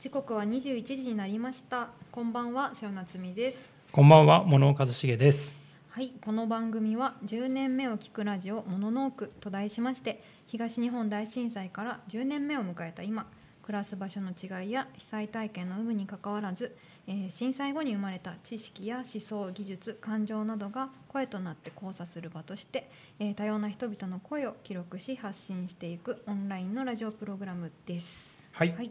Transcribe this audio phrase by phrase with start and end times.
[0.00, 5.58] 時刻は21時になりましたこんばんは瀬尾夏美ですこんばんは、物尾一茂です。
[5.90, 13.26] はいこの番組は10年目を聞くラジオモノノークと題しまして東日本大震災から10年目を迎えた今
[13.62, 16.74] 暮らす場所の違いや被災体験の有無にかかわらず、
[17.06, 28.48] えー震災後に生まれた知識や思想技術感情などが声となって交差する場として、えー多様な人々の声を記録し発信していくオンラインのラジオプログラムです。
[28.54, 28.90] はいはい、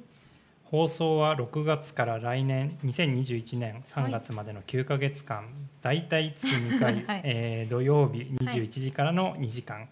[0.71, 5.47] 放送は6月から来年2021年3月までの9ヶ月間、
[5.81, 7.21] だいたい月2回、 はい。
[7.23, 9.89] えー土曜日21時からの2時間、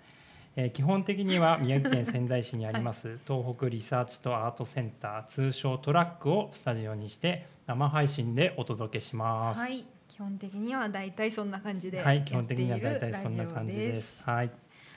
[0.56, 9.60] えー基本的には宮城県仙台市にあります、東北リサーチとアートセンター通称トラックをスタジオにして生配信でお届けします。
[9.60, 14.24] はい、基本的にはだいたいそんな感じではい、やっている基本的にはだいたいそんな感じです。
[14.24, 14.52] はい、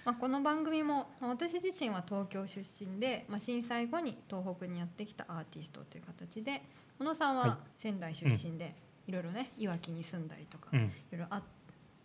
[0.04, 6.62] まあ、この番組もまあ私自身は東京出身で、まあ、震災後に東北にやってきたアーティストという形で
[6.98, 8.74] 小野さんは仙台出身で、
[9.06, 11.42] いろいろねいわきに住んだりとか、いうん、ろいろあ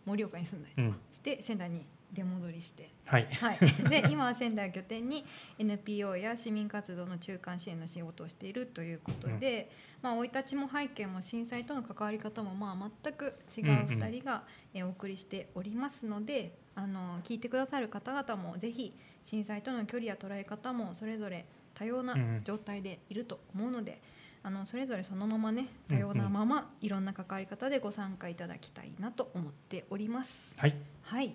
[0.06, 3.58] 盛岡に住んだりとかして、仙台に出戻りして、はい、はい、
[3.90, 5.24] で今は仙台を拠点に
[5.58, 24.00] NPO や市民活動の中間支援の仕事をしているということで、まあ生い立ちも背景も震災との関わり方もまあ全く違う2人が、えーお送りしておりますのであの聞いてくださる方々もぜひ震災との距離や捉え方もそれぞれ多様なうん状態でいると思うので。
[24.42, 30.54] あのそれぞれそのままね多様なままいろんな関わり方でご参加いただきたいなと思っております。
[30.56, 31.34] はい、はい。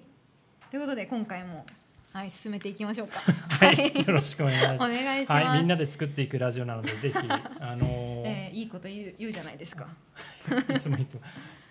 [0.69, 1.65] ということで今回も
[2.13, 3.19] はい進めていきましょうか。
[3.19, 4.87] はい、 よろしくお願いします お。
[4.87, 5.45] 願いします。
[5.45, 7.15] はい、みんなで作っていくラジオなので、ぜひ、
[7.59, 9.89] あのーえーいいこと言う言うじゃないですか。
[10.73, 11.23] いつも言っても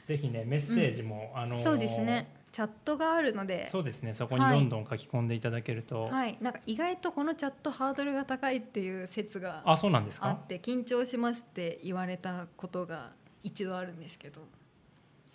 [0.04, 2.26] ぜひね、メッセージも、あのーそうですね。
[2.52, 6.04] チャットがあるので、そうですね、そこにはいどんどん書き込んでいただけると。
[6.04, 6.36] はい。
[6.40, 10.28] なんか意外とこのチャットハードルが高いっていう説があ、そうなんですか？
[10.28, 13.12] あって緊張しますって言われたことが
[13.44, 14.40] 一度あるんですけど、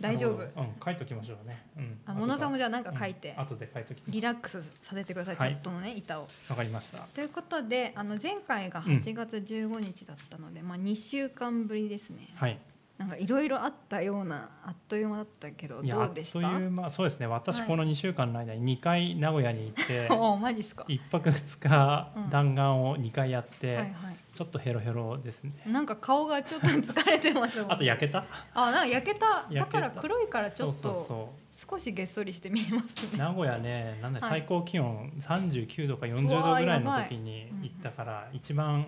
[0.02, 0.44] 大丈夫？
[0.44, 0.52] うん、
[0.84, 1.66] 書いときましょうね。
[1.78, 2.00] うん。
[2.06, 4.02] あ、モノさんもじゃあなんか書いてうん、後で書いとき。
[4.10, 5.38] リラックスさせてください。
[5.38, 6.28] チはいャットのね板を。
[6.50, 6.98] わかりました。
[7.14, 12.28] ということで、あの前回がうん8月15日だったので、まあ2週間ぶりですね。
[12.36, 12.60] はい。
[12.98, 16.40] なんかいろいろあったようなあっという間だったけどどうでした？
[16.48, 17.28] あっという間、そうですね。
[17.28, 17.68] 私はい。
[17.68, 20.08] この2週間の間に2回名古屋に行って。
[20.16, 20.86] おおマジっすか？
[20.88, 23.94] 一泊二日うん弾丸を2回やって、はいは
[24.34, 25.52] ちょっとヘロヘロですね。
[25.68, 28.26] いなんか顔がちょっと疲れてます あと焼けた？
[28.54, 29.46] あなんか焼けた？
[29.54, 31.34] だから黒いからちょっと。
[31.52, 33.18] 少しげっそりして見えますね。
[33.18, 34.30] 名古屋ねなんだはい。
[34.42, 38.86] 最高気温39度か40うわー度ぐらいの時に行ったから一番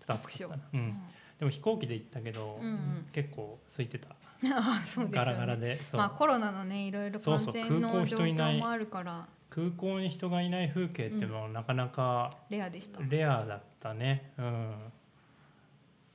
[0.00, 0.80] ちょっと暑かったな、ううん。
[0.88, 1.02] ん、
[1.44, 3.06] でも飛行機で行ったけど、うんうん。
[3.12, 4.08] 結構空いてた。
[4.56, 5.24] あそうですよね。
[5.24, 13.00] ガラガラでまあコロナのねいろいろ感染の状況もあるから空港に人がいない風景っていうのはなかなかレアでした。
[13.08, 14.32] レアだったね。
[14.38, 14.74] うん。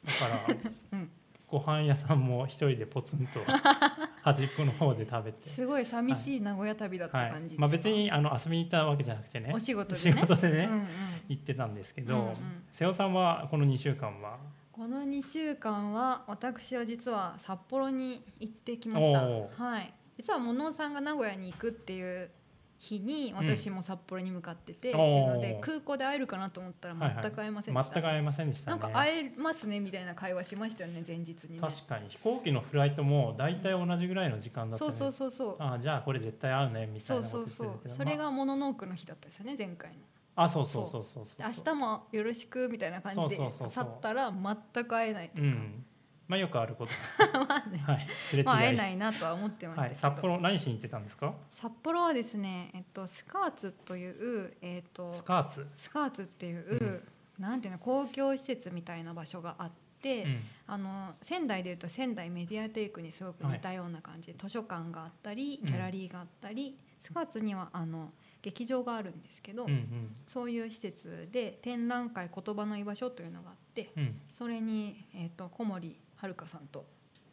[0.06, 0.56] だから、
[1.00, 1.10] うん。
[1.48, 3.40] ご飯屋さんも一人でポツンと
[4.22, 5.48] 端っこの方で食べて。
[5.50, 7.32] すごい寂しい名古屋旅だったはい。
[7.32, 7.62] 感じですか？
[7.62, 9.52] まあ、別にあの遊びに行ったわけじゃなくてね。
[9.54, 10.88] お仕事で仕ね事でね、うんうん。
[11.30, 12.36] 行ってたんですけど、うんうん。
[12.70, 14.38] 瀬尾さんはこの2週間は？
[14.80, 19.24] この2週間は私は実は札幌に行ってきました。
[19.26, 19.94] はい。
[20.16, 22.30] 実は物尾さんが名古屋に行くっていう
[22.78, 25.02] 日に私も札幌に向かってて、おー。
[25.02, 28.80] っていうので空港で会えるかなと思ったらはいはい全く会えませんでした、全く会えませんでしたね。
[28.80, 31.60] なんか会えますねみたいな会話しましたよね前日にね。
[31.60, 34.92] 確かに飛行機のフライトも大体同じぐらいの時間だったね。
[34.94, 35.56] そうそうそうそう。
[35.60, 37.96] あじゃあこれ絶対会うねみたそいうなそうそう言ってるけど。
[37.96, 39.98] それがまモノノークの日だったですよね前回の
[40.40, 40.88] ああそうそう。
[40.88, 41.38] そうそうそう。
[41.38, 45.86] で明日もよろしくみたいな感じで去ったら全く会えないとか、うん。
[46.30, 46.92] まあよくあること。
[47.38, 47.80] まあね。
[47.80, 48.08] はい。
[48.24, 51.34] すれ違い、まあ会えないなとは思ってましたはい、札幌何しに行ってたんですか？
[51.52, 57.04] 札幌はですね、えっと、スカーツという、えっと、スカーツ、スカーツっていう、
[57.38, 60.40] なんていうの公共施設みたいな場所があって、うん。
[60.68, 70.15] あの仙台でいうと仙台メディアテイクにすごく似たような感じで、図書館があったりギャラリーがあったり、スカーツにはあの劇場があるんですけど、うんうん。
[70.27, 74.21] そういう施設で展覧会言葉の居場所というのがあってうん。
[74.33, 76.86] それに、えっと小森遥さんと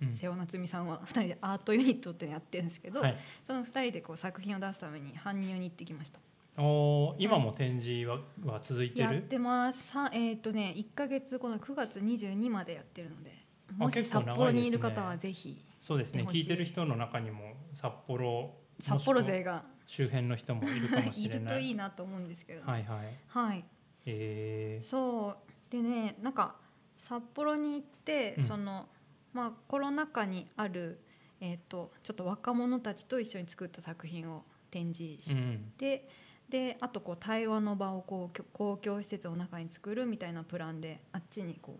[0.02, 0.14] うん。
[0.16, 3.16] 瀬尾夏美さんは2人でアートユニットってやってるんですけど、はい、
[3.46, 6.18] その2人でこう作品を出すために搬入に行ってきました。
[6.58, 9.14] おー今も展示はは続いてる？
[9.14, 9.88] やってます。
[9.88, 13.32] さえっ、とね1か月後の9月22までやってるので
[13.76, 16.24] もし札幌にいる方はぜひそうですね。
[16.24, 21.28] 聞いてる人の中にも札幌札幌勢が周辺の人もいるかもしい。
[21.28, 23.14] るとれない いいなと思うんですけど、はいはい。
[23.28, 23.64] はい。
[24.06, 25.72] えー、そう。
[25.72, 26.56] でねなんか
[26.96, 28.44] 札幌に行って、うん。
[28.44, 28.88] その
[29.32, 31.00] まあコロナ禍にある
[31.40, 35.72] えっ、とちょっと若者たちと一緒に作った作品を展示しうん。
[35.76, 36.08] て、
[36.48, 41.78] であとこう対話の場をこう公共施設の中に作るみたいなプランであっちにこ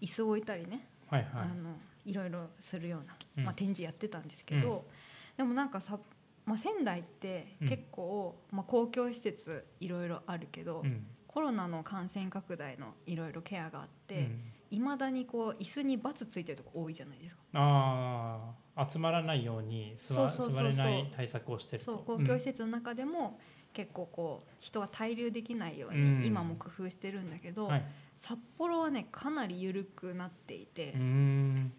[0.00, 1.30] う椅子を置いたりね、はいはい。
[1.42, 3.44] あのいろいろするような、うん。
[3.44, 4.86] まあ、展示やってたんですけど、
[5.36, 5.98] でもなんかさ、
[6.46, 7.68] まあ、仙台ってうん。
[7.68, 11.06] 結構、まあ、公共施設いろいろあるけど、うん。
[11.26, 14.40] コロナの感染拡大のいろいろケアがあっうてん。
[14.72, 17.40] いま、未だにこう椅子にバツついてるとこ多いじゃないですか。
[17.54, 20.56] ああ集まらないように座そうそうそうそう。
[20.56, 21.92] 座れない対策をしてると。
[21.92, 23.38] そう公共施設の中でも
[23.72, 26.20] 結構こう人は滞留できないよううん。
[26.20, 27.84] に今も工夫してるんだけど、うんはい。
[28.18, 30.94] 札幌はねかなり緩くなっていて、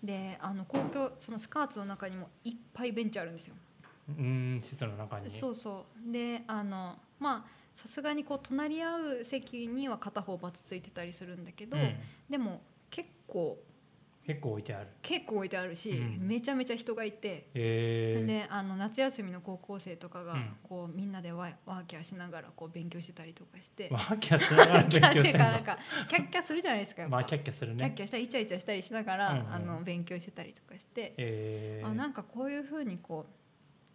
[0.04, 3.56] であの公共そのスカーツの中にもいっぱいベンチあるんですよ。
[4.18, 5.30] うーん施設の中に。
[5.30, 6.12] そうそう。
[6.12, 11.96] であのまあさすがにこう隣り合う席には片方バツついてたりするんだけど、うん。
[12.30, 13.58] でも結構
[14.24, 14.88] 結構置いてある。
[15.02, 16.28] 結構置いてあるし、うん。
[16.28, 17.48] めちゃめちゃ人がいて。
[17.56, 18.20] え。
[18.22, 20.56] ー、であの夏休みの高校生とかが、うん。
[20.62, 25.78] こうみんなでワイワーキャーしながらこう勉強してたりとかしてワーキャーしながら勉強っていうかなんか
[26.08, 27.78] キャッキャするじゃないですかまあキャッキャするね。
[27.80, 29.54] キャッキャしたりイチャイチャしたりしながら、うんうん。
[29.54, 31.82] あの勉強してたりとかして、え。
[31.84, 33.41] ー、あなんかこういうふうにこう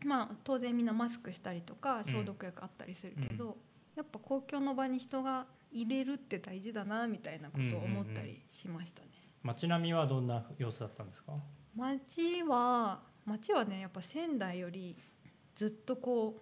[0.04, 3.56] まあ当然みんなマスクしたりとか消毒薬あったりするけど、
[3.96, 9.08] やっぱ公共の場に人が入れるって大事だなみたいなことを思ったりしましたね。
[9.42, 11.32] 街並みはどんな様子だったんですか？
[11.74, 14.96] 街は街はねやっぱ仙台より
[15.54, 16.36] ずっとこ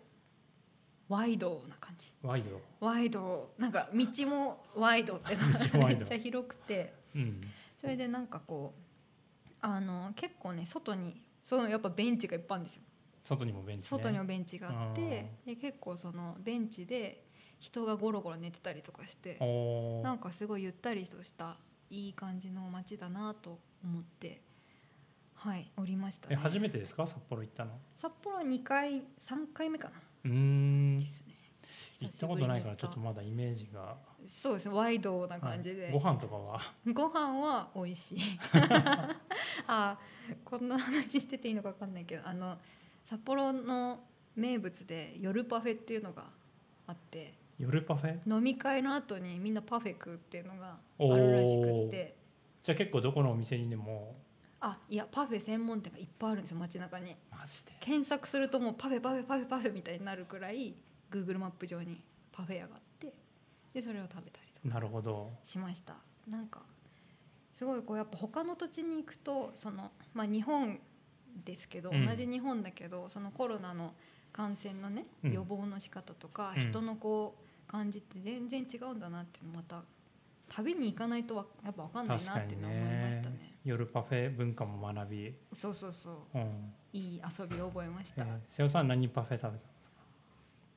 [1.09, 2.13] うワイドな感じ。
[2.23, 2.61] ワイド。
[2.81, 3.53] ワイド。
[3.59, 5.37] なんか道もワイドって
[5.77, 6.95] めっちゃ広くて。
[7.15, 7.41] うん。
[7.77, 12.83] それでなんかこうあの結構ね外にそのやっぱベンチがいっぱいあるんですよ
[13.25, 17.25] 外にもベンチ、ね、外にもベンチがあってで結構そのベンチで
[17.59, 19.39] 人がゴロゴロ寝てたりとかして
[20.03, 21.57] なんかすごいゆったりとした
[21.91, 24.41] いい感じの街だなと思って
[25.35, 26.37] はいおりましたね。
[26.39, 27.07] え初めてですか？
[27.07, 27.73] 札幌行ったの？
[27.97, 29.95] 札幌2回3回目かな。
[30.25, 30.99] うーん。
[31.01, 31.35] ですね。
[32.01, 33.97] 行ったことないからちょっとまだイメージが。
[34.27, 36.61] そうですねワイドな感じで、はいご飯とかは？
[36.93, 38.19] ご飯は美味しい。
[39.67, 39.99] あ
[40.45, 42.59] こんな話してていいのか分かんないけどあの
[43.09, 44.01] 札幌の
[44.37, 46.25] 名物で夜パフェっていうのが
[46.87, 48.19] あって夜パフェ？
[48.27, 52.17] 飲み会の後にみんなパフェ食うっていうのがあるらしくって。
[52.63, 54.17] じゃあ結構どこのお店にでも？
[54.61, 57.15] あいやパフェ専門店がいっぱいあるんですよ街中に。
[57.31, 57.73] マジで？
[57.81, 60.75] 検索するともうパフェパフェパフェパフェみたいになるくらい
[61.11, 62.03] Google マップ上に
[62.33, 63.13] パフェ屋があって
[63.75, 65.31] でそれを食べたりとかなるほど。
[65.45, 65.95] しました。
[66.29, 66.63] なんか
[67.53, 70.81] すごいこうやっぱ他の土地に行くとその、まあ、日本
[71.45, 72.07] ですけど、うん。
[72.07, 73.95] 同じ日本だけどそのコロナの
[74.33, 75.33] 感染のねうん。
[75.33, 76.63] 予防の仕方とか、うん。
[76.63, 77.37] 人のこ
[77.69, 79.83] う感じって全然違うんだなっていうのまた
[80.49, 83.55] 旅に行かないとわやっぱ分かんないなっていうのは思いましたね。
[83.65, 86.39] 夜パフェ文化も学び、そうそうそう。
[86.39, 86.69] うん。
[86.93, 89.65] いい遊びを覚えました、えー、瀬尾さん何パフェ食べた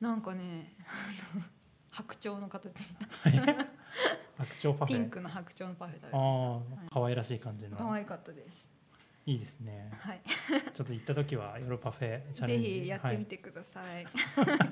[0.00, 0.68] なんかね
[1.92, 3.06] 白鳥の形した。
[4.38, 4.96] 白鳥パフェ。
[4.96, 7.76] ピンクの白鳥のパフェ食べましああ可愛らしい感じの。
[7.76, 8.68] た可愛かったです
[9.30, 9.90] いいですね。
[9.98, 10.20] は い。
[10.72, 12.80] ちょっと行った時は夜パフェチャレぜンジ。
[12.80, 14.06] ひやってみてください、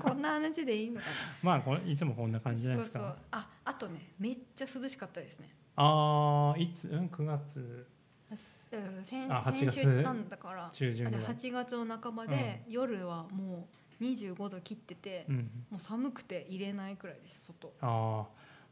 [0.00, 1.12] こんな話でいいのかな？
[1.42, 2.98] まあこれいつもこんな感じですか？
[2.98, 3.16] そうそう。
[3.32, 5.50] ああとねめっちゃ涼しかったですね。
[5.76, 6.88] ああいつ？
[6.88, 7.86] うん9月。
[8.72, 10.70] うん先あ8先週行ったんだから。
[10.72, 13.68] 中旬あじゃあぐらい8月の半ばで、夜はも
[14.00, 15.36] う25度切ってて、うん。
[15.70, 17.74] もう寒くて入れないくらいでした外。
[17.82, 18.26] ああも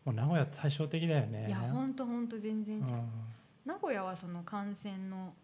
[0.06, 1.46] う名古屋対照的だよね。
[1.46, 3.10] いやほんとほんと全然違う、うん。
[3.66, 5.34] 名古屋はその感染の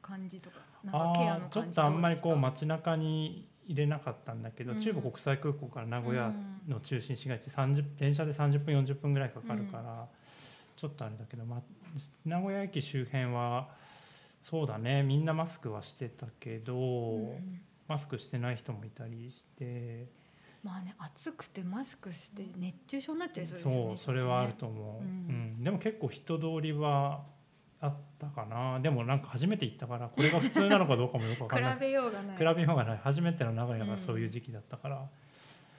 [0.00, 4.80] 感じとかなんかケアの感じちょっとあんまりこう街中に入れなかったんだけど、うん。
[4.80, 6.72] 中部国際空港から名古屋うん。
[6.72, 10.06] の中心市街地30電車で30分40分ぐらいかかるから、
[10.76, 11.60] ちょっとあれだけど、まあ、
[12.24, 13.68] 名古屋駅周辺は
[14.42, 17.34] そうだねみんなマスクはしてたけど、
[17.88, 20.06] マスクしてない人もいたりして。
[20.62, 25.56] まあね暑くてマスクして熱中症になっちゃいそうですそう,、よねそれはあると思う、ううん。
[25.60, 25.64] ん。
[25.64, 27.24] でも結構人通りは
[27.82, 28.78] あったかな。
[28.80, 31.74] でもなんか初めて行ったからこれが普通なのかどうかもよくわっとねかんない。
[31.74, 32.36] 比べようがない。
[32.36, 33.00] 比べようがない。
[33.02, 35.06] 初めての名古屋がそういう時期だったから、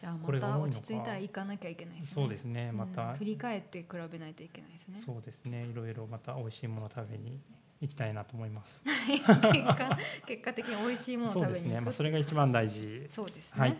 [0.01, 2.13] じゃあまた落ち着いたら行かなきゃいけないですね。
[2.15, 2.71] そうですね。
[2.71, 5.01] また、うん振り返って比べないといけないですね。
[5.05, 5.65] そうですね。
[5.65, 7.39] いろいろまた美味しいもの食べに
[7.81, 8.81] 行きたいなと思います。
[9.07, 13.07] 結果結果的に美味しいものをそうですね、まあ、それが一番大事。
[13.11, 13.77] そうですね、はい。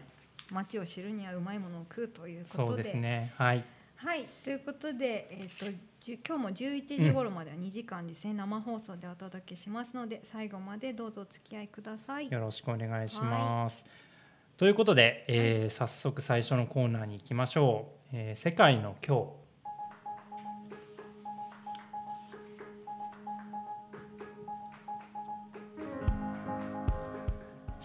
[0.52, 3.34] 街を知るにはうまいものを食うというこそうとでですね。
[3.36, 3.66] はい
[4.04, 5.72] はいということで、えー、と
[6.28, 13.86] 今日も11時頃までは2時間ですね、生放送でお届けしますので最後までどうぞお付き合いくださいよろしくお願いします。
[14.58, 18.16] ということで、えー早速最初のコーナーに行きましょう。
[18.16, 19.41] えー世界の今日。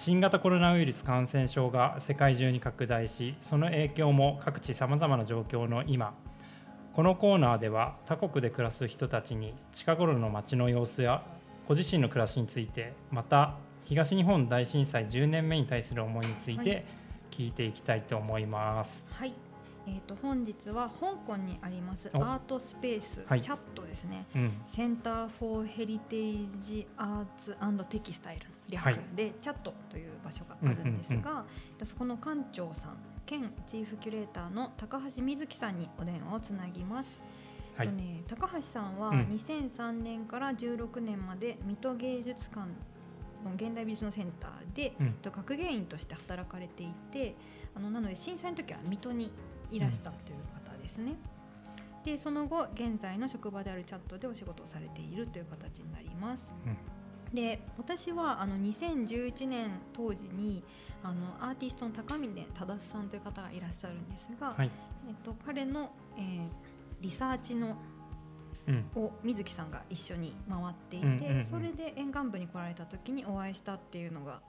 [0.06, 6.14] 新型コロナウイルス感染症が世界中に拡大しその影響も各地さまざまな状況の今
[6.92, 11.24] このコーナーでは他国で暮らす人たちに近頃の街の様子や
[11.66, 16.86] ご自身の暮らしについてまた東日本大震災10年目に対する思いについて
[17.32, 19.08] 聞いていきたいと思います。
[19.10, 19.45] はい。
[19.86, 23.40] えー、と本日は香港にありますアおートスペース、はい。
[23.40, 24.26] チャットですね。
[24.34, 27.56] うん、センター・フォー・ヘリテージ・アーツ
[27.88, 29.00] テキスタイルの略はい。
[29.14, 37.22] で、チャットという場所があるんですが、えっとそこの館長さん兼チーフキュレーターの高橋瑞希さんにお電話をつなぎます。
[37.76, 37.86] はい。
[37.86, 39.20] えっとね、高橋さんはうん。
[39.26, 42.66] 2003年から16年まで水戸芸術館
[43.44, 45.06] の現代美術のセンターで、うん。
[45.06, 47.36] えっと学芸員として働かれていて
[47.76, 49.30] あのなので震災の時は水戸に
[49.70, 50.38] いらしたという
[50.70, 51.14] 方ですね。
[52.04, 56.46] でその後現在の職場であるチャットでお仕事をされているという形になります。
[57.34, 60.62] で私はあの2011年当時に
[61.02, 64.70] あのアーティストの高峰忠さんという方がいらっしゃるんですが、はい、
[65.08, 66.48] えっと、彼の、えー
[67.00, 67.76] リサーチの
[68.68, 71.44] うん、を水木さんが一緒に回っていて、うんうんうん。
[71.44, 74.40] それで沿岸部に来られた時にお会いしたっていうのが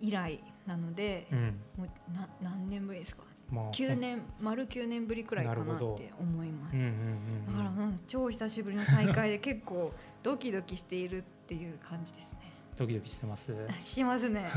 [0.00, 3.24] 以来なので、うん、もうな何年ぶりですか？
[3.50, 6.74] まあ、9年丸9年ぶりくらいかなって思います。
[6.74, 12.40] うんうんうんだからもう超久しぶりの再会で結構ドキドキしているっていう感じですね。
[12.76, 13.52] ドキドキしてます？
[13.80, 14.48] しますね。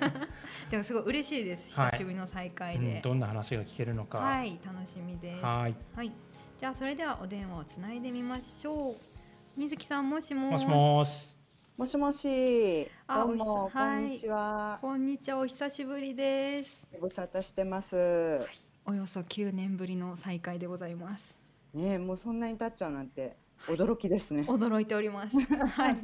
[0.70, 1.78] でもすごい嬉しいです。
[1.78, 3.00] はい久しぶりの再会うんで。
[3.02, 4.18] どんな話が聞けるのか。
[4.18, 5.44] はい、楽しみです。
[5.44, 6.12] はいはい。
[6.58, 8.96] じゃあそれではお電話をつないでみましょう。
[9.56, 11.33] 水木さんもしももしもし。
[11.76, 14.78] もしもし、あどうも、おこんにちは。
[14.80, 16.86] こんにちは、お久しぶりです。
[17.00, 17.96] ご無沙汰してます。
[18.86, 21.34] およそ9年ぶりの再会でございます。
[21.74, 24.42] ねえ、もうそんなに経っちゃうなんて、驚きですね。
[24.48, 25.36] 驚いております。
[25.42, 25.96] はい。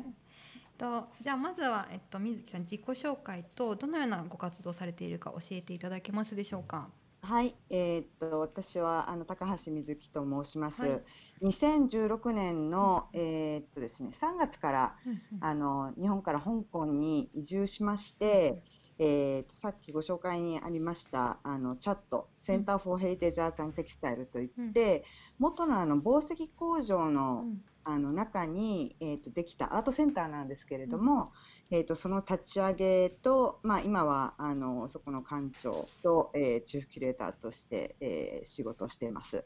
[0.76, 6.88] とじゃあまずはえっと水木さん自己紹介とどのようなご活動されているか教えていただけますでしょうか？
[7.30, 10.82] はい、えーっと、私はあの高橋瑞希と申します。
[10.82, 11.02] はい。
[11.42, 15.20] 2016年の、えーっとですね、3月からうんうん。
[15.40, 18.60] あの日本から香港に移住しまして、
[18.98, 25.04] えー、とさっきご紹介にありましたあのチャットセンター・フォー・ヘリテージ・アーツ・テキスタイルといって、
[25.38, 27.62] 元のあの紡績工場の,、うん。
[27.84, 31.30] あの中に、えー、とできたアートセンターなんですけれども、
[31.72, 39.44] えー、とその立ち上げと、まあ、今はあのそこの館長と、えーチーフキュレーターとして、えー仕事をしています。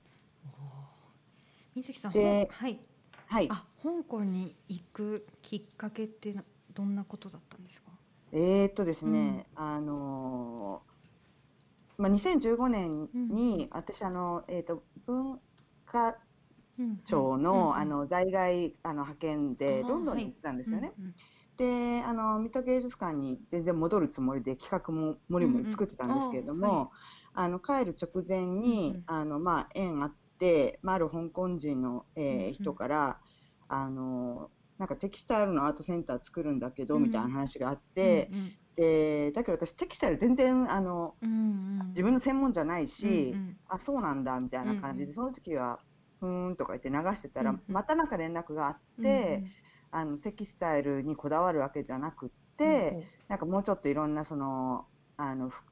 [1.75, 2.19] 水木さん、は
[2.69, 2.79] い。
[3.27, 7.91] はい、あ、香港に行くきっかけってなどんなことだったんですか？
[8.33, 15.41] えーっとですね、あのーまあ、2015年に私あの、えーっと文
[15.87, 16.17] 化
[17.05, 20.93] 庁の,、あの在外あの派遣でロンドンに行ってたんですよね。
[20.99, 21.15] うんうん
[21.57, 26.91] であの水戸芸術館に全然戻るつもりで企画ももりもり作ってたんですけれども、うんうんあ
[27.37, 29.03] あの帰る直前に、うんうん。
[29.07, 32.53] あのまあ、縁あって、まあ、ある香港人の、えーうんうん。
[32.53, 33.21] 人から
[33.69, 37.03] あのなんかテキスタイルのアートセンター作るんだけど、うん。
[37.03, 41.33] みたいな話があって、うんでだけど私テキスタイル全然あのうんう
[41.85, 41.89] ん。
[41.89, 43.57] 自分の専門じゃないし、うんうん。
[43.69, 45.15] あそうなんだみたいな感じで、うんうん。
[45.15, 45.81] その時は
[46.21, 47.75] ふーんとか言って流してたら、うんうん。
[47.75, 49.45] またなんか連絡があって、
[49.95, 54.87] あのテキスタイルにこだわるわけじゃなくって、なんかもうちょっといろんなその
[55.17, 55.63] あの、ふ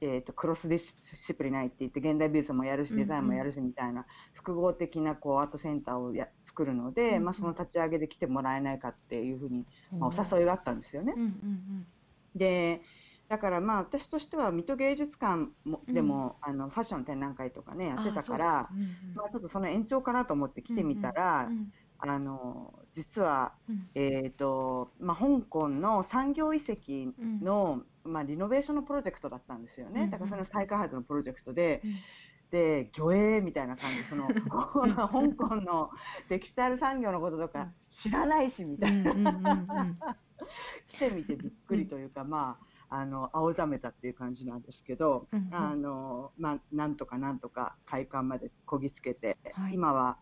[0.00, 3.04] えー、とクロスディシプリナイって言って現代美術もやるしうんうん。
[3.04, 7.24] デザインもやるしみたいな複合的なこうアートセンターをや作るので、うんうん。
[7.24, 9.98] まあ、その立ち上げで来てもらえないかっていうふうに、うん。
[10.00, 11.14] まあ、お誘いがあったんですよね。
[11.16, 11.86] うんうん
[12.34, 12.82] で
[13.28, 15.94] だからまあ私としては水戸芸術館もうん。
[15.94, 19.14] でも、あのファッション展覧会とかねやってたから、あそうんうん。
[19.16, 23.88] まあ、ちょっとその延長かなと思って来てみたら、うんあの実は、うん。
[23.94, 27.40] えーとまあ、香港の産業遺跡うん。
[27.40, 30.10] の、まあ、リノベーションのプロジェクトだったんですよね、うんうん。
[30.10, 31.94] だからその再開発のプロジェクトで、うん。
[32.50, 34.04] で魚影みたいな感じ。
[34.04, 35.90] その 香港の
[36.28, 39.12] テキスタイル産業のこととか知らないしみたいな、
[40.86, 45.54] 来てみてびっくりというか、まああの青ざめたっていう感じなんですけど、うんうん。
[45.54, 49.74] あのまあ、なんとかなんとか開館までこぎつけて、はい。
[49.74, 50.18] 今は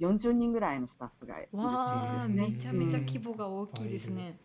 [0.00, 2.46] 40人ぐらいのスタッフがいるチームですね。
[2.46, 4.38] めちゃめちゃ規模が大きいですね。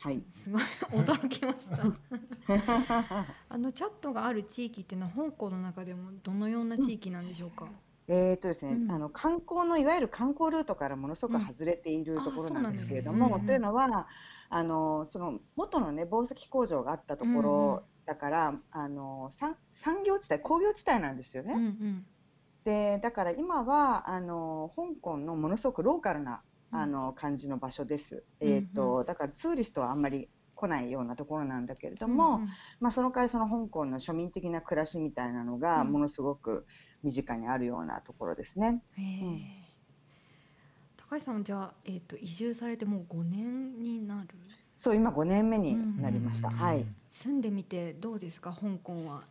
[0.00, 1.76] はいすごい驚きました。
[3.48, 7.68] あのチャットがある地域っていうのは香港の中でもどのような地域なんでしょうか？
[8.08, 14.08] えーとですねうんあの観光のいわゆる観光ルートからものすごく外れているうんところなんですけれどあそうなんねも、というのは
[14.48, 21.54] あのその元のね紡績工場があったところだから、あの産産業地帯工業地帯なんですよね。
[21.54, 22.06] うんうん
[22.64, 28.22] でだから今はあの香港のものすごくローカルなあの感じの場所です。
[28.40, 36.66] うんえーとだからツーリストはあんまり来ないようなところなんだけれども、うんうんまあ、その代わりその香港の庶民的な暮らしみたいなのがうんものすごく、
[37.02, 38.80] 身近にあるようなところですね。
[40.96, 44.28] 高橋さんはじゃあ、えー、と移住されてもう5年になる？
[44.76, 46.48] そう今5年目になりました。
[46.48, 46.86] うんはい。
[47.10, 48.52] 住んでみてどうですか？
[48.52, 49.22] 香港は。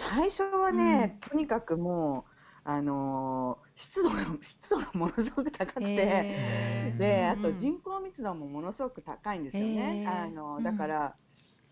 [0.00, 2.30] 最初はね、とにかくもう
[2.64, 5.86] あのー湿度が 湿度がものすごく高くて。
[5.86, 6.98] へー。
[6.98, 7.52] で、あうんうん。
[7.52, 10.02] と人口密度もものすごく高いんですよね。
[10.02, 10.26] へー。
[10.26, 10.62] あのうん。
[10.62, 11.16] だから、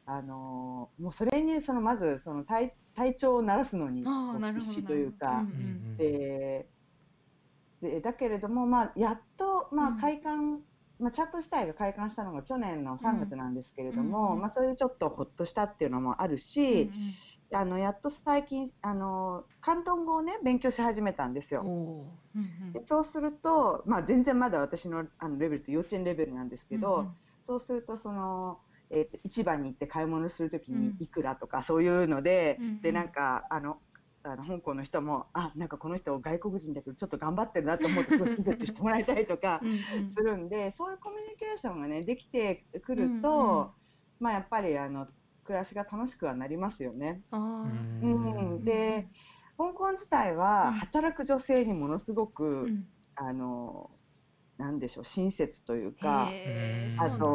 [0.06, 5.44] あのもうそれにそのまずその体体調を慣らすのに必死というか、
[5.98, 6.70] で
[7.80, 9.96] でだけれどもまあやっとまあうん。
[9.96, 10.36] 開館、
[10.98, 16.90] まあチャット自体が開館したのが去年の3月なんですけれども、うんうんまあそれでちょっとほっとしたっていうのもあるし、
[17.52, 21.64] あのやっと最近あの広東語をね勉強し始めたんですよ。
[22.72, 27.16] でそうすると、まあ、全然まだ私のあのレベルって幼稚園レベルなんですけど、うんうん。
[27.44, 30.80] そうするとその、えーと市場に行って買い物するときうん。
[30.80, 32.80] にいくらとかそういうので、うんうん。
[32.82, 33.80] でなんかあの
[34.22, 40.10] あの香港の人もあなんかこの人外国人だけどちょっと頑張ってるなと思ってすごいしてもらいたいとかうんうん。
[40.10, 43.74] するんで、そういうコミュニケーションがねできてくると、うんうん。
[44.20, 45.06] まあやっぱりあの
[45.48, 47.22] 暮らしが楽しくはなりますよね。
[47.30, 47.98] あー。
[48.02, 48.08] う
[48.60, 48.64] ん。
[48.64, 49.08] で
[49.58, 50.80] 香港自体はうん。
[50.80, 52.88] 働く女性にものすごく、うん。
[53.16, 53.90] あの
[54.58, 56.38] なんでしょう親切というか、
[56.96, 57.26] あと、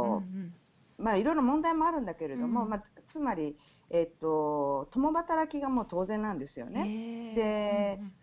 [0.00, 0.58] うんうん。
[0.98, 2.68] まあいろいろ問題もあるんだけれども、うん。
[2.68, 3.56] まあ、つまり、
[3.90, 6.92] えっと共働きがもう当然なんですよね。
[7.32, 8.21] でうんうん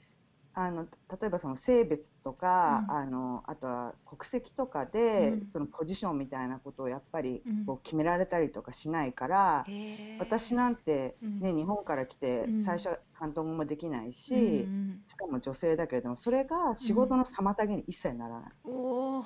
[0.62, 2.96] あの例えばその性別とか、うん。
[2.98, 5.48] あのあとは国籍とかで、うん。
[5.48, 7.66] そのポジションみたいなことをやっぱりうん。
[7.66, 11.56] こう決められたりとかしないから、へー私なんて、ねうん。
[11.58, 12.62] 日本から来てうん。
[12.62, 14.44] 最初は広東語もできないし、うんう
[14.75, 18.51] んしかも女性だけれどもそれが仕事の妨げに一切ならない。
[18.63, 19.24] お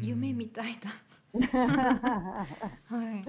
[0.00, 0.90] 夢みたいだ。
[2.84, 3.24] はい。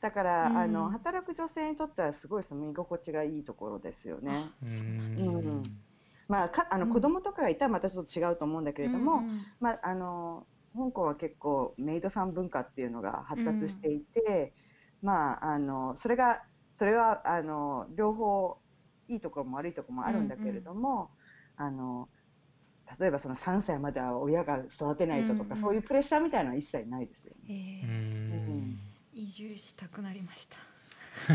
[0.00, 0.56] だから、うん。
[0.58, 4.54] あの働く女性にとってはすごい住み心地がいいところですよね。
[4.66, 5.82] そうなんうんうん
[6.32, 14.54] まあ、かあのうん子供とかがいたらまたちょっと違うと思うんだけれども、うんうんまあ、あの香港は結構メイドさん文化っていうのが発達していて、
[15.02, 16.42] まあ、あのそれが
[16.72, 18.56] それはあの両方
[19.08, 21.10] いいところも悪いところもあるんだけれども、
[21.58, 22.08] あの
[22.98, 27.54] 例えばその3歳までは親が育てないととか、うんうんそういうプレッシャーみたいなのは一切ないですよね。
[27.54, 28.78] へうーん
[29.12, 30.56] 移住したくなりました。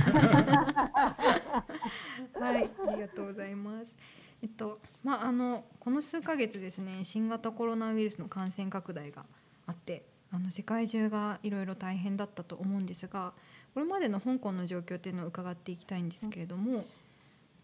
[2.40, 3.94] はい、ありがとうございます。
[4.42, 9.26] えっと、まあ、あの、この数ヶ月ですね、新型コロナウイルスの感染拡大が
[9.66, 10.04] あって。
[10.32, 13.34] あの世界中がいろいろ大変だったと思うんですが
[13.74, 16.84] これまでの香港の状況っていうのを伺っていきたいんですけれども、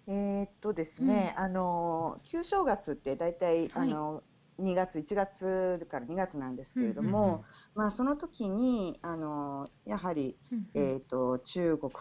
[0.07, 3.91] えーっとですね、あの旧正月って大体、はい。
[3.91, 4.23] あの
[4.59, 10.37] 2月1月から2月なんですけれどうんも、まあ、その時にあのやはり、
[10.75, 11.91] えーっと中国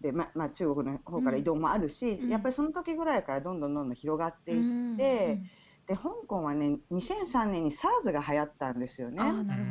[0.00, 2.28] で、ままあ、中国の方から移動もあるし、うん。
[2.28, 5.42] やっぱりその時ぐらいからどんどんどんどん広がっていって、うんで
[5.86, 9.16] で香港はね2003年に SARS が流行ったんですよね。
[9.20, 9.70] ああなるほ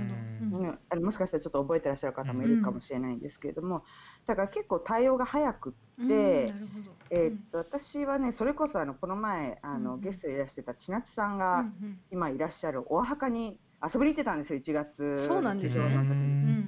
[0.51, 0.67] ど、うん。
[0.67, 0.79] うん。
[0.89, 3.83] あのもしかしたらちょっと覚えてらっしゃる方もいるかもしれないんですけれども、
[4.25, 6.91] だから結構対応が早くうんでなるほど。
[7.11, 10.01] えーっと私はねそれこそあのこの前あの、うん。
[10.01, 11.99] ゲストでいらしてた千夏さんうんがうん。
[12.11, 15.17] 今いらっしゃるお墓に遊びに行ってたんですよ1月。
[15.19, 16.58] そうなんですねの時にうんうん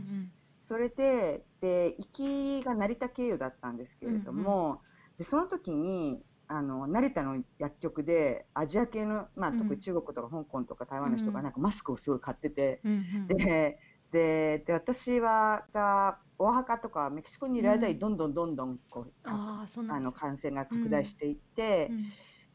[0.72, 4.80] それでで行きが成田経由だったんですけれども、
[5.18, 11.34] でその時にあの成田の薬局でアジア系の、まあ、うん特に中国とか香港とか台湾の人うん。
[11.34, 13.28] がなんかマスクをすごい買ってて、うんうん。
[13.28, 13.80] で
[14.14, 17.94] でで私はがお墓とかメキシコにいる間うん。
[17.94, 22.04] にどんどんどんどんこう、ああそうなあのんですか感染が拡大していって、うん。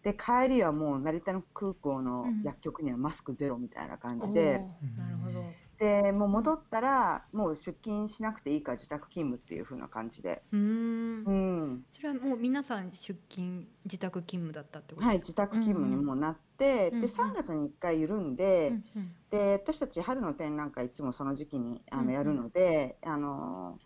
[0.03, 2.43] で帰りはもう成田の空港のうん。
[2.43, 4.63] 薬局にはマスクゼロみたいな感じで、
[4.97, 11.25] なるほどでもう戻ったらもう出勤しなくていいから自宅勤務っていう風な感じで、うーん。
[11.25, 11.33] う
[11.75, 11.85] ん。
[11.93, 15.45] それはもう皆さん出勤自宅勤務だったってことはい、ですか？
[15.45, 22.07] 自宅勤務にもなって、うんうんで3月に1回緩んで,、うんうんで私たち春の展覧会いつもその時期にあうんうん。
[22.07, 23.79] のやるので、あの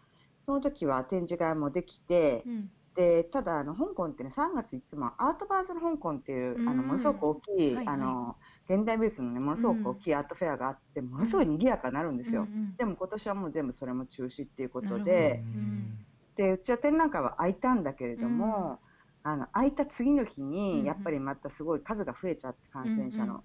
[0.46, 2.70] その時は展示会もできて、うん。
[2.94, 6.76] でただあの香港ってね3月いつもアートバーズの香港っていう、あうん。
[6.76, 7.94] のものすごく大きい、はいはい。
[7.94, 8.36] あの
[8.70, 12.42] 現代美術のねものすごく大きいアートフェアがあって、ものすごい賑やかになるんですよ。
[12.42, 16.06] うんうんでも今年はもう全部それも中止っていうことでうん。
[16.36, 18.78] でうちは展覧会は開いたんだけれども、
[19.24, 20.52] あの開いた次の日うんうん。
[20.52, 23.42] にやっぱりまたすごい数が増えちゃって感染者の。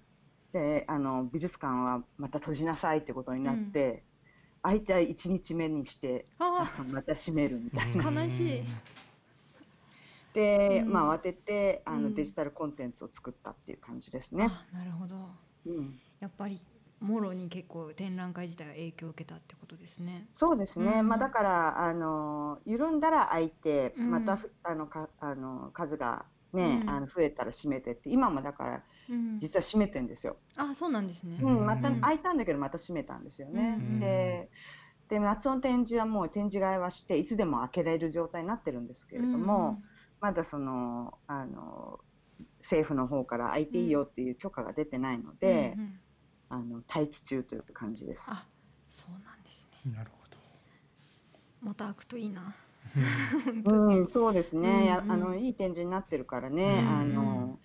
[0.52, 4.04] であの美術館はまた閉じなさいってことになって、
[4.62, 8.22] 開いた1日目にしてまた閉めるみたいな。
[8.22, 8.62] 悲しい
[10.36, 10.92] で、うん。
[10.92, 12.14] まあ慌ててあの、うん。
[12.14, 14.50] デジタルコンテンツを作ったっていう感じですあね。
[14.72, 15.16] なるほど。
[15.64, 16.60] うん、やっぱり
[17.00, 20.28] もろに結構展覧会自体が影響を受けたってことですね。
[20.34, 21.08] そうですね、うん。
[21.08, 24.10] まあ、だからあの緩んだら開いて、うん。
[24.10, 26.90] またふあのかあの数が、ねうん。
[26.90, 31.38] あの増えたら閉めてって今もだからうん、実は閉めてんですよ、あそうなんですね。
[31.40, 31.64] うん。
[31.64, 32.00] またうん。
[32.00, 34.50] 開いたんだけどまた閉めたんですよね、うんで
[35.08, 39.78] で夏の展示はもう展示会はしていつでも開けられる状態になってるんですけれども、
[40.20, 42.00] まだそのあの
[42.60, 46.00] 政府の方から開いていいよっていう許可が出てないのうんで、うんうん
[46.48, 48.22] あの待機中という感じです。
[48.28, 48.46] あ
[48.88, 49.92] そうなんですね。
[49.92, 50.36] なるほど
[51.60, 52.54] また開くといいな。
[53.64, 57.58] うん、そうですね、やうんうんあのいい展示になってるからね、うんあの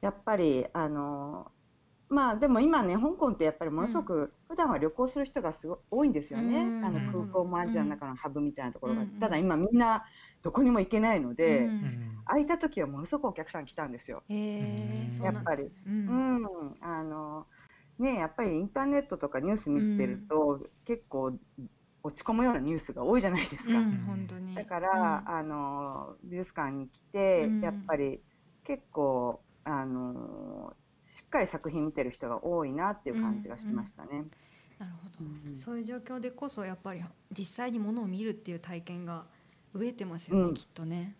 [0.00, 1.52] やっぱりあの
[2.10, 6.84] まあでも今ね香港ってやっぱりものすごく、普段は旅行する人がすごい多いんですよね、うん。
[6.84, 9.08] あの空港もアジアの中のハブみたいなところが、うん。
[9.20, 10.04] ただ今みんな
[10.42, 11.68] どこにも行けないので、
[12.26, 14.22] 空いた時はものすごくお客さん来たんですよ。
[14.28, 15.12] えー、うん。
[15.12, 15.44] そうなん
[16.80, 17.46] あの
[17.98, 21.38] ねやっぱりインターネットとかニュース見てると、結構
[22.02, 23.76] 落ち込むようなニュースが多いじゃないですか。
[23.76, 24.54] うん、本当に。
[24.54, 27.60] だから、あの美術館に来て、うん。
[27.60, 28.22] やっぱり
[28.64, 30.87] 結構あのし
[31.28, 34.24] っかり作品見てる人が多いなっていう感じがしましたね。
[34.78, 37.04] なるほど、うんそういう状況でこそやっぱり
[37.36, 39.24] 実際にものを見るっていう体験が
[39.74, 40.54] 飢えてますよね、うん。
[40.54, 41.16] きっとね。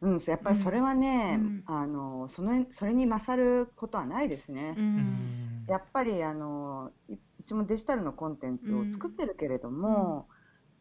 [0.00, 1.62] うん、やっぱりそれはね、うん。
[1.66, 4.74] あのそのそれに勝ることはないですね。
[4.76, 4.96] ううん。
[4.96, 10.28] んやっぱりあのいうちもデジタルのコンテンツを作ってるけれども、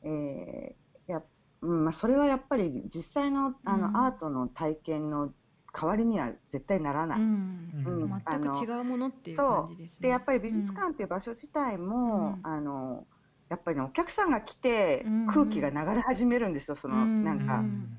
[0.01, 1.21] えーや
[1.61, 3.97] うんまあ、それはやっぱり実際のあの、うん。
[3.97, 5.33] アートの体験の
[5.73, 7.19] 代わりには絶対ならない。
[7.19, 7.83] うん。
[7.85, 8.13] うん。
[8.25, 10.07] あ全のく違うものっていう感じですね。
[10.07, 12.51] でやっぱり美術館っていう場所自体も、うん。
[12.51, 13.07] あの
[13.49, 17.97] やっぱりねお客さんが来てうん空気が流れ始めるんですよその、うんなんか、うん。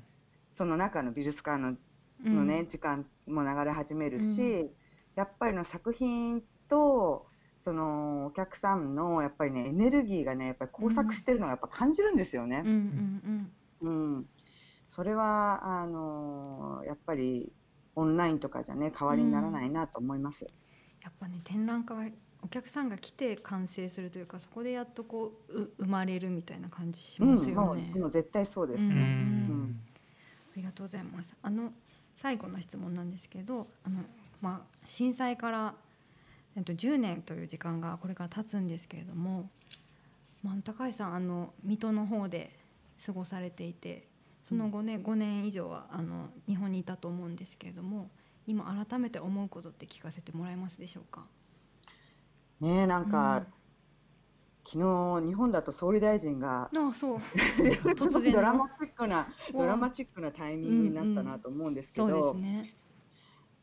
[0.57, 1.75] その中の美術館の
[2.23, 2.35] うん。
[2.37, 4.71] のね、時間も流れ始めるし、う
[5.15, 7.27] やっぱりの作品と
[7.59, 12.63] そのお客さんのやっぱりねエネルギーがねやっぱり交錯してるのがやっぱ感じるんですよね。
[12.65, 13.51] うん。
[13.81, 14.15] うん。
[14.15, 14.25] うん。
[14.87, 17.51] それはあのやっぱり
[17.95, 20.45] オンラインとかじゃね代わりにならないなと思います。
[21.03, 27.91] やっぱね展覧会はお客さんが来て完成するというかそこでやっとこうう生まれるみたいな感じしうん、ますよもね。
[27.95, 28.83] うもう絶対そうです。
[28.83, 29.79] うんうん
[30.53, 31.35] ありがとうございます。
[31.41, 31.73] あの
[32.15, 34.01] 最後の質問なんですけど、あの
[34.41, 35.75] まあ震災から
[36.55, 39.49] えっと10年という時間がこれから経つんですけれども、
[40.43, 42.51] まあ高井さんあの水戸の方で
[43.05, 44.07] 過ごされていて、
[44.47, 48.11] その後ね5年以上はあの日本にいたと思うんですけれども、
[48.45, 51.25] 今改めて思うことって聞かせてもらえますでしょうか？
[52.61, 53.43] ねえなんか、
[54.63, 57.17] 昨日日本だと総理大臣がうん、あそう。
[57.97, 58.31] 突然の。
[58.33, 62.75] ドラマチックなおドラマチックなタイミングになったなと思うんですけそうど、ですね。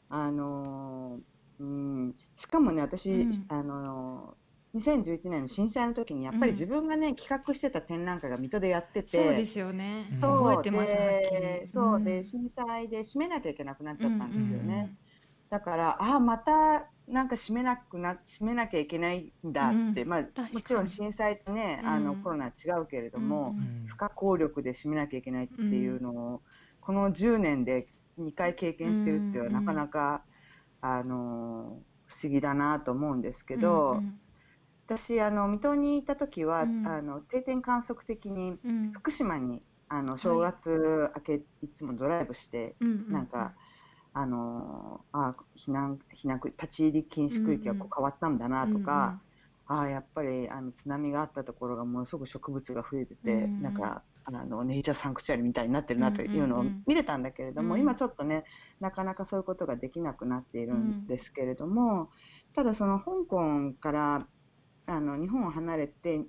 [0.09, 3.45] あのーうん、しかもね私、うん。
[3.49, 4.42] あのー
[4.75, 10.05] 2011年の震災の時にやっぱり自分がね、企画してた展覧会が水戸でやっててそうですよね。
[10.21, 11.69] 覚えてますはっきでり。
[11.69, 12.05] そう、ん。
[12.05, 15.13] で震災で閉めなきゃいけなくなっちゃったんですよね、うん
[15.53, 20.55] だからああまたなんか閉めなくな閉めなきゃいけないんだって、まあかに。
[20.55, 26.43] もちろん震災とね、あのうんコロナは違うけれども、うん不可抗力で閉めなきゃいけないっていうのを、
[26.81, 27.87] この10年で
[28.19, 30.23] 2回経験してるっていうのはうんなかなか、
[30.81, 34.19] あの不思議だなと思うんですけど、うん
[34.97, 36.87] 私あの水戸にいた時は、うん。
[36.87, 38.93] あの定点観測的にうん。
[38.93, 43.55] 福島にあの正月明け、い、つもドライブしてうんなんか、
[44.15, 49.21] あのあ避難避難区立ち入り禁止区域がこう変わったんだなとか、
[49.67, 56.83] あやっぱりあの津波があったところがものすごく植物が増えてて、うんうんなんかあのネイチャーサンクチュアリみたいになってるなというのをうんうんうん。
[56.87, 57.81] 見れたんだけれども、うん。
[57.81, 58.45] 今ちょっとね
[58.79, 61.07] なかなかそういうことができなくなっているん。
[61.07, 62.11] ですけれども、
[62.55, 64.29] ただその香港から
[64.87, 66.21] あの日本を離れて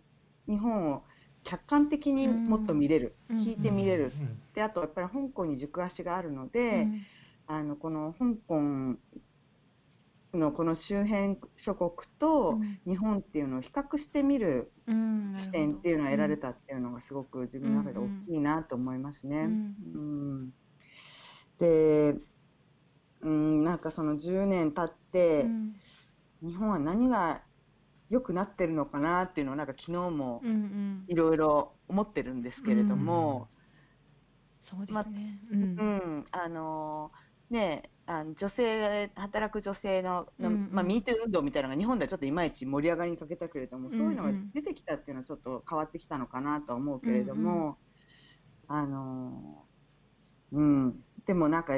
[0.48, 1.04] 日本を
[1.44, 3.38] 客観的にもっと見れる、うん。
[3.38, 4.42] 聞いて見れる、うん。
[4.54, 7.02] であとやっぱり香港に軸足があるのうで、ん。
[7.48, 8.98] あのこの香港
[10.34, 15.36] のこの周辺諸国と日本っていうのを比較してみるうん。
[15.38, 19.46] 視点っていうのが得られたっていうのがすごく自分の中で大きいなと思いますね。
[19.46, 19.76] うん。
[19.94, 20.00] う
[20.46, 20.54] ん。
[21.60, 22.16] で、
[23.22, 25.74] うん、なんかその10年経ってうん。
[26.42, 27.44] 日本は何が
[28.10, 31.04] 良くなってるのかなっていうのをなんか昨日もうんうん。
[31.08, 33.48] いろいろ思ってるんですけれども、
[34.62, 35.40] そうですね。
[35.52, 35.76] ううん。
[35.76, 36.26] ん。
[36.32, 37.12] あの
[37.50, 40.70] ねあの女性働く女性の、うんうん。
[40.72, 47.78] まあ、ミート運動みたいなのが日本ではちょっといまいち盛り上がりに欠けたけれども、そういうのがうんうん出てきたっていうのはちょっと変わってきたのかなとは思うけれども、
[48.68, 49.66] あの
[50.52, 51.76] うん、でもなんか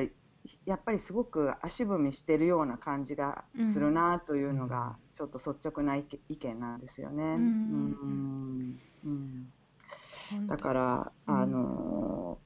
[0.65, 7.23] やっぱりすごく足踏みしてるような感じがするなというのが、ちょっと率直な意見なんですよね。
[7.23, 10.47] うん、うん。
[10.47, 12.39] だから、あの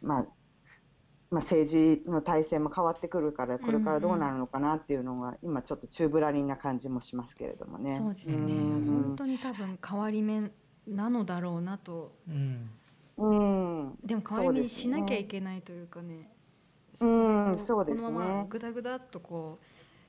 [0.00, 0.26] まあ
[1.30, 7.96] まあ、政治の体制も変わってくるからこれからどうなるのかなっていうのが、今ちょっと宙ぶらりんな感じもしますけれどもね。
[7.96, 10.52] そうですね、本当に多分変わり目
[10.86, 12.70] なのだろうなと、うん、
[13.16, 16.30] うん、でも変わり目にしなきゃいけないというかね。
[17.00, 18.02] うん、そうですね。
[18.02, 19.64] このままぐだぐだっとこう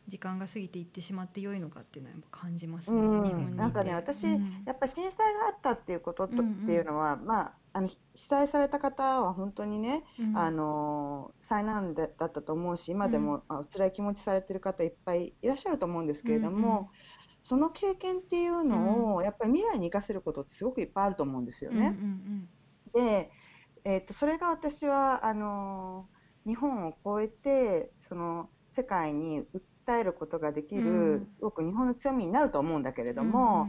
[0.08, 3.02] 時間が過ぎていってしまって良いのかっていうのは感じますね。
[3.02, 16.88] うん、なんかね私、うん、やっぱり震災があったっていうことと、っていうのはまああの被災された方は本当にね、うん、あの災難だったと思うし今でも、うん、辛い気持ちされてる方いっぱいいらっしゃると思うんですけれども、うんうん、
[17.44, 21.78] その経験っていうのを、やっぱり未来に生かせることってすごくいっぱいあると思うんですよね。
[21.78, 22.48] うんうん
[22.96, 23.32] うん、で、
[23.84, 26.08] えーと、それが私はあの
[26.46, 29.46] 日本を超えてその世界に
[29.86, 33.68] 訴えることができる、すごく日本の強みになると思うんだけれども、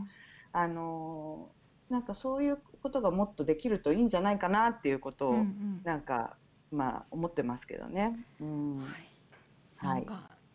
[0.52, 1.48] あの
[1.90, 6.36] なんかそういうことがもっとできるといいんじゃないかなっていうことを、うんうん、なんか
[6.72, 8.18] まあ思ってますけどね。
[8.40, 8.80] うん、
[9.76, 10.06] はい。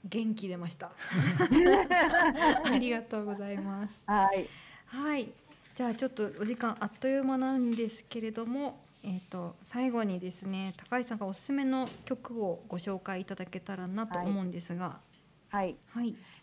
[0.04, 0.92] 元気出ました。
[2.66, 4.02] ありがとうございます。
[4.08, 4.48] はい。
[4.88, 5.32] はい。
[5.76, 14.86] じゃあちょっとお時間あっという間なんですけれども、えっ、ー、と最後にですね高橋さんがおすすめの曲をご紹介いただけたらなと思うんですが。
[14.86, 15.11] はい。
[15.52, 15.78] はい。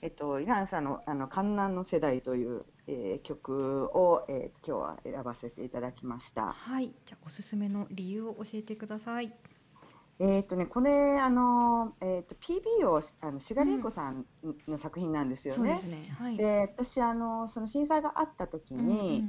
[0.03, 6.55] えっとイランさんのあの観南の世代というえー、曲を、えー、今日は選ばせていただきました。
[6.55, 9.33] はい、じゃおすすめの理由を教えてください。
[10.19, 14.25] えっ、とね、これあのえっ、ー、と PB をあの志賀玲子さん
[14.67, 15.79] の作品なんですよね。
[15.85, 16.17] うん、ね。
[16.19, 16.37] はい。
[16.39, 19.23] で、私あのその震災があった時に、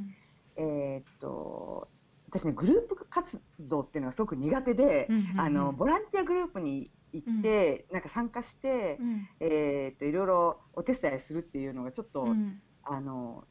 [0.58, 1.89] うんうん、えっと
[2.30, 12.62] 私ねグループ活動っていうのがすごく苦手で、うんうんうん、あのボランティアグループに行って、うん、なんか参加して、うん、えっといろいろお手伝いするっていうのがちょっと、うん。
[12.84, 13.45] あの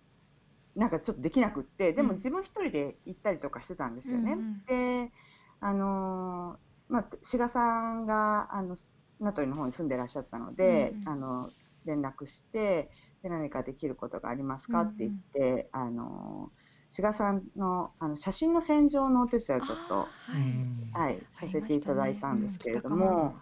[0.74, 4.32] なんかちょっとできなくってでも自分一人で行ったりとかしてたんですよね。
[4.32, 5.12] うんうん、で
[5.60, 6.56] あの
[6.88, 8.76] まあ志賀さんがあの
[9.20, 11.50] 名取の方に住んでらっしゃったので、うんうん、あの
[11.84, 12.90] 連絡して
[13.22, 16.52] で何かできることがありますかって言って、うんうん、あの
[16.90, 20.06] 志賀さんのあの写真の洗浄のお手伝いをちょっと、は
[20.96, 23.36] い、はい、させていただいたんですけれども、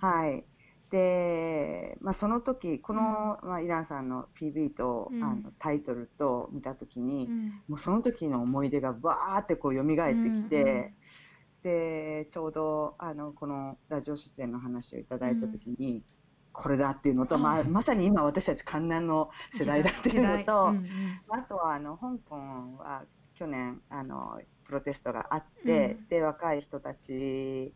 [0.00, 0.44] うん、はい。
[0.90, 10.92] で、まあ、その時この、まあ、イランさんの PV と、うん、あのタイトルと見た時に、うん、もうその時の思い出がバーってこう蘇ってきて、うんうん、
[11.62, 16.02] でちょうどあのこのラジオ出演の話をいただいた時に、
[16.52, 20.86] これだっていうのと、まあ、まさに今私たち観南の世代だっていうのと、うんうん、
[21.30, 22.36] あとはあの香港
[22.78, 23.02] は
[23.34, 27.74] 去年あのプロテストがあって、で若い人たち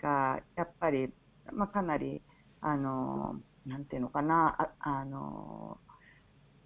[0.00, 1.12] がやっぱり、
[1.52, 2.22] まあ、かなり。
[2.64, 3.36] あの
[3.66, 5.78] なんていうのかなああの、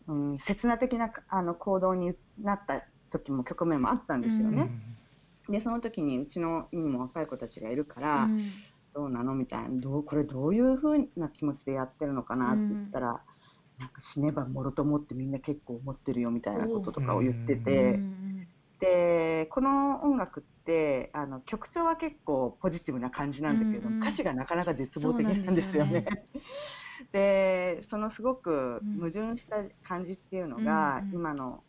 [0.07, 4.70] うん、刹那的なあの行動になった時も局面もあったんですよね。
[5.48, 8.29] うん、でその時にうちのにも若い子たちがいるから、
[8.94, 9.35] うん、どうなの？
[9.35, 9.81] みたいな。
[9.81, 12.53] どうこれどういうふうな気持ちでやってるのかな？
[12.53, 13.16] って言ったら、うん、
[13.79, 18.01] なんか死ねばもろともってみんな結構思ってるよみたいなこととかを言ってて。
[18.81, 26.05] でこの音楽ってあの曲調は結構ポジティブな感じなんだけど、歌詞がなかなか絶望的なんですよね。
[27.11, 31.64] で そのすごく矛盾した感じっていうのが、今の、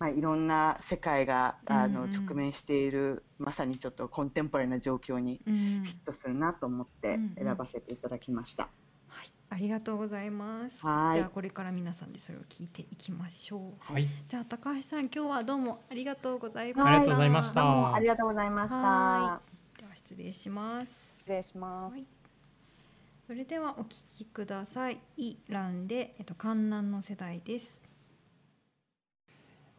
[0.00, 8.64] まあ、いろんな世界があの、直面しているまさにちょっとコンテンポラリーな状況にフィットするなと思って選ばせていただきました。
[8.64, 10.78] うんうんはい、ありがとうございます。
[10.78, 13.92] じゃあこれから皆さんでそれを聞いていきましょう。
[13.92, 14.06] はい。
[14.28, 16.86] じゃあ高橋さん今日はどうもありがとうございました。
[16.86, 17.94] ありがとうございました。
[17.94, 19.40] ありがとうございました。
[19.78, 21.18] では失礼します。
[21.18, 21.92] 失礼します。
[21.92, 22.04] はい、
[23.26, 25.00] それではお聞きください。
[25.16, 27.89] イランでえっと観南の世代です。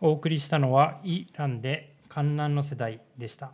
[0.03, 3.51] お送りしたのはイランで観南の世代でした。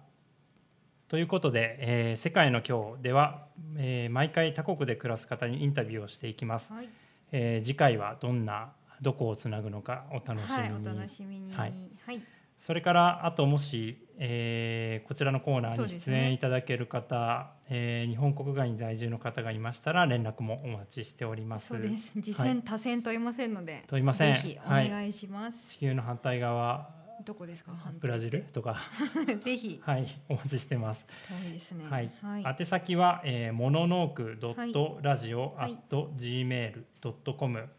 [1.09, 6.71] ということで、えー、世界の今日では、えー、毎回他国で暮らす方にインタビューをしていきます。
[6.71, 6.89] はい、
[7.33, 10.39] えー、次回はどんなどこをつなぐのかお楽しみに。
[10.39, 11.53] はい、お楽しみに。
[11.53, 11.73] はい。
[12.05, 12.21] はい、
[12.59, 21.67] それからあともし、えー、こちらのコーナーに出演いただける方、ねえー、日本国外に在住の方がいましたら連絡もお待ちしております。
[21.67, 22.11] そうです。
[22.21, 23.83] 次戦、はい、多戦問いませんので。
[23.87, 24.33] 問いません。
[24.33, 25.69] ぜひお願いします。
[25.69, 26.89] 地球の反対側
[27.25, 27.71] どこですか？
[27.99, 28.41] ブラジル？
[28.41, 28.77] とか。
[29.41, 29.81] ぜひ。
[29.83, 30.07] はい。
[30.29, 31.05] お待ちしてます。
[31.27, 31.85] 遠いですね。
[31.89, 37.69] はい、はい、宛先は、えー、モノノークドットラジオアット gmail ドットコム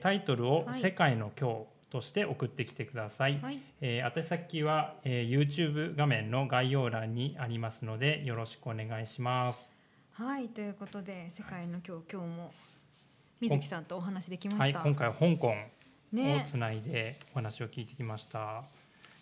[0.00, 3.38] タイトルを、世界の今日として送ってきてください。
[3.40, 9.72] はいえー宛先は、えー YouTube 画面の概要欄にありますのでよろしくお願いします。
[10.12, 12.52] はいということで世界の今日今日も
[13.40, 14.82] 水木さんとお話できまはい、した。
[14.82, 15.54] 今回は香港を
[16.12, 18.64] ねつないでお話を聞いてきました。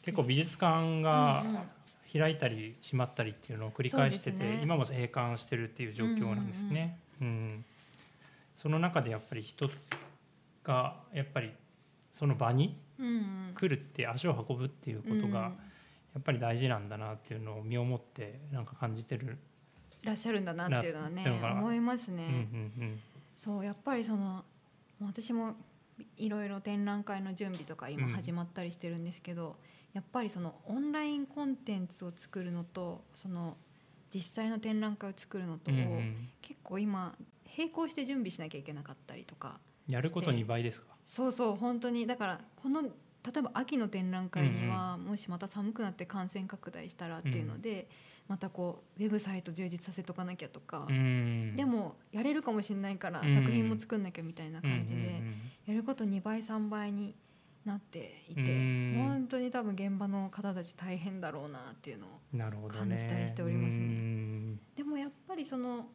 [0.02, 1.58] 結構美術館がうんうん
[2.16, 6.96] 開いたり閉まったりっていうのを繰り返してて、ね今も閉館してるっていう状況なんですね。
[7.20, 7.64] うん
[8.54, 9.68] その中でやっぱり人
[10.62, 11.52] がやっぱり
[12.14, 19.36] その場にうんうん来るって足を運ぶっていうことがやっぱり大事なんだなっていうのを身をもってなんか感じてる。
[20.02, 22.24] いらっしゃるんだなっていうのはね思いますね。
[22.24, 23.00] うんうん
[23.36, 24.44] そうやっぱりその
[25.00, 25.56] 私も
[26.16, 29.56] いろいろ展覧会の準備とか今うん始まったりしてるんですけど、
[29.92, 33.56] やっぱりそのオンラインコンテンツを作るのとその
[34.14, 37.16] 実際の展覧会を作るのとを、うんうんうん結構今
[37.56, 40.93] 並行して準備しなきゃいけなかったりとかやること2倍ですか？
[41.04, 47.88] そうそう本当にだからこの例えば秋の展覧会には、もしまた寒くなって感染拡大したらっていうので、
[48.28, 51.56] またこうウェブサイト充実させとかなきゃとか、うん。
[51.56, 53.34] でもやれるかもしれないからうん。
[53.34, 55.22] 作品も作んなきゃみたいな感じで、
[55.66, 57.14] やること2倍3倍に
[57.64, 58.94] なっていて、うん。
[59.08, 62.10] 本当に多分現場の方たち大変だろうなっていうのを。
[62.78, 63.78] 感じたりしておりますね。
[63.78, 64.60] うん。
[64.76, 65.86] でもやっぱりその,、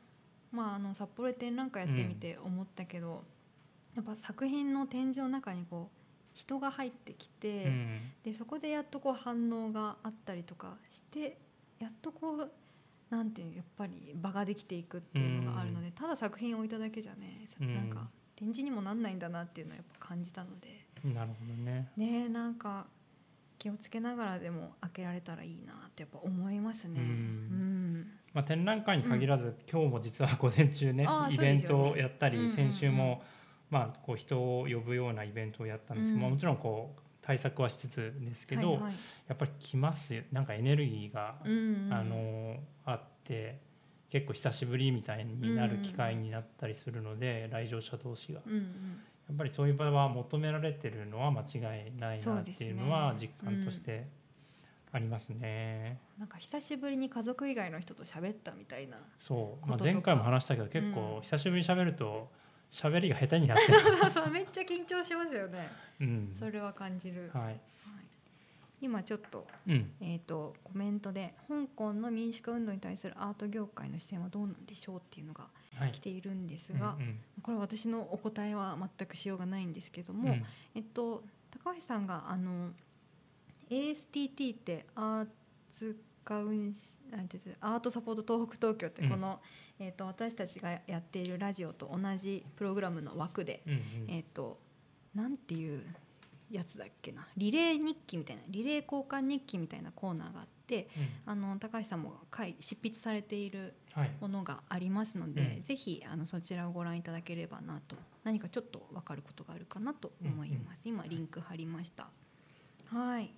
[0.51, 3.23] まあ、あの札幌で展覧会やってみて思ったけど、
[3.95, 5.99] やっぱ作品の展示の中にこう
[6.33, 7.99] 人が入ってきて、うん。
[8.23, 11.37] でそこでやっとこう反応があったりとかして
[11.79, 12.51] やっとこう
[13.09, 17.75] なんていうやっぱり場ができていくっていうのがあるので、ただ作品を置いただけじゃね、うん。
[17.75, 20.85] なんか展示にもなんないんだなっていうのをやっぱ感じたので。
[21.03, 21.89] なるほどね。
[21.97, 22.85] ねえなんか
[23.57, 27.01] 気をつけながらでも開けられたらいいなってやっぱ思いますね。
[27.01, 27.07] ううん。
[28.01, 31.07] んまあ、展覧会に限らず、今日も実は午前中ね。
[31.31, 32.55] イベントをやったり、うんうんうん。
[32.55, 33.23] 先週も、
[33.69, 36.21] まあ、こう人を呼ぶようなイベントをやったんですけど、うん。
[36.21, 38.93] まあもちろんこう対策はしつつですけど、はいはい。
[39.27, 40.23] やっぱり来ますよ。
[40.31, 43.59] なんかエネルギーが、うんうんあのあって
[44.09, 48.41] 結構久しぶりみたいになる機会になったりするので、来場者同士が。
[48.45, 49.01] うんうん。
[49.29, 54.07] やっぱりそういう場は求められてるのは間違いないなっていうのは実感として
[54.91, 55.99] ありますね。
[56.17, 61.21] なんか久しぶりに家族以外の人と喋ったみたいなそう、まあ、前回も話したけど結構うん。
[61.21, 62.31] 久しぶりに喋ると
[62.71, 65.69] 喋りが下手になってそうそうめっちゃ緊張しますよね。
[65.99, 67.59] る、うん、それは感じる、はい、はい。
[68.81, 75.91] 今ちょっと,、うん、えー、とコメントで香港の民主化運動に対するアート業界の視線はどうなんでしょうっていうのがはい。
[75.91, 80.45] 来ているんですが、うんこれは私のお答えは全くしようがないんですけども、うん。
[80.75, 82.71] えっと高橋さんがあの
[83.69, 85.27] ASTT ってアー
[85.71, 85.97] ツ
[86.29, 89.09] アートサポート東北東京ってうん。
[89.09, 89.41] この、
[89.79, 93.81] えっと私たちがやっているラジオと同じプログラムの枠で、うんうん。
[94.09, 94.57] えっと
[95.15, 95.81] なんていう
[96.51, 97.27] やつだっけな？
[97.37, 101.31] リレー日記みたいなリレー交換日記みたいなコーナーがあってうん。
[101.31, 102.13] あの高橋さんも
[102.59, 104.11] 執筆されているはい。
[104.19, 105.63] ものがありますので、うん。
[105.63, 112.09] ぜひあのそちらをご覧いただければなと何かちょっと分かることがあるかなと思います、今リンク貼りました。
[112.87, 113.33] はい。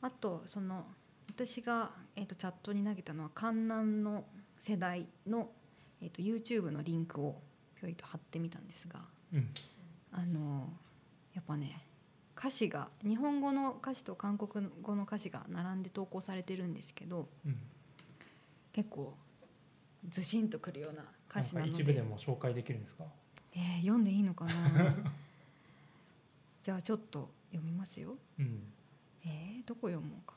[0.00, 0.86] あとその
[1.28, 4.24] 私が、えー、とチャットに投げたのは観南の
[4.62, 5.50] 世代の、
[6.00, 7.40] えー、と YouTube のリンクを
[7.80, 9.00] ぴょいと貼ってみたんですが
[9.32, 9.48] うん。
[10.12, 10.72] あの
[11.34, 11.84] やっぱね
[12.36, 17.56] 歌詞が日本語の歌詞と韓国語の歌詞が並んで投稿されてるんですけどうん。
[18.72, 19.14] 結構
[20.08, 21.72] ずしんとくるような歌詞なので。
[21.72, 23.04] 一部でも紹介できるんですか？
[23.54, 24.96] えー読んでいいのかな？
[26.62, 28.16] じゃあちょっと読みますよ。
[28.38, 28.62] うん。
[29.24, 30.34] えーどこ読もうか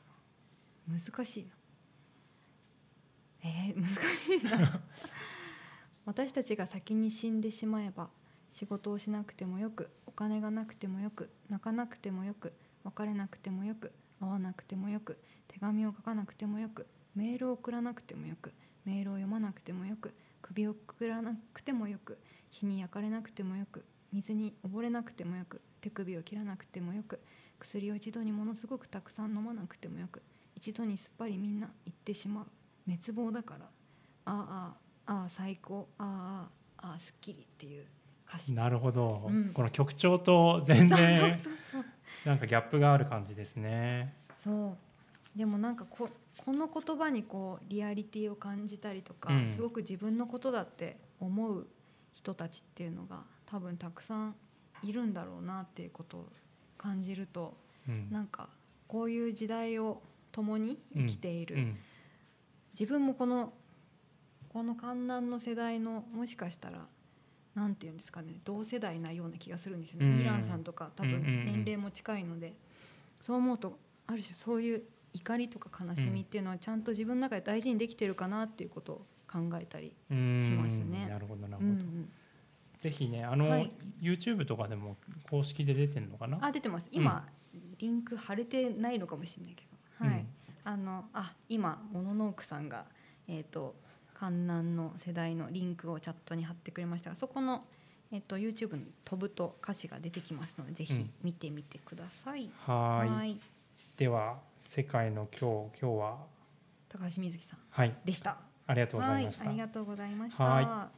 [0.88, 0.98] な？
[0.98, 1.50] 難しいな
[3.46, 4.80] えー難しいな。
[6.04, 8.10] 私たちが先に死んでしまえば
[8.50, 12.52] 仕事をしなくてもよくお金がなくてもよく泣かなくてもよく
[12.84, 18.52] 別れなくてもよく会わなくてもよく手紙を書かなくてもよくメールを送らなくてもよく
[18.84, 22.18] メールを読まなくてもよく首をくくらなくてもよく
[22.50, 27.20] 火に焼かれなくてもよく水に溺れなくてもよく手首を切らなくてもよく
[27.58, 30.22] 薬を一度にものすごくたくさん飲まなくてもよく
[30.54, 32.46] 一度にすっぱりみんな行ってしまう。
[32.86, 33.66] 滅亡だから。
[34.26, 34.74] あ
[35.06, 35.88] あああ最高。
[35.98, 37.84] ああああすっきりっていう
[38.28, 38.52] 歌詞。
[38.52, 39.50] なるほど、うん。
[39.52, 41.20] この曲調と全然
[42.24, 44.14] なんかギャップがある感じですね。
[44.36, 44.76] そ
[45.34, 45.38] う。
[45.38, 46.08] でもなんかこ
[46.38, 49.48] この言葉にこうリアリティを感じたりとか、うん。
[49.48, 51.66] すごく自分のことだって思う
[52.12, 54.34] 人たちっていうのが多分たくさん
[54.82, 56.28] いるんだろうなっていうことを
[56.78, 57.56] 感じると
[57.88, 58.08] うん。
[58.10, 58.48] なんか
[58.88, 61.78] こういう時代を共に生きている、うん
[62.78, 63.54] 自分もこの
[64.48, 66.86] この観覧の世代のもしかしたら
[67.54, 70.20] なんていうんですかね同世代なような気がするんですよね、うん。
[70.20, 72.54] イランさんとか多うんうんうん分年齢も近いので、
[73.18, 74.82] そう思うとある種そういう
[75.14, 81.08] 怒りとか悲しみっていうのはちゃんと自分の中で大事にできてるかなっていうことを考えたり、しますね。
[81.08, 82.10] なるほどなるほど、うんうん、
[82.78, 83.72] ぜひねあの、はい。
[84.02, 84.96] YouTube とかでも
[85.30, 86.38] 公式で出てるのかな？
[86.42, 86.88] あ出てます。
[86.92, 87.26] 今、
[87.78, 89.64] リンク貼れてないのかもしれないけ
[89.98, 90.06] ど。
[90.06, 90.25] はい、うん
[90.66, 92.84] あのあ今モノノークさんが
[93.28, 93.74] えっ、と
[94.14, 97.64] 観南の世代のリンクをチャットに貼ってくれましたがそこの
[98.10, 101.10] えっ、と YouTube に飛ぶと歌詞が出てきますのでぜひうん。
[101.22, 102.50] 見てみてください。
[102.66, 103.10] はーい。
[103.10, 103.40] はい。
[103.96, 104.38] では
[104.68, 106.16] 世界の今日今日は？
[106.88, 107.94] 高橋瑞希さんはい。
[108.04, 108.36] でした。
[108.66, 110.44] ありがとうございました、はい、ありがとうございました。
[110.44, 110.88] は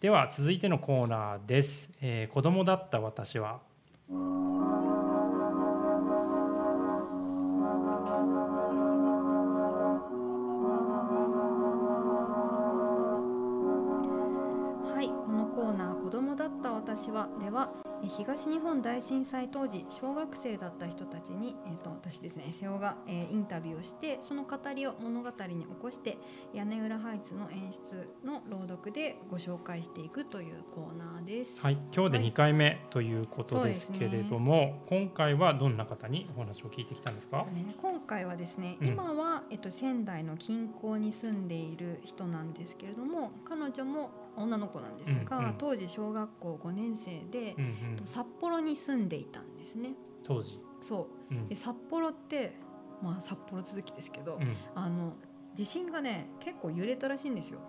[0.00, 3.60] では続いてのコーナーです、えー子供だった私は
[17.02, 17.72] 私は」では
[18.04, 26.18] え東日本大震災当時小学生だった人たちに、えー、と私ですね瀬尾が、えーインタビューをしてその語りを物語に起こして
[26.52, 31.60] 屋根裏ハイツの演出の朗読でご紹介していくというコーナーです。
[31.60, 32.26] はい今日ではい。
[32.28, 37.46] 2回目ということですけれども、今回はどんな方にお話を聞いてきたんですか？
[37.52, 38.86] ね、今回はですね、うん。
[38.88, 45.54] 今は、えっと、仙台の近郊に住んでいる人なんですけれども彼女も女の子なんですが、うんうん。
[45.58, 47.76] 当時小学校5年生で、うんうん。
[47.92, 49.94] えっと札幌に住んでいたんですね。
[50.24, 51.34] 当時、そう。
[51.34, 51.48] うん。
[51.48, 52.54] で札幌って
[53.02, 54.56] まあ札幌続きですけど、うん。
[54.74, 55.14] あの
[55.54, 57.60] 地震がね結構揺れたらしいんですよ。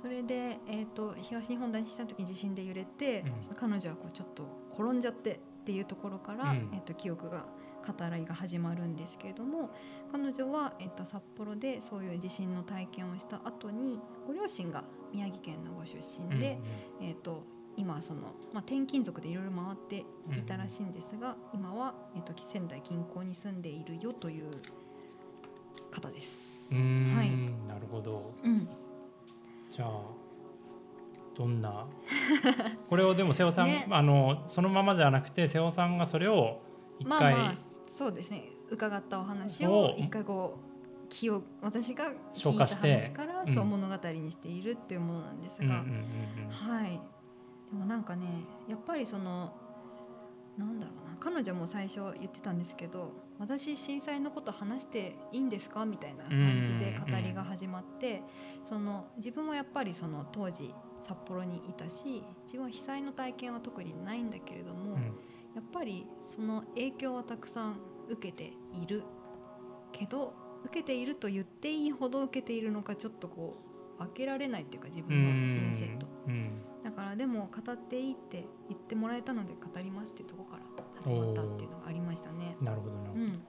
[0.00, 3.54] それで、えー、と東日本大震災の時に地震で揺れて、うん。
[3.56, 6.70] 彼女はこうちょっと転んじゃってっていうところから、うん。
[6.72, 7.46] えー、と記憶が
[7.82, 9.70] 語らいが始まるんですけれども
[10.12, 16.58] 彼女は、えー、と札幌でそういう地震の体験をした後にご両親が宮城県のご出身で、
[17.00, 17.44] えー、と
[17.76, 20.04] 今その、まあ、転勤族でいろいろ回って
[20.36, 24.50] いたらしいんですが、今は、えー、と仙台近郊に住んでいるよという
[25.90, 26.62] 方です。
[26.70, 27.30] はい。
[27.68, 28.32] なるほど。
[28.42, 28.68] うん、
[29.70, 29.88] じゃあ
[31.34, 31.86] どんな？
[32.88, 33.86] これをでも瀬尾さん、ね。
[33.90, 36.60] あのそのままじゃなくて瀬尾さんがそれを
[36.98, 37.54] 一回、まあまあ
[37.88, 38.50] そうですね。
[38.70, 40.71] 伺ったお話を一回こう
[41.12, 43.54] 記憶私が聞いた話からうん。
[43.54, 47.00] そう物語にしているっていうものなんですが、はい。
[47.70, 48.26] でもなんかね
[48.66, 49.52] やっぱりその
[50.56, 58.22] なんだろうな彼女も最初言ってたんですけど私震災のこと話していいんですかみたいな感じで語りが始まって、
[58.64, 65.02] その自分はやっぱりその当時札幌にいたし自分は被災の体験は特にないんだけれども、うん。
[65.54, 67.76] やっぱりその影響はたくさん
[68.08, 69.02] 受けている
[69.92, 70.32] けど
[70.64, 73.56] 受けていると言っていいほど受けているのかちょっとこ
[73.98, 76.06] う分けられないっていうか自分の人生と。
[76.26, 76.50] うん。
[76.82, 82.56] だからでも語っていいって言ってもらえたので語りますっていうところから始まったっていうのがありましたね。
[82.60, 83.42] なるほどなうん、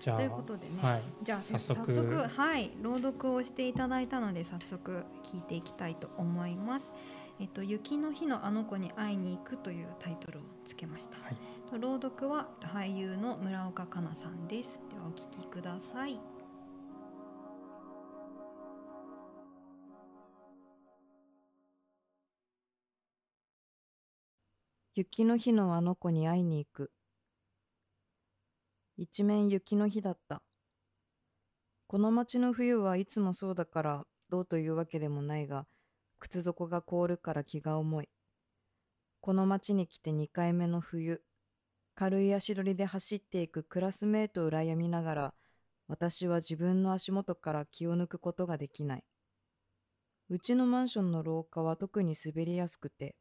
[0.00, 1.02] ということでね、はい。
[1.22, 6.92] じゃあ早早速速はい朗読をしていただいたので早速聞いていきたいと思います。
[7.38, 11.16] えっと雪の日のあの子に会いに行くというタイトルをつけました。
[11.22, 11.34] はい。
[11.34, 11.40] と
[11.78, 14.80] 朗読は俳優の村岡香奈さんです。
[14.90, 16.18] ではお聞きください。
[24.96, 26.90] 雪の日のあの子に会いに行く
[28.98, 30.42] 一面雪の日だった
[31.86, 35.66] この町の冬はいつもそうだからどうというわけでもないが
[36.18, 38.08] 靴底が凍るから気が重い
[39.20, 41.22] この町に来て2回目の冬
[42.00, 45.34] 軽い足取りで走っていくクラスメートを羨みながら
[45.86, 49.04] 私は自分の足元から気を抜くことができない
[50.30, 53.16] うちのマンションの廊下は特に滑りやすくて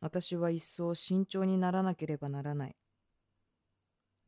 [0.00, 2.76] 私は一層慎重にならなければならない。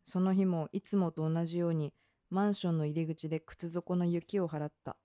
[0.04, 1.92] その日もいつもと同じように
[2.30, 4.96] マンションの入り口で靴底の雪を払った。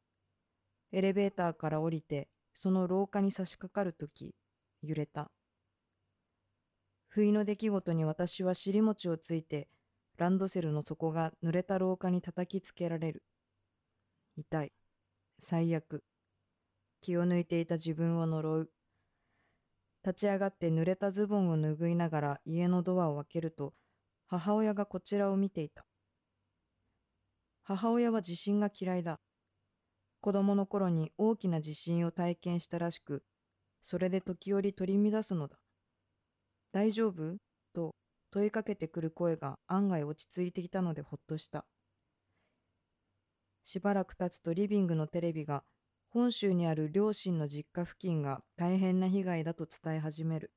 [0.92, 4.36] エレベーターから降りてその廊下に差し掛かるとき
[4.84, 5.32] 揺れた。
[7.14, 9.68] 不意の出来事に私は尻餅をついて
[10.18, 13.22] ランドセルの底が濡れた廊下に叩きつけられる。
[14.36, 14.74] 痛い。
[15.38, 16.04] 最悪。
[17.02, 18.70] 気を抜いていた自分を呪う。
[20.04, 23.76] 立ち上がって濡れたズボンを拭いながら家のドアを開けると
[24.26, 25.86] 母親がこちらを見ていた
[27.62, 29.20] 母親は地震が嫌いだ
[30.20, 33.24] 子供の頃に大きな地震を体験したらしく
[33.82, 35.58] それで時折取り乱すのだ
[36.74, 37.38] 大丈夫？
[37.72, 37.96] と
[38.32, 41.66] 問いかけてくる声が案外落ち着いていたのでほっとした
[43.64, 45.64] しばらく経つとリビングのテレビが
[46.10, 50.52] 本州にある両親の実家付近が大変な被害だと伝え始める。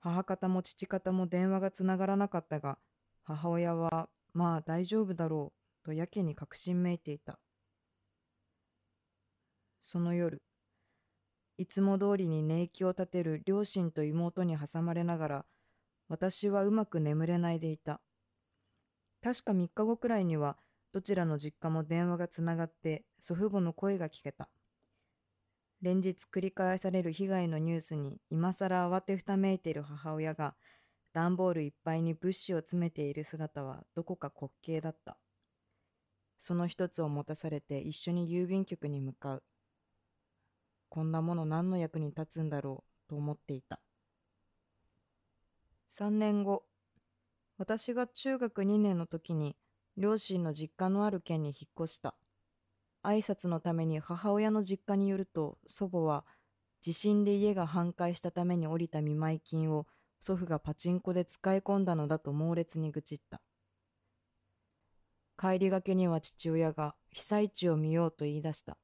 [0.00, 2.78] 母方も父方も電話がつながらなかったが、
[3.24, 7.38] 母親はまあ大丈夫だろうとやけに確信めいていた。
[9.80, 10.42] その夜、
[11.58, 15.44] いつも通りに寝息を立てる両親と妹に挟まれながら、
[16.08, 18.00] 私はうまく眠れないでいた。
[19.22, 20.56] 確か3日後くらいには、
[20.92, 24.48] どちらの実家も電話がつながって祖父母の声が聞けた。
[25.82, 30.54] 連日繰り返される被害のニュースに今更慌てふためいている母親が
[31.12, 35.18] 段ボールいっぱいに物資を詰めている姿はどこか滑稽だった。
[36.38, 39.42] その一つを持たされて一緒に郵便局に向かう。
[40.88, 43.80] こんなもの何の役に立つんだろうと思っていた。
[45.88, 46.64] 3年後、
[47.56, 49.56] 私が中学2年の時に
[49.96, 52.14] 両親の実家のある県に引っ越した。
[53.02, 56.24] 挨拶のために母親の実家によると祖母は
[56.80, 59.84] 地震で家が半壊したために降りた見舞い金を
[60.20, 63.40] 祖父がパチンコで使い込んだのだと猛烈に愚痴った。
[65.40, 68.76] 帰りがけには父親が被災地を見ようと言い出した。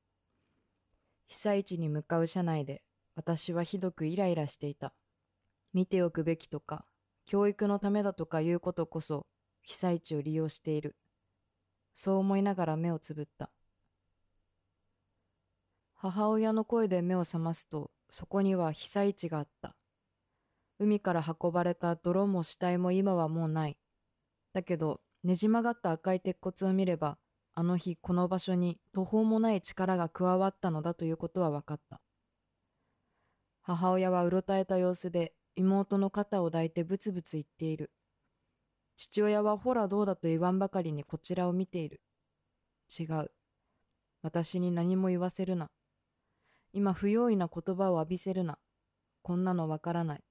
[1.27, 2.83] 被災地に向かう車内で
[3.17, 4.95] 私はひどくイライラしていた。
[5.73, 6.85] 見ておくべきとか、
[7.25, 9.27] 教育のためだとかいうことこそ
[9.63, 10.97] 被災地を利用している。
[11.95, 13.51] そう思いながら目をつぶった。
[15.95, 19.77] 母親の声で目を覚ますと、そこには被災地があった。
[20.79, 23.79] 海から運ばれた泥も死体も今はもうない。
[24.53, 27.17] だけど、ねじ曲がった赤い鉄骨を見れば、
[27.57, 32.01] あの日この場所に途方もない力が加わったのだということは分かった。
[33.63, 37.93] 母親はうろたえた様子で妹の肩を抱いてブツブツ言っている。
[38.97, 42.01] 父親はほらどうだと言わんばかりにこちらを見ている。
[42.99, 43.31] 違う。
[44.23, 45.71] 私に何も言わせるな。
[46.73, 48.59] 今不用意な言葉を浴びせるな。
[49.23, 50.25] こんなのわからない。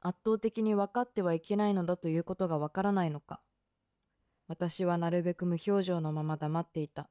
[0.00, 3.40] 圧倒的に分かってはいけないのだということがわからないのか。
[4.48, 7.08] 私はなるべく無表情のまま黙っていた。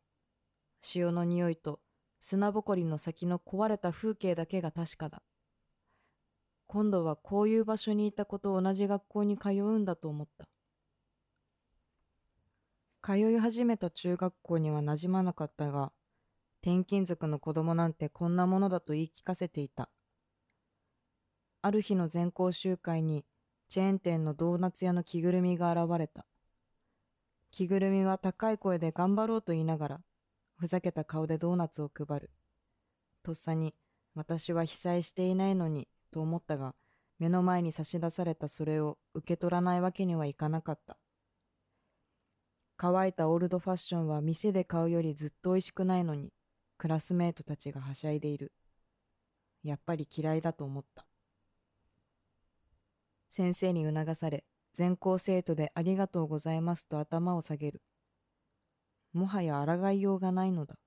[0.81, 1.79] 潮の匂いと
[2.19, 5.21] 砂ぼこりの先の壊れた風景だけが確かだ。
[6.65, 10.49] 今度はこういう場所にいた子と同じ学校に通うんだと思った。
[13.01, 15.93] 通い始めた中学校には馴染まなかったが、
[16.61, 19.89] 転勤族の子供なんてこんなものだと言い聞かせていた。
[21.61, 23.25] ある日の全校集会に
[23.69, 26.25] チェーン店のドーナツ屋の着ぐるみが現れた。
[27.51, 30.01] 着ぐるみは高い声で頑張ろうと言いながら、
[30.57, 32.31] ふざけた顔でドーナツを配る。
[33.23, 33.73] とっさに、
[34.15, 36.75] 私は被災していないのに、と思ったが、
[37.19, 40.97] 目の前に差し出されたそれを受け取らないわけにはいかなかった。
[42.77, 46.31] 乾いたオールドファッションは店で買うよりずっと美味しくないのに、
[46.77, 48.51] クラスメートたちがはしゃいでいる。
[49.63, 51.05] やっぱり嫌いだと思った。
[53.29, 54.43] 先生に促され、
[54.77, 57.81] 全校生徒でありがとうございますと頭を下げる。
[59.11, 60.77] もはや抗いようがないのだ。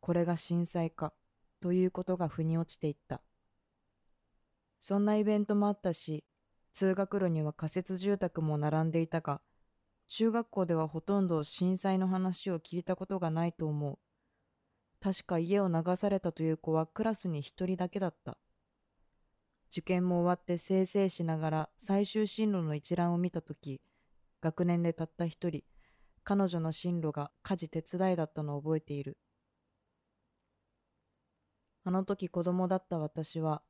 [0.00, 1.14] これが震災か、
[1.62, 3.22] ということが腑に落ちていった。
[4.80, 6.26] そんなイベントもあったし、
[6.74, 9.40] 通学路には仮設住宅も並んでいたが、
[10.06, 13.98] 中学校ではほとんど震災の話を聞いたことがないと思う。
[15.00, 18.36] 確か家を流されたという子はクラスに一人だけだった。
[19.74, 23.80] 受験も終わってせいせいしながら最終進路の一覧を見たとき、
[24.40, 25.64] 学年でたった一人、
[26.22, 29.18] 彼女の進路が家事手伝いだったのを覚えている。
[31.82, 33.62] あの時子供だった私は、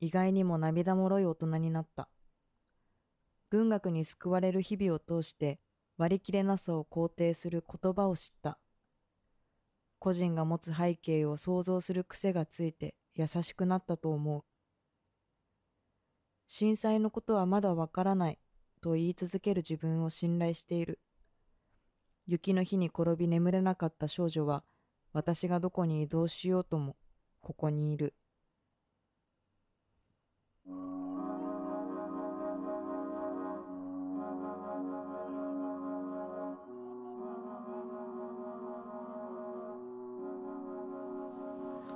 [0.00, 2.08] 意外にも涙もろい大人になった。
[3.50, 5.60] 文学に救われる日々を通して
[5.98, 8.58] 割り切れなさを肯定する言葉を知った。
[9.98, 14.44] 個人が持つ背景を想像する癖がついて優しくなったと思う。
[16.54, 18.38] 震災のことはまだわからない
[18.82, 21.00] と言い続ける自分を信頼している。
[22.26, 24.62] 雪の日に転び眠れなかった少女は
[25.14, 26.96] 私がどこに移動しようとも
[27.40, 28.12] ここにいる。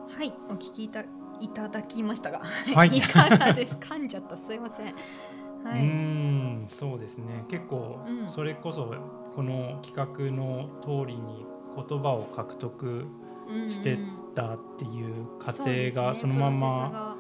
[0.09, 1.05] はい、お聞きいた
[1.41, 2.43] いただきましたが、
[2.75, 3.77] はい、 いかがです？
[3.81, 4.37] 噛んじゃった。
[4.37, 4.95] すいません。
[5.65, 7.45] はい、うんそうですね。
[7.49, 8.95] 結構それこそ
[9.35, 13.07] この企画の通りに言葉を獲得
[13.69, 13.99] して
[14.35, 17.17] たっていう過程がそのまま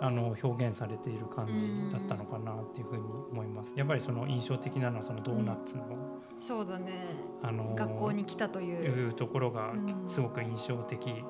[0.00, 3.72] あの表現されている感じだったのかなっていうふうに思います。
[3.76, 5.84] やっぱりその印象的なのはそのドーナツの、
[6.38, 7.16] そうだね。
[7.42, 10.04] あの学校に来たというところがうん。
[10.06, 11.24] すごく印象的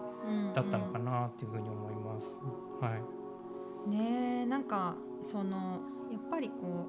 [0.55, 2.37] だったのかなっていうふうに思います。
[2.81, 2.97] は
[3.87, 3.91] い。
[3.91, 6.89] ねえなんかそのやっぱりこ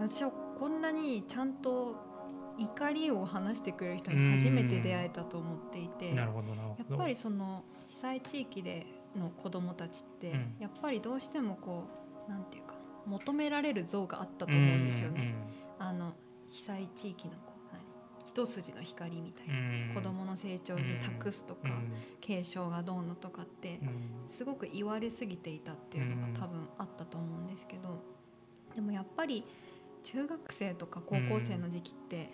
[0.00, 1.96] う私はこんなにちゃんと
[2.58, 6.94] 怒りを話してくれる人に初めて出会えたと思っていてやなるほどなるほど。
[6.96, 8.86] っぱりその被災地域で
[9.16, 11.84] の子どもたちって、うんやっぱりどうしてもこ
[12.28, 15.34] うなんていうかな求められる像があったと思うんですよね。
[15.78, 16.14] あの
[16.50, 17.34] 被災地域の
[18.32, 19.56] 一筋の光みたいな、ん
[19.88, 19.94] うん。
[19.94, 21.92] 子どもの成長に託すとか、うん。
[22.20, 24.26] 継承がどうのとかってうん。
[24.26, 28.02] すごく言われすぎていたっていうのが多分あったと思うんですけど、
[28.74, 29.44] でもやっぱり
[30.02, 32.30] 中学生とか高校生の時期って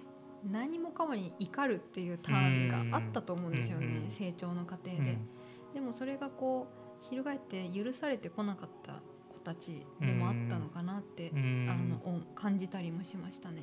[0.49, 4.11] 何もかもに怒るっていうターンがあったと思うんですよね、うん。
[4.11, 4.97] 成長の過程で。
[4.97, 5.29] うん。
[5.75, 6.69] でもそれがこ
[7.03, 11.67] う翻って許されてこなかった子たちでもあったのかなって、うん。
[11.69, 13.63] あのお感じたりもしましたね。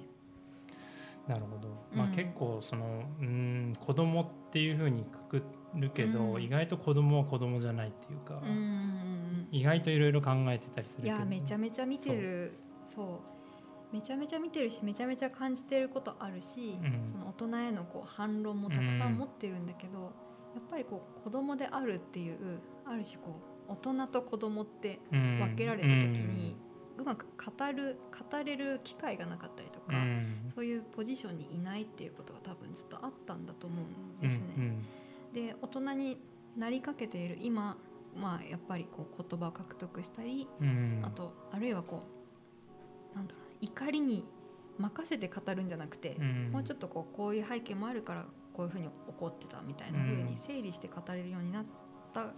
[1.27, 5.43] なるほど、まあ、うん結構そのうん子供っていうふうにくく
[5.75, 6.43] るけど、うん。
[6.43, 11.15] 意外と子供は子供じゃないっていうか、うん意外といろいろ考えてたりするけど。
[11.15, 12.53] いやめちゃめちゃ見てる。
[12.85, 13.21] そ
[13.91, 13.95] う。
[13.95, 17.07] めちゃめちゃ見てるしめちゃめちゃ感じてることあるし、うん。
[17.11, 20.11] その大人へのこう反論もたくさん持ってるんだけど、やっ
[20.69, 25.39] ぱりこう子供であるっていうある種こう大人と子供ってうん。
[25.39, 26.55] 分けられた時に、
[26.97, 27.97] うまく語る
[28.31, 30.14] 語れる機会がなかったりとか、うん
[30.55, 33.85] そういうポジションにいないっていうことが多分ずっとあったんだと思うん
[34.23, 34.77] うんですね。
[35.33, 36.17] で大人に
[36.57, 37.77] なりかけている今、
[38.15, 40.67] まあ、やっぱりこう言葉を獲得したり、うん。
[40.67, 42.03] うんあとあるいはこ
[43.13, 44.25] うなんだろう怒りに
[44.77, 46.49] 任せて語るんじゃなくて、うん。
[46.53, 51.65] もうちょっとこうこういう背景もあるからこういうふうに怒ってたみたいな風に整理して語れるようになっ
[52.13, 52.33] たっ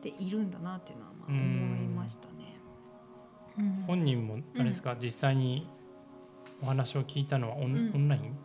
[0.00, 1.36] ているんだなっていうのはまあうん。
[1.36, 2.60] 思いましたね。
[3.58, 3.84] うん。
[3.88, 5.66] 本人もあれですか、実際に
[6.62, 7.92] お話を聞いたのはオン,、うん。
[7.94, 8.36] オンライン？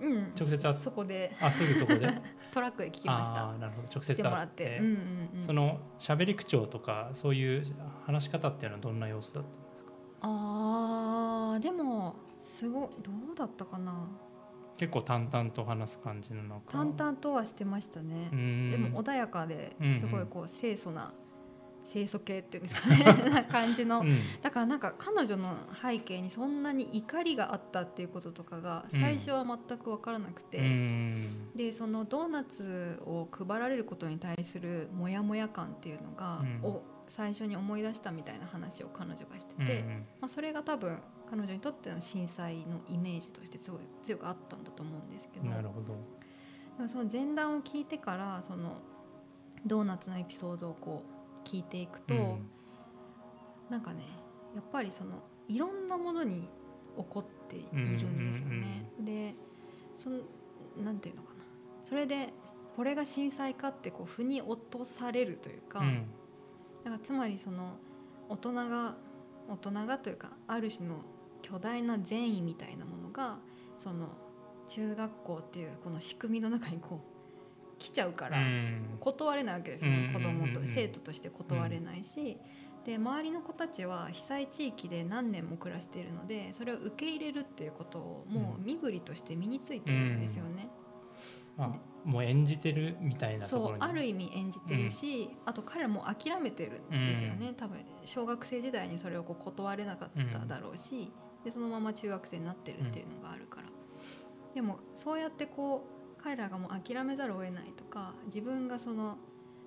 [0.00, 1.36] うん、直接会っそそこで。
[1.40, 2.08] あすぐそこで？
[2.50, 3.52] トラックで聞きました。
[3.58, 3.88] なるほど。
[3.88, 4.22] 直来接会て。
[4.24, 7.64] もらって、うんうんうん、その喋り口調とかそういう
[8.06, 9.90] 話し方っていうのはどんな様子だったんですか？
[10.22, 14.08] あーでもすごどうだったかな。
[14.78, 16.72] 結構淡々と話す感じなのか。
[16.72, 18.30] 淡々とはしてましたね。
[18.32, 18.70] う、ん。
[18.70, 21.12] でも穏やかですごいこう清楚な
[21.90, 23.30] 清楚系っていうんですかね。
[23.30, 24.18] な感じの、うん。
[24.42, 31.50] だからなんか彼女の背景にそんなに怒りがあったっていうこととかが最初は全く分からなくて、うん。
[31.56, 36.60] でそのドーナツを配られることに対するモヤモヤ感っていうのが、うん。
[36.62, 39.88] を最初に思い出したみたいな話を彼女がしてて、うん。
[40.20, 40.96] まあ、それが多分
[41.28, 45.46] 彼女にとっての震災のイメージとしてすごい強くあったんだと思うんですけど。
[45.46, 45.94] なるほど。
[46.76, 48.78] でもその前段を聞いてからその
[49.66, 52.50] ドーナツのエピソードをこう聞いていくと、うん。
[53.68, 54.02] なんかね
[54.54, 56.48] やっぱりそのいろんなものに
[56.96, 58.08] 起こっているんですよ
[58.48, 58.90] ね。
[59.00, 59.34] で
[59.96, 60.18] その
[60.82, 61.44] なんていうのかな。
[61.84, 62.32] それで
[62.76, 66.06] これが震災かってこう腑に落とされるというか、うん。
[66.84, 67.76] だからつまりその
[68.28, 68.96] 大人が
[69.48, 70.96] 大人がというかある種の
[71.42, 73.38] 巨大な善意みたいなものが
[73.78, 74.08] その
[74.66, 77.09] 中学校っていうこの仕組みの中にこう
[77.80, 78.98] 来ちゃうからうん。
[79.00, 80.66] 断れないわけですよ、うん子供とうん。
[80.68, 82.38] 生徒として断れないし、
[82.84, 90.68] で周りの子たちは被災地域で何年も暮らしているのでそれを受け入れるっていうことをもう身振りとして身についてるんですよね。
[91.58, 91.74] あ
[92.04, 93.82] もう演じてるみたいなとそうころに。
[93.82, 101.12] ある意味演じてるし、あと彼らも諦めてるんですよね、多分小学生時代にそれをこう断れなかっただろうし、
[101.44, 103.68] でそのまま中学生になってるっていうのがあるから、
[104.54, 109.16] でもそうやってこう彼らがもう諦めざるを得ないとか自分がその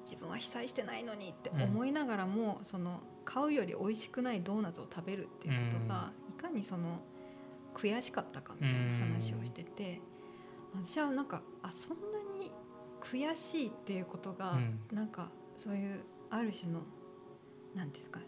[0.04, 7.00] 自分は被災してないのにって思いながらも、その買うより美味しくないドーナツを食べるっていうことが、いかにその
[7.74, 10.02] 悔しかったかみたいな話をしてて、
[10.74, 12.52] 私はなんかあそんなに
[13.00, 14.80] 悔しいっていうことが、うん。
[14.92, 16.82] なんかそういうある種の
[17.76, 18.20] なんていうんですか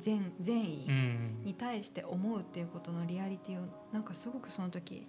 [0.00, 1.42] 善善意うん。
[1.44, 5.06] に対して思うっていうことのリアリティをなんかすごくその時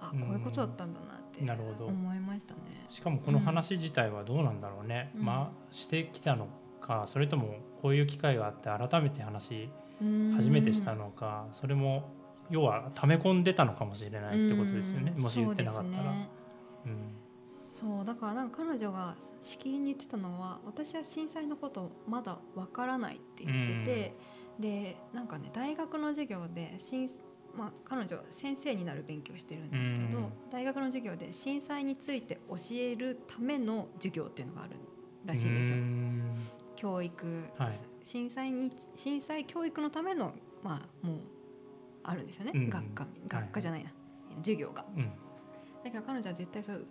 [0.00, 0.20] あうん。
[0.20, 2.60] こういうことだったんだなって思いましたね。
[2.90, 5.24] しかもこの話自体はどうなんだろうね、うん。
[5.24, 6.48] まあしてきたの
[6.80, 9.68] かそれともこういう機会があって改めて話
[10.00, 12.10] 初初めてしたのかそれも
[12.50, 15.14] 要は溜め込んでたのかもしれないってことですよね。
[15.16, 15.22] うん。
[15.22, 16.14] もし言ってなかったら。
[17.72, 24.14] そうだからなんか彼女がしきりに言ってたのは私は震災のことまだわからないって言ってて、
[24.60, 27.10] でなんかね大学の授業で震
[27.56, 30.32] まあ、彼女は先生になる勉強をしてるんですけど、うん。
[30.50, 34.70] 大学の授業で震災について教えるための授業っていうのがある
[35.24, 35.76] らしいんですよ。
[35.76, 35.78] う。
[35.78, 36.34] ん。
[36.76, 37.72] 教育、はい。
[38.02, 41.16] 震災に震災教育のためのまあもう
[42.02, 42.70] あるんですよね、うん。
[42.70, 43.90] 学科学科じゃないな、
[44.38, 44.84] 授業が。
[44.96, 45.04] うん。
[45.84, 46.86] だけど彼女は絶対そう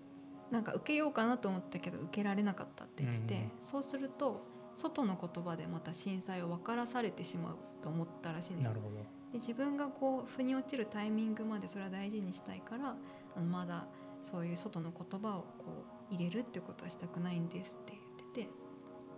[0.51, 3.51] なんか受けようかなと思ったけど受けられなかったって言ってて、うん。
[3.59, 4.45] そうすると
[4.75, 8.71] 外の言葉でまた震災を分からされてしまうと思ったらしいんですよ。
[8.71, 8.95] なるほど
[9.33, 12.95] で自分がこう腑に落ちるタイミングまでそれは大事にしたいから
[13.35, 13.87] あのまだ
[14.21, 18.49] そういう外の言葉をこう入れるってことはしたくないんですって言ってて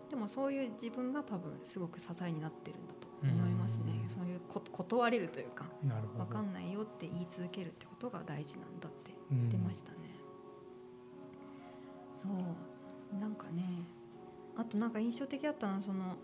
[0.10, 4.02] でもそういう自分が多分すごく支えになってるんだと思いますね。
[4.04, 4.10] うん。
[4.10, 5.66] そういうこ断れるというか
[6.18, 9.38] 分かんないよって言い続けるってことが大事なんだってうん。
[9.40, 9.98] 言ってましたね。
[12.16, 13.20] そう。
[13.20, 13.84] なんかね
[14.56, 16.16] あとなんか印象的だったのはその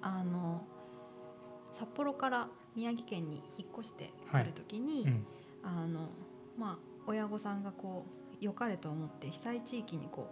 [0.00, 0.64] あの
[1.74, 2.48] 札幌から
[2.78, 5.26] 宮城県に引っ越してくる時に、うん。
[5.64, 6.08] あの
[6.56, 10.30] まあ親御さんがこう良かれと思って被災地域にこ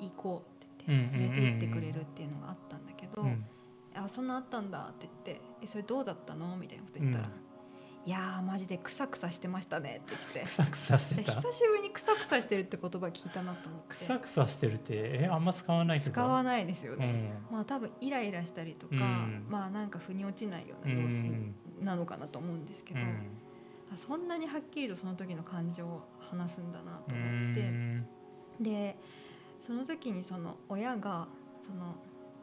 [0.00, 3.44] う行こうって言って連れて行ってくれるっていうのがあったんだけど、うん。
[3.94, 7.32] あそんなあったんだって言って「えそれどうだったの?」みたいなこと言ったら「うん。
[8.06, 10.40] いやーマジでクサクサしてましたね」って言って。
[10.40, 11.32] くさくさしてた？
[11.32, 13.88] 久しぶりにクサクサしてるって言葉聞いたなと思って。
[13.88, 17.10] くさくさしてるってえあんま使わない使わないですようね、
[17.50, 17.52] ん。
[17.52, 19.46] まあ多分イライラしたりとか、うん。
[19.48, 23.06] まあなんか腑に落ちないよううな様子んなのかなと思うんですけど、うん。
[23.92, 28.06] あそんなにはっきりとその時の感情を話すんだなとう思って、ん。
[28.60, 28.96] で
[29.60, 31.28] その時にその親が
[31.62, 31.94] その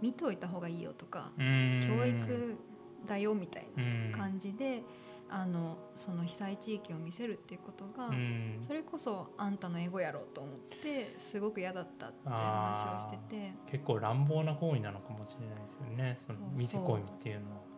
[0.01, 1.81] 見といた方がいいよとか、うん。
[1.83, 2.57] 教育
[3.05, 4.11] だよみたいうん。
[4.11, 4.83] な感じで、
[5.29, 8.57] あのその被災地域を見せるっていうことが、うん。
[8.61, 13.53] それこそあんたのエゴやろと思ってすごく嫌だったっていう話をしてて。
[13.71, 16.15] 結構乱暴な行為なのかもしれないですよね。
[16.19, 17.73] その見てこいっていうのは。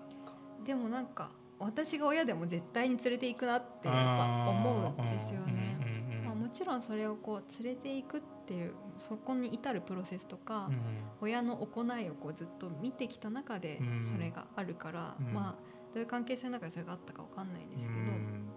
[0.66, 1.30] でもなんか
[1.66, 5.78] 私が親でも絶対に連れていくなってやっぱ思うんですよね。
[5.82, 10.80] うんうんうんまあ、もちろんそれをこう連れていくっていうそこに至るプロセスとか、うん
[11.22, 14.06] 親の行いをこうずっと見てきた中でうん。
[14.06, 15.34] それがあるから、うん。
[15.34, 18.50] まあどういう関係性の中でそれがあったかわかんないんですけど、うん。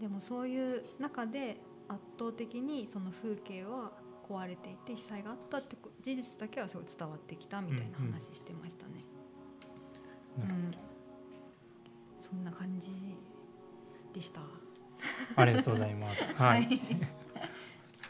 [0.00, 3.92] でもそういう中で圧倒的にその風景は
[4.28, 9.04] 壊れていて被災があったって事実だけはすごい伝わってきたみたいな話してましたね。
[10.38, 10.91] なるほうん
[12.22, 12.92] そんな感じ
[14.14, 14.38] でした。
[14.40, 14.46] ど
[15.34, 16.22] ありがとうございます。
[16.38, 16.80] はい、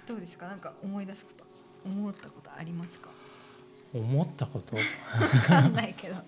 [0.07, 0.47] どうですか？
[0.49, 1.45] なんか思い出すこと、
[1.89, 3.09] 思ったことありますか？
[3.95, 4.77] 思ったこと？
[4.77, 4.83] わ
[5.47, 6.17] かんないけど。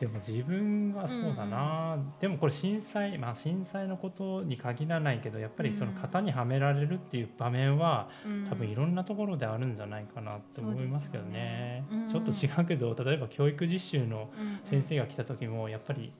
[0.00, 8.10] でも自分はそうだな、でもこれ震災まあ震災のことに限らないけどやっぱりその型にはめられるっていう場面は、
[8.50, 11.84] 多分いろんなところであるんじゃないかなって思いますけどね。
[12.10, 12.54] そうですよね。
[12.54, 14.28] ちょっと違うけど例えば教育実習の
[14.64, 15.04] 先生が。
[15.04, 16.12] が来た時もやっぱり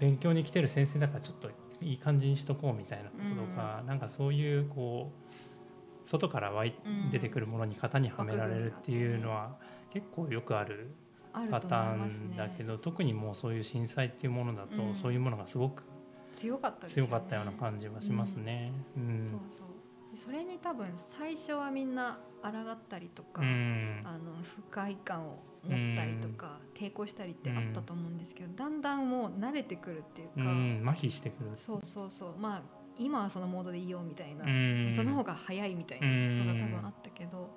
[0.00, 5.12] 勉強に来てる先生だからちょっといい感じにしとこうみたいなこととか、なんかそういうこ
[6.04, 9.56] う外から湧いうん出てくるものに型にはめられるっていうのは
[9.92, 10.90] 結構よくある
[11.50, 11.94] パター。
[11.94, 15.84] ンだけど、特にもうそういう震災っていうものだと、うんそういうものがすごく
[16.32, 16.86] 強かった。
[16.86, 18.72] 強かったような感じはしますね。
[18.96, 19.66] うんそうそう。
[20.14, 24.02] それに多分最初はみんな抗ったりとか、うん。
[24.04, 30.88] あの不快感を持ったりとか、抵抗したりってあったと思うんですけど、だんだんもう慣れてくるっていううか、ん。
[30.88, 31.50] 麻痺してくる。
[31.56, 32.34] そうそうそう。
[32.38, 32.62] まあ
[32.96, 34.92] 今はそのモードでいいよみたいな、うん。
[34.92, 37.50] その方が早いみたいなことが多分あったけど、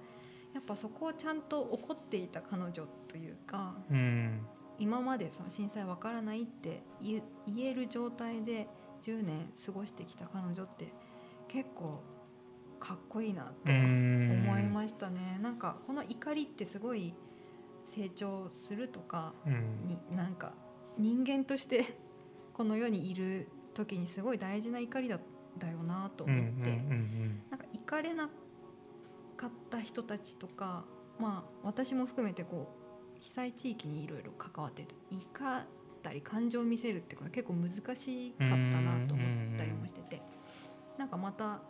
[0.54, 4.46] やっぱそこをちゃんと怒っていた彼女というかうん。
[4.80, 8.68] 今までその震災わからないって言え言える状態で
[9.02, 10.94] 10年過ごしてきた彼女って
[11.48, 12.02] 結構
[12.84, 15.40] かっこいいなと思いましたね。
[15.42, 17.14] なんかこの怒りってすごい
[17.88, 19.88] 成長するとかうん。
[19.88, 20.52] になんか
[20.98, 21.98] 人間として
[22.54, 25.18] この世にいる時にすごい大事な怒りだ
[25.58, 28.30] だよなとうん思って、うんうんなんか怒れな
[29.38, 30.86] かった人たちとか
[31.20, 32.68] まあ私も含めてこ
[33.18, 35.66] う被災地域にいろいろ関わってると怒っ
[36.02, 40.22] たり感情を見せるってことは結構難しかったなと思ったりもしてて、
[40.98, 41.62] なんかまた、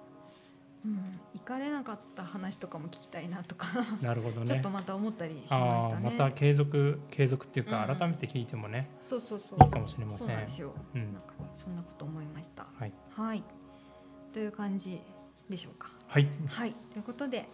[0.86, 3.68] うん、怒れなかった話とかも聞きたいなとか、
[4.00, 4.48] うんなるほどね。
[4.48, 6.10] ちょっとまた思ったりしまあしたね。
[6.10, 10.20] あまた継続継続っていうか、うん改めて聞いてもねそうそうそういいかもしれませ。
[10.20, 10.74] そうんなんですよ。
[10.94, 12.68] うんなんかそんなこと思いました。
[12.78, 13.44] はいはい。
[14.34, 15.00] という感じ
[15.50, 15.90] でしょうか。
[16.08, 16.74] はいはい。
[16.92, 17.48] ということで、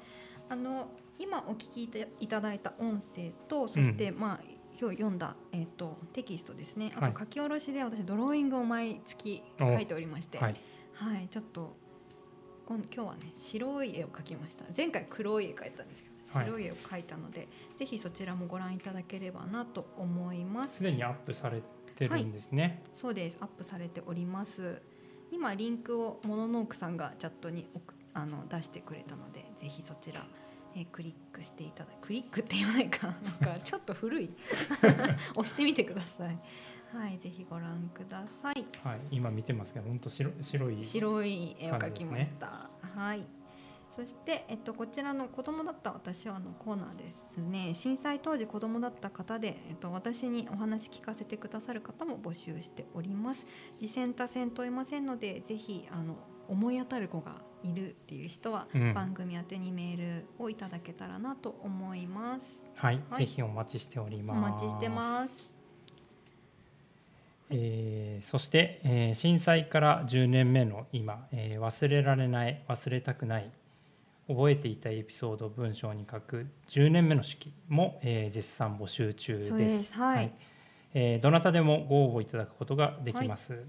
[0.50, 4.40] あの今お聞きいただいた音声と、そして、まあ
[4.80, 6.94] 今日読んだえっ、とテキストですね。
[6.96, 10.56] あはいと書き下ろしで私ドローイングを毎月書いておりまして、はい
[10.94, 11.76] はい、ちょっと
[12.70, 14.64] 今今日はね白い絵を描きました。
[14.78, 20.78] 前回黒い絵描いたんですけど、はい白い絵を描いたので、ぜひそちらもご覧いただければなと思います。
[20.78, 21.64] すでにアップされ
[21.96, 22.82] てるんですね。
[22.94, 24.82] そうですアップされております
[25.32, 30.22] 今リンクをモノノークさんがチャットに送あの出してくれたのでぜひそちら
[30.76, 33.08] えークリックしていただクリックって言わないか。
[33.24, 34.30] なんかちょっと古い。
[35.36, 36.40] 押してみてください。
[36.92, 38.66] はいぜひご覧ください。
[38.84, 40.84] はい、今見てますけど、本当白白い。
[40.84, 43.26] 白い絵を描きました、はい。
[43.92, 47.74] そして、えっと、こちらの子供だった私はのコーナーですね。
[47.74, 53.46] 震災当時子供だった方で、えっと、私にお話聞かせてくださる方も募集しております。
[53.78, 56.16] 次戦多戦問いませんのでぜひあの
[56.48, 58.94] 思い当たる子がいるっていう人は、うん。
[58.94, 62.70] 番組宛てにメールをいただけたらなと思います。
[62.76, 63.20] はい、はい。
[63.20, 64.64] ぜひお待ちしておりおます。
[64.64, 65.50] 待ちしてます。
[67.52, 73.52] えーそして、えー震災から10年目の今、えー忘れられない忘れたくない
[74.28, 79.50] 覚えていたエピソードを文章に書く10年目の式も、えー絶賛募集中です。
[79.50, 79.94] そうです。
[79.96, 80.32] はい。
[80.94, 83.66] えーどなたでもご応募いただくことができます。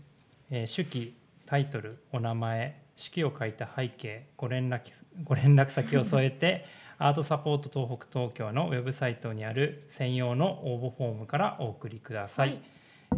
[0.51, 1.16] えー手記
[1.47, 4.80] タイトルお名前式を書いた背景ご連絡
[5.24, 6.64] ご連絡先を添えて
[6.98, 12.48] アートサポート東北東京のウェブサイトにある専用の応募フォームからお送りください。
[12.51, 12.59] はい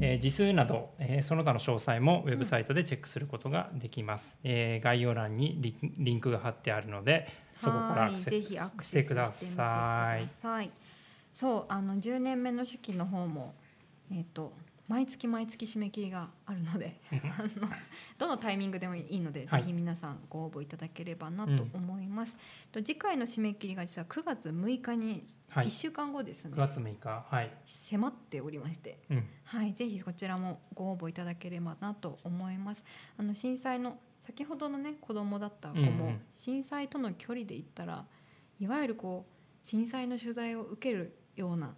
[0.00, 4.38] えー字数など、えーその他の詳細もウェブサイトでチェックすることができます。
[4.42, 7.28] えー概要欄にリンリンクが貼ってあるので、
[7.58, 10.16] そこからアはいクセスぜひアクセスしてくださ
[10.46, 10.70] だい。
[11.34, 13.54] そうあの10年目の手記の方も
[14.10, 14.52] えっ、と
[14.92, 17.00] 毎月毎月締め切りがあるので
[18.18, 22.36] どのタイミングでもいいので、はいぜひ皆さんご応募いただければなと思います。
[22.70, 25.70] と次回の締め切りが実は9月6日にはい1。
[25.70, 27.50] 週間後ですね、9月6日、はい。
[27.64, 29.26] 迫っておりましてうん。
[29.44, 32.84] はい、ぜひこちらもご応募いただければなと思います。
[33.16, 38.04] あの震災の先ほどのね子供だった子も、うんうん震災との距離で言ったら
[38.60, 41.74] いわゆるこう震災の取材を受けるような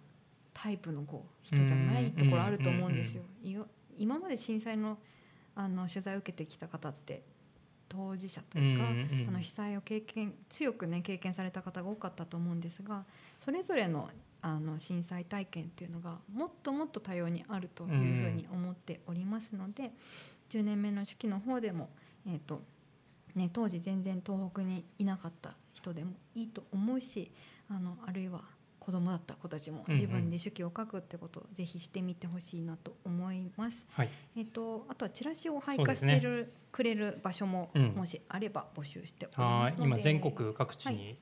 [0.55, 3.23] タイプのこう人じゃないところあると思うんですよ。
[3.97, 4.97] 今まで震災の
[5.57, 7.23] あの取材を受けてきた方って
[7.87, 8.85] 当事者というか、
[9.29, 13.05] あの被災を経験強くね経験された方が多かったと思うんですが
[13.39, 14.09] それぞれの
[14.41, 19.91] あの震災体験っていうのがもっともっと多様にあるというふうに思っておりますので、
[20.49, 21.89] 10年目の式の方でも、
[22.27, 22.61] えーと
[23.33, 27.31] ね、当時全然東北にいなかった人でもいいと思うし
[27.69, 28.41] あのあるいは
[28.85, 33.87] 子供だった子たちも自分で手記を書くってことをぜひしてみてほしいなと思います。
[33.91, 34.09] はい。
[34.37, 39.87] えっと、あとはチラシを配下してる、くれる場所も、うんもしあれば募集しておりはますのでい。
[39.87, 41.17] 今全国各地はに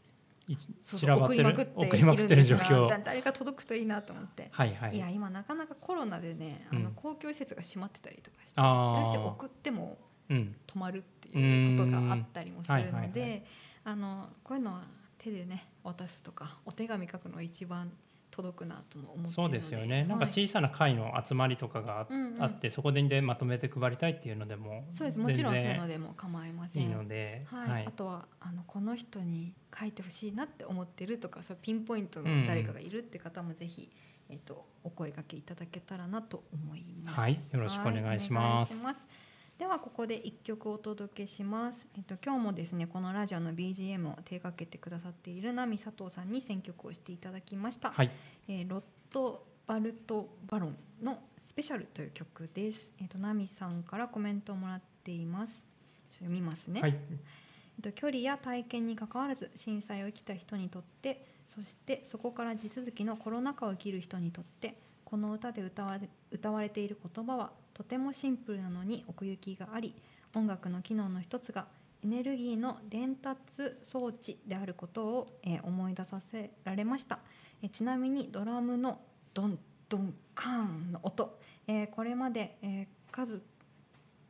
[0.47, 2.89] いそう散そう送りまくらばってるって送りまくってるいるんですが状況。
[2.89, 4.99] だ誰か届くといいなと思って、はいはいい。
[4.99, 9.97] や今なかなかコロナでねあのうん公共施設が閉まってたりとかして、あーチラシ送っても
[10.29, 10.55] うん。
[10.67, 13.45] 止まるっていうことうんがあったりもするはいはいはので
[13.85, 14.83] あのこういうのは
[15.23, 17.91] 手でね渡すとかお手紙書くのが一番
[18.29, 20.05] 届くなとも思ってそうでですよね。
[20.05, 22.07] なんかはい小さな会の集まりとかが
[22.39, 24.85] あって、そこででまとめて配りたいっていうのでも。
[24.91, 25.19] そうです。
[25.19, 27.45] もちろんそういうの全でも構いません然いいので。
[27.45, 27.85] はい。
[27.85, 33.91] あとはあのこの人に書いてほしいなって思ってるとかそうピンポイントの誰かがいるって方もぜひ、
[34.29, 37.19] えっとお声掛けいただけたらなと思います。
[37.19, 37.33] はい。
[37.33, 38.73] よろしくお願いします。
[38.73, 39.22] はいお願いします
[39.57, 41.87] ではここで一曲お届けします。
[41.95, 47.91] えっと今日もですねこのラジオの BGM を手掛けてくださっているナミ佐藤さんに選曲をしていただきました。
[47.91, 48.09] はい。
[48.47, 52.91] えーロット・バルト・バロンのスペシャルという曲です。
[52.99, 55.65] えっ、とナミさんからコメントをもらっています。
[56.13, 56.81] 読みますね。
[56.81, 56.91] はい。
[56.91, 69.93] えっと距離や体験に関わらず震災を生きた人にとってそしてそこから地続きのコロナ禍を生きる人にとってこの歌で歌われ歌われている言葉はとてもシンプルなのに奥行きがあり
[70.35, 71.65] 音楽の機能の一つが
[72.03, 77.19] エネルギーの伝達装置であることを、えー思い出させられました、
[77.61, 78.99] えーちなみにドラムの
[79.33, 79.57] ドン
[79.87, 83.41] ドンカーンの音、えーこれまで、えー数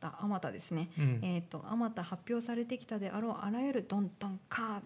[0.04, 0.90] たあまたですね。
[0.98, 1.20] うん。
[1.22, 4.80] えー、とあまた発表されてきたであろうあらゆるドンドンカー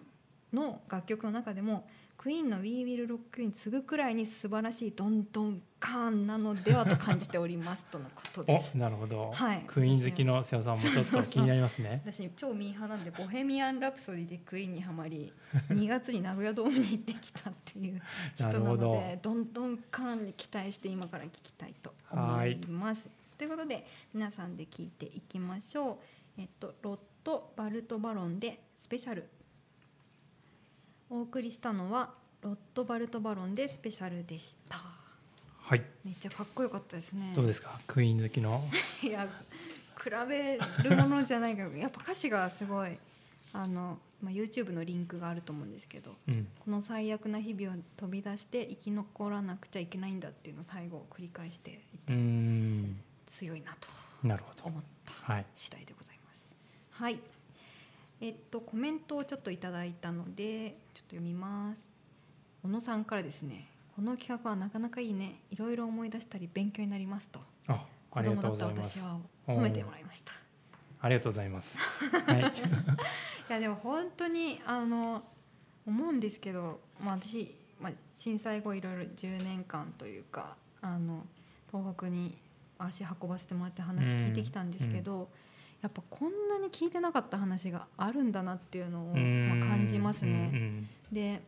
[0.53, 1.87] の楽曲の中でも
[2.17, 8.73] クイーンの「We Will Rock You」に次ぐくらいに素晴らしいドンドンカーンなのではと感じておりますとのことです。
[8.77, 9.31] お、なるほど。
[9.31, 12.03] はいクイーン好きの瀬尾さんもちょっと気になりますね。
[12.05, 15.33] 私超ミーハーなんで「ボヘミアン・ラプソディ」でクイーンにはまり
[15.69, 18.03] 2月に名古屋ドームに行ってきたっていう
[18.35, 23.09] 人なのでどんどんカーンに期待して今から聞きたいと思います。
[23.37, 25.99] ということで皆さんで聞いていきましょう。
[26.37, 29.29] えっとロット・バルト・バロンでスペシャル
[31.11, 34.79] お送りしたのはロット・バルト・バロンでスペシャルでした。
[35.63, 35.83] はい。
[36.05, 37.33] めっちゃかっこよかったですね。
[37.35, 37.79] どうですか？
[37.87, 38.63] クイーン好きの？
[39.03, 39.27] いや
[40.03, 42.97] 比べるものじゃないけど やっぱ歌詞がすごい
[43.53, 46.49] あの、まあ、YouTube のリンクがあると思うんですけどうん。
[46.61, 53.01] この最悪な日々を飛び出して生き残らなくちゃいけないんだっていうのを最後繰り返していうてん。
[53.27, 53.89] 強いなと
[54.27, 54.65] なるほど。
[54.65, 55.47] 思ったはい。
[55.55, 56.81] 次第でございます。
[57.03, 57.21] はい
[58.21, 61.79] えっとコメントをちょっといただいたのでちょっと読みます。
[62.63, 65.41] 小野さんからですねこの企画はなかなかいいね。
[65.51, 67.41] いろいろ思い出したり勉強になりますと。
[67.69, 70.33] あ子供だった私は褒めてもらいました。
[71.01, 71.79] ありがとうございます。
[72.27, 72.41] はい。
[72.41, 75.23] いやでも本当にあの
[75.87, 81.25] 思うんですけど、まあ、私、まあ、震災後いろいろ10年間というかあの
[81.71, 82.37] 東北に
[82.79, 85.29] 足運ばせてもらって話聞いてきたんですけど、
[85.83, 90.51] やっぱこんなに聞いてなかった話があるんだなっていうのを、まあ、感じますね。
[90.53, 91.43] うんで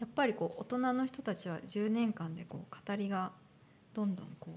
[0.00, 3.32] やっぱりこう大人の人たちは10年間でこう語りが
[3.92, 4.54] どんどんこう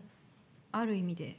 [0.72, 1.36] ある意味で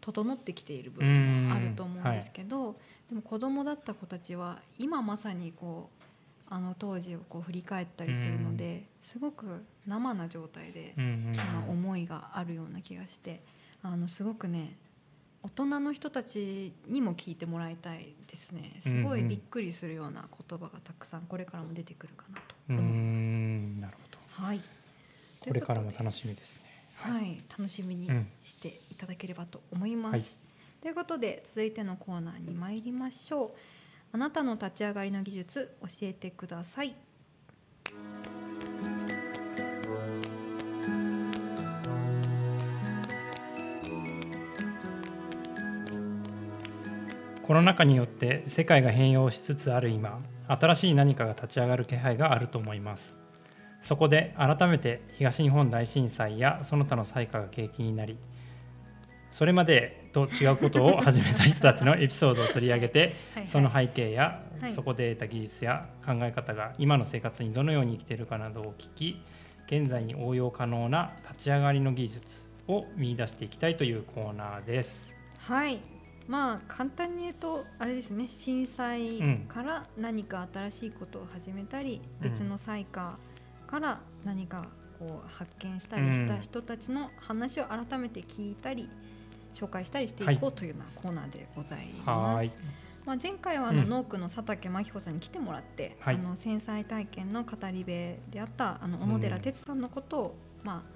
[0.00, 2.76] 整ってきている部分もあると思うんですけど、
[3.10, 6.04] でも子供だった子たちは今まさにこう
[6.48, 11.32] あの当時をこう振り返ったりするので、すごく生な状態で、うんうん。
[11.36, 13.42] まあ、思いがあるような気がして
[13.82, 14.74] あのすごくね
[15.44, 22.92] 大人の人たちにも聞いてもらいたいですねすごいびっくりするような言葉がたくさんこれからも出てくるかなとう思います。
[22.94, 24.08] んなるほ
[24.40, 24.60] どはい
[25.40, 26.62] これからも楽しみですね
[27.02, 30.14] とではい、楽しみにうんしていただければと思います。
[30.14, 30.22] はい
[30.84, 33.50] ということで続いてのコーナーに参りましょう。
[34.12, 36.94] あなたの立ち上がりの技術教えてください。
[47.46, 50.18] コロナ禍によって世界が変容しつつある今
[50.48, 53.14] 新しい何かが立ち上がる気配があると思います
[53.82, 58.16] そこで改めて東日本大震災やその他の災禍が契機になり
[59.30, 69.22] それまでと違うことを 始めた人たちのエピソードを取り上げてはいはいその背景やはいそこで得た技術や考え方が今の生活にどのように生きているかなどを聞き
[69.66, 72.24] 現在に応用可能な立ち上がりの技術
[72.68, 75.14] を見出していきたいというコーナーです。
[75.40, 75.78] はい。
[76.26, 78.26] まあ簡単に言うとあれですね。
[78.28, 83.18] 震災から何か新しいことを始めたり、うん別の災禍
[83.66, 84.66] から何か
[84.98, 88.88] こう発見したりした人たちの話を改めて聞いたり
[89.52, 92.36] 紹介したりしていこうというようなコーナーでございます。
[92.36, 92.50] はい。
[93.04, 96.14] まあ、前回はあの、うん農区の佐竹真紀子さんに来てもらって、はい。
[96.14, 100.94] あの戦災体験の語り部であったあの小野寺哲さんのことを、まあ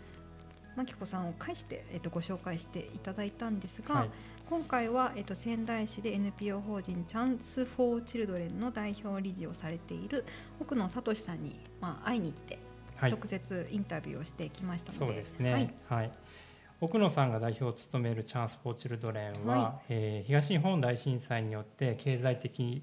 [0.77, 4.11] 真紀子さんを介して、えっと、ご紹介していただいたんですが、はい
[4.49, 10.25] 今回は、えっと、仙台市で NPO 法人チャンス・フォー・チルドレンの代表理事をされている
[10.59, 12.59] 奥野聡さんに、まあ、会いに行って
[12.97, 13.13] はい。
[13.13, 15.75] 直接インタビューをしてきましたので、そうですね。
[15.89, 16.07] ははい。
[16.07, 16.11] い。
[16.81, 22.83] 奥野さんが代表を務めるチャンス・フォー・チルドレンは、はえー東日本大震災によって経済的、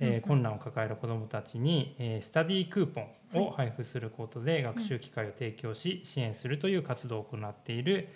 [0.00, 3.04] えー困難を抱える子どもたちに、えースタディクーポン
[3.42, 3.68] をはい。
[3.68, 8.08] 配布することで学習機会を提供し、支援するという活動を行っている、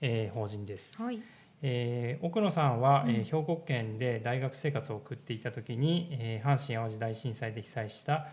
[0.00, 0.94] えー法人です。
[0.96, 1.20] はい
[1.66, 8.26] えー奥野さんは、えーうん兵庫県で大学生活を送っていた時に、えー阪神・淡路大震災で被災した、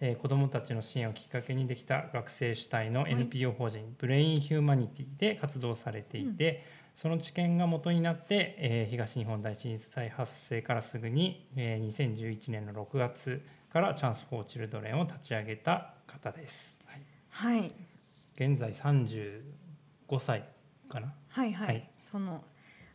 [0.00, 3.12] えー子どもたちの支援をきっかけにできた学生主体のい。
[3.12, 6.64] NPO 法人、ブレイン・ヒューマニティで活動されていて、
[6.94, 16.78] その知見が元になって、えー東日本大震災発生からすぐに、えー2011年の6月からチャンス・フォー・チルドレンを立ち上げた方です。
[16.86, 17.72] はい、はい。
[18.36, 19.42] 現在35
[20.20, 20.44] 歳
[20.88, 21.12] かな。
[21.30, 21.90] はいはい、はい。
[22.12, 22.44] その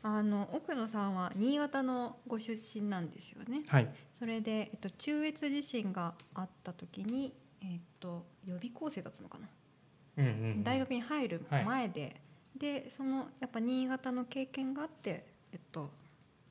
[0.03, 3.63] あの奥野さんは新潟のご出身なんですよね。
[3.67, 9.47] はい、それで、えっと、中越地震があった時に、えっと、予備校生だったのかな、
[10.17, 10.63] うんうんうん。
[10.63, 12.15] 大学に入る前で、
[12.57, 15.91] でそのやっぱ新潟の経験があって、えっと、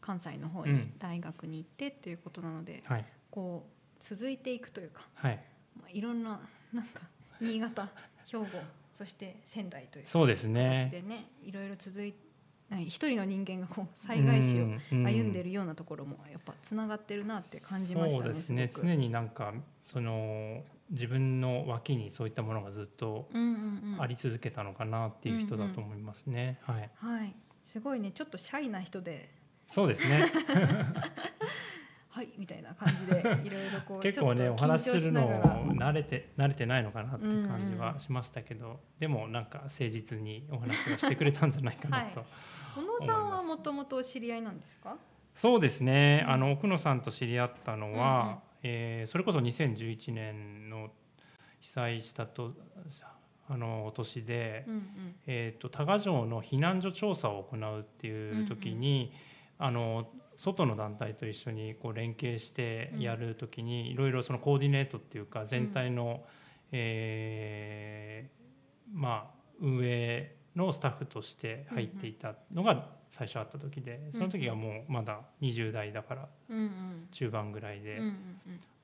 [0.00, 0.92] 関西の方にうん。
[0.98, 5.38] 大学に行ってっていうことなので、はい、こう続いていくというか、はい。
[5.76, 6.40] まあ、いろんな
[6.72, 7.02] なんか
[7.40, 7.88] 新潟
[8.26, 8.46] 兵庫
[8.96, 10.88] そして仙台というそうです形ね。
[10.92, 12.29] でねいろいろ続いなんか
[12.78, 18.26] 一人の人間がこう災害史をうん歩んでるようなところもやっぱつながってるなって感じましたね。
[18.26, 18.70] そうですね。
[18.72, 19.52] 常になんか
[19.82, 24.00] その自分の脇にそういったものがずっとうんうんうん。
[24.00, 26.58] あり続けたのかなっていう人だと思いますね。
[26.62, 28.12] はい、はい、すごいね。
[28.12, 29.30] ちょっとシャイな人で。
[29.66, 30.26] そうですね。
[32.10, 35.30] はいみたいな感じでいろいろこう 結構ねお話しするの
[35.76, 37.78] 慣れて慣れてないのかなっていう感じうんうん。
[37.78, 42.24] はしましたけど、でもなんか誠実にお話をしてくれたんじゃないかなと。
[42.76, 44.96] 小野さんはもともと知り合いなんですか？
[45.34, 46.22] そうですね。
[46.26, 50.90] うんあの奥野さんと知り合ったのは、えーそれこそ2011年の
[51.60, 52.52] 被災したと
[53.48, 54.64] あの年で。
[54.66, 54.82] うんうん
[55.26, 59.12] えー、と多賀城の避難所調査を行うっていう時に、
[59.58, 66.24] あの外の団体と一緒にこう連携してやる時にいろいろそのコーディネートっていうか全体の、
[66.72, 76.28] えーまあ、運営のスタッフとして入っていたのが最初あった時でその時がもうまだ20代だから
[77.12, 78.00] 中盤ぐらいで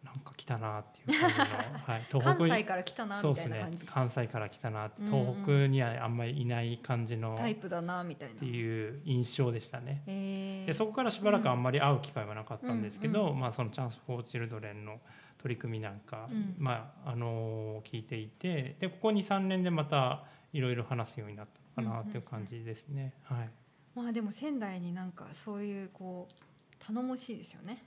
[0.06, 8.34] なんか来たなっていう感じの、はい、 うん、関西から来たなみたいな感じ、関西から来たなって東北にはあんまりいない感じのっタイプだなみたいな。
[8.36, 10.02] ていう印象でしたね。
[10.06, 10.66] えー。
[10.66, 15.00] でそこからしばらくあんまり会う機会はなかったんですけど、うんまあ、そのチャンス・フォー・チルドレンの
[15.38, 16.54] 取り組みなんか、うん。
[16.58, 20.24] まああの聞いていてでここ23年でまた
[20.56, 23.14] いろいろ話すようになったのかなっていう感じですね。
[23.24, 23.50] はい、
[23.94, 27.84] まあでも仙台になんかそういうこう頼もしいですよね。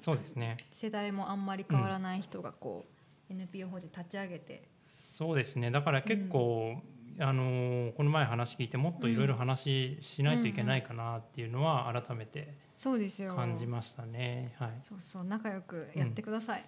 [0.00, 0.56] そうですね。
[0.72, 2.86] 世代もあんまり変わらない人がこ
[3.28, 4.68] う、NPO 法人立ち上げて。
[4.88, 5.70] そうですね。
[5.70, 6.80] だから結構、
[7.18, 13.34] あのこの前話聞いてもっといろいろ話しないといけないかなっていうのは改めてそうですよ。
[13.36, 14.54] 感じましたね。
[14.58, 15.24] はい、そうそう。
[15.24, 16.64] 仲良くやってください、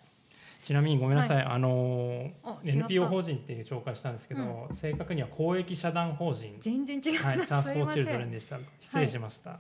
[0.64, 8.58] ちなみにごめんなさい、あのあ違った NPO 法人っていう紹介したんですけど、正確には公益社団法人全然違う、はい、チャンス・フォー・チルドレンんでした。
[8.80, 9.58] 失礼しました。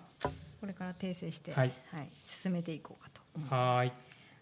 [0.60, 1.72] これから訂正して、はい
[2.24, 3.92] 進めていこうかと思いますはーい。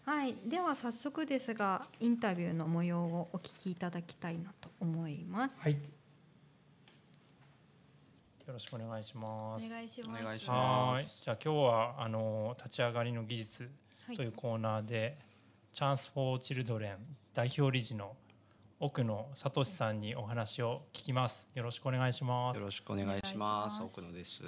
[0.05, 5.55] はい、では早速ですがインタビューの模様をお聞きいただきたいなと思います。
[5.59, 5.73] はい。
[5.73, 5.79] よ
[8.53, 9.65] ろしくお願いします。
[9.65, 10.23] お願いします。
[10.23, 11.03] お願いしはーい。
[11.03, 13.69] ますじゃあ今日はあの立ち上がりの技術
[14.07, 15.17] はいというコーナーで、
[15.73, 16.97] チャンス・フォー・チルドレン
[17.33, 18.15] 代表理事の
[18.79, 21.49] 奥野聡さんにお話を聞きます。
[21.55, 22.65] よろしくお願いしますよ。
[22.65, 23.73] ろしくお願いします。
[23.73, 24.43] ます奥野です。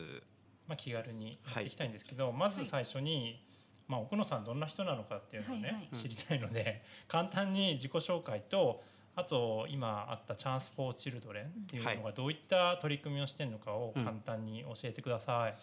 [0.67, 3.43] まあ気軽にやっていきたいんですけど、まず最初に、
[3.87, 8.83] まあ奥野さんどんな人なのかっていうのをね、はいはい知りたいので、簡単に自己紹介と。
[9.17, 15.51] あと今あったチャンス・フォー・チルドレンっていうのがどういった取り組みをしているのかを簡単に教えてください。
[15.51, 15.55] わ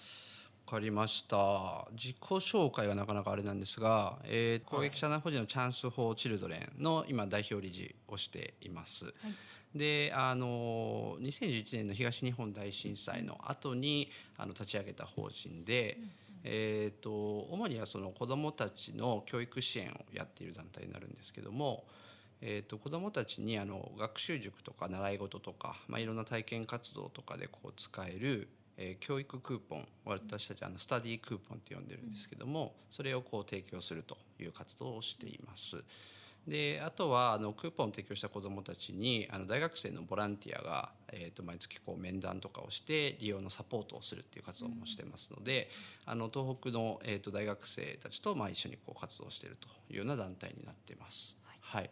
[0.73, 1.87] かりました。
[1.93, 9.13] 自己紹介がなかなかあれなんですが、えー、公益社団法人のチャンス・フォー・チルドレンの今代表理事をしています。
[9.75, 15.99] であの2011年の東日本大震災の後にあの立ち上げた法人で、
[16.43, 21.85] えー、と主にはその子どもたちの教育支援をやっている団体になるんですけども、
[22.41, 28.49] えー、と子どもたちにあの学習塾とか習い事とか、まあ、いろんな体験活動とかでこう使える、
[28.83, 35.77] えー教育クーポン私たちあのスタディクーポンって呼んでるんですけども、それをこう提供するという活動をしています。
[36.49, 45.69] であとはあのクーポンを提供した子どもたちにあの大学生のボランティアが、えー、と毎月こう面談とかをして利用のサポートをするっていう活動もしてますので、
[46.05, 51.37] あの東北の、えー、と大学生たちとまあ一緒にこう活動しているというような団体になってます。
[51.61, 51.91] はい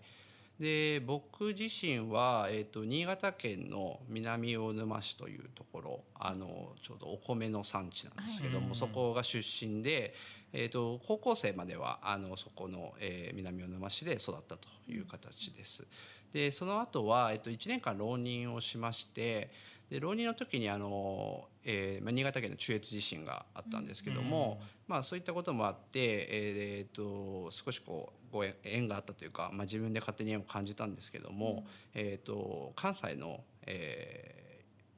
[0.61, 10.15] で僕自身は、えー、と新潟県の南魚沼市というところあのちょうどお米の産地なんですけども、はいそこが出身で、
[10.53, 15.87] えー、と高校生まではあのそこの、えー南魚沼市で育ったという形です。
[16.33, 19.51] でその後は、えー、と1年間浪人をしまして
[19.91, 25.91] で浪人の時にあの、えーまあ、新潟県の中越地震があったんですけども、まあ、そういったこともあって、
[26.30, 34.41] えー、と少しこうご縁縁があったというか、まあ、自分で勝手に縁を感じたんですけども、えー、と関西の、えー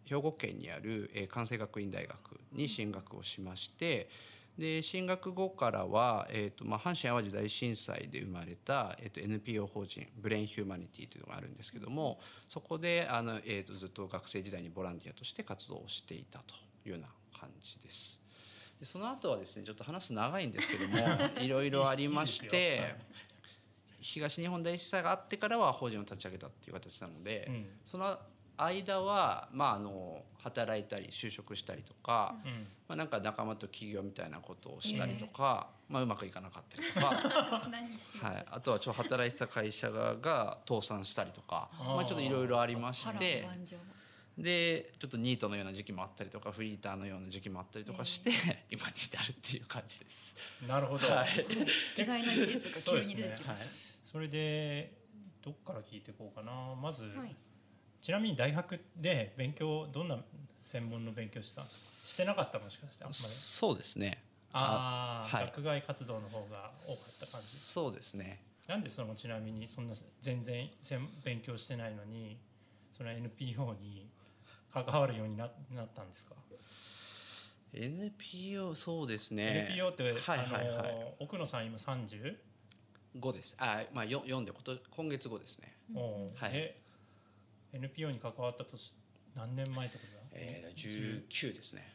[0.05, 2.19] 兵庫県にある、えー関西学院大学
[2.53, 4.11] に進学をしまして
[4.59, 16.55] で進学後からは、えーとまあ、阪神・淡路大震災で生まれた、えー、と NPO 法人ブレイン・ヒューマニティというのがあるんですけどもそこであの、えー、とずっと学生時代にボランティアとして活動をしていたと
[16.87, 18.21] いうような感じです。
[18.79, 20.99] でその後はですねちょっと話す長いんですけども
[21.41, 22.97] いろいろありまして
[24.01, 28.19] 東日本大震災があってからは法人を立ち上げたっていう形なので、うんその
[28.57, 32.67] 間は、まあ、あの働いたり就職したりとか、うん。
[32.89, 37.07] まあ、なんか仲間と起業みたいなことをしたりとか、まあ、うまくいかなかったりと か、
[38.27, 43.49] はい、あとはちょっと働いてた会社がが倒産したりとかまあ、ちょっといろいろありまし波て
[44.37, 48.31] でちょっとニートのような時期もあったりとかフリーターのような時期もあったりとかして、
[48.71, 50.35] 今に至るっていう感じです。
[50.67, 51.07] なるほど。
[51.07, 51.47] はい。
[52.01, 53.69] 意外な事実が急に出てきまはい。
[54.11, 55.03] それで
[55.43, 56.75] どっから聞いていこうかな。
[56.75, 57.37] まず、はい
[58.03, 60.19] ちなみに大学で勉強どんな
[60.65, 61.63] 専門の勉強してた？
[61.63, 61.87] んですか。
[62.05, 63.23] してなかったもしかしてあんまり。
[63.23, 64.25] そうですね。
[64.53, 65.47] ああ、はい。
[65.47, 67.47] 学外活動の方が多かった感じ？
[67.57, 68.43] そうですね。
[68.67, 72.39] なんでそのちなみにそんな全然せん勉強してないのに
[72.93, 74.11] その NPO に
[74.73, 76.35] 関わるようにななったんですか
[77.73, 79.69] ？NPO そうですね。
[79.71, 80.69] NPO って、はいはいはい。
[80.77, 82.37] あの奥野さん今30、
[83.21, 83.55] 5です。
[83.59, 85.73] あまあよ4で今年今月5ですね。
[85.95, 86.31] おう。
[86.35, 86.53] はい。
[86.53, 86.82] で
[87.73, 88.93] NPO に関わった年
[89.35, 91.93] 何年前ってことだ、えー、19ですね。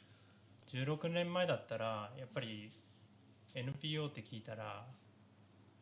[0.73, 2.71] 16年前だったらやっぱり
[3.53, 4.85] NPO って聞いたら、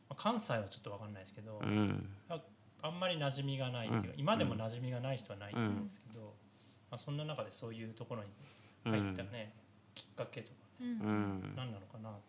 [0.09, 2.09] まあ関西はちょっと分かんないですけど、うん。
[2.29, 2.41] あ
[2.81, 4.19] あんまり馴染みがないっていうか、うん。
[4.19, 6.35] 今でも馴染みがない人はないと思うんですけど、
[6.91, 8.29] まあ、そんな中でそういうところに
[8.85, 9.53] 入ったね、
[9.95, 10.87] きっかけとかうん。
[10.87, 12.19] うん何なのかなと。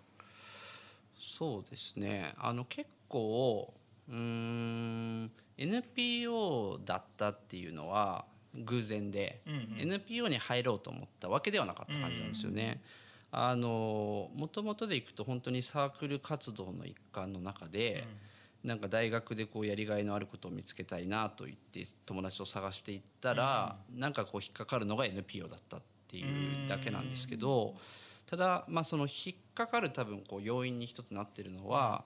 [1.18, 2.34] そうですね。
[2.38, 3.74] あの結構
[4.09, 8.24] うーん NPO だったっていうのは
[8.55, 9.81] 偶然で、うんうん。
[9.81, 12.81] NPO に入ろうと思ったわけではなかった感じなんですよね。
[13.33, 18.07] あのもともとでいくと本当にサークル活動の一環の中で、
[18.65, 27.74] なんか大学でこうやりがいのあることを見つけたいなと言って友達と探していったら、なんかこう引っかかるのが NPO だったっていうだけなんですけど、
[28.27, 32.05] ただまあその引っかかる多分こう要因に一つなってるのは、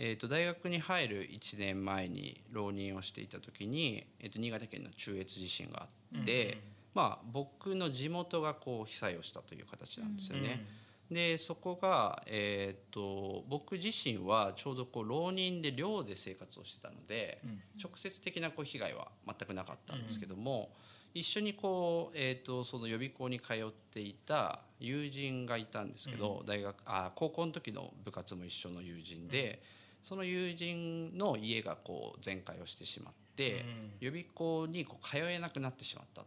[0.00, 6.58] えー、と大学に入る1年前に浪人をしていた時に、えー、と新潟県の中越地震があって、
[6.94, 10.64] まあ、僕の地元がこう被災をしたという形なんですよね。
[11.10, 17.62] でそこが、えー、と僕自身はちょうどこう浪人で寮で生活をしてたので、うん。
[17.82, 20.70] 直接的なこう被害は全くなかったんですけども、
[21.14, 29.62] 一緒にこう、えー、とその予備校に通っていた友人がいたんですけど、大学あ高校の時の部活も一緒の友人で、
[30.02, 33.64] その友人の家がこう全壊をしてしまって、
[34.00, 36.26] 予備校にこう通えなくなってしまったと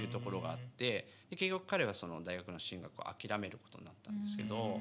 [0.00, 4.80] いうところがあってで結局彼はその大学の進学を諦めることになったんですけど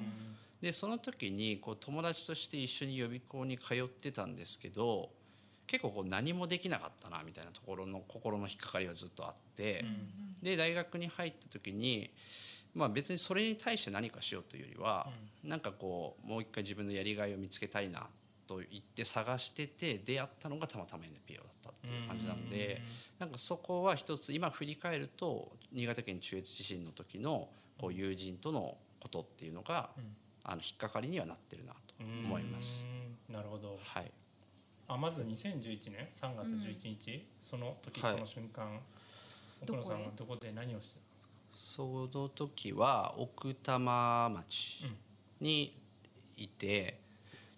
[0.61, 5.09] でその時にこう友達として一緒に予備校に通ってたんですけど
[5.67, 9.85] 結構こう何もできなかったなみたいなところの心の引っかかりはずっとあって
[10.41, 12.09] で大学に入った時に
[12.73, 15.07] まあ別にそれに対して何かしようというよりは
[15.43, 18.07] なんかこうもう一回自分のやりがいを見つけたいな
[18.47, 22.81] と言って探してて出会ったのがたまたま NPO だったっていう感じなので
[23.19, 29.89] なんかそこは一つ今振り返ると新潟県中越地震の時のこう友人とのことっていうのが
[30.43, 32.83] あの引っかかりにはなってるなと思います。
[33.29, 33.33] うん。
[33.35, 33.77] なるほど。
[33.83, 34.11] はい。
[34.87, 38.19] あまず2011年3月11日、その時そはい。
[38.21, 38.79] の瞬間、
[39.61, 41.27] 奥野さんはどこで何をしてたんですか？
[41.75, 44.85] その時は奥多摩町
[45.41, 45.75] に
[46.37, 47.01] いて、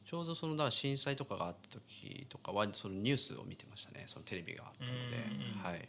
[0.09, 4.05] ちょうどそのだ震災とかがあった時とかはそのニュースを見てましたね。
[4.07, 5.17] そのテレビがあったので、
[5.53, 5.87] うんはい、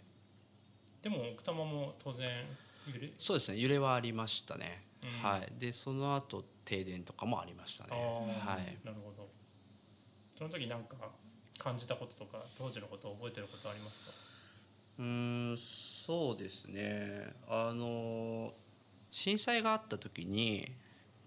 [1.00, 2.28] でも奥多摩も当然
[2.86, 3.10] 揺れ？
[3.16, 3.58] そうですね。
[3.58, 5.10] 揺れはありましたね、うん。
[5.26, 7.90] はい、でその後停電とかもありましたね。
[7.92, 8.76] はい。
[8.84, 9.26] なるほど。
[10.36, 10.96] その時なんか
[11.58, 14.10] 感じたこととか当時のことを覚えてることありますか？
[14.98, 17.32] うーんそうですね。
[17.48, 18.52] あの
[19.10, 20.70] 震災があった時に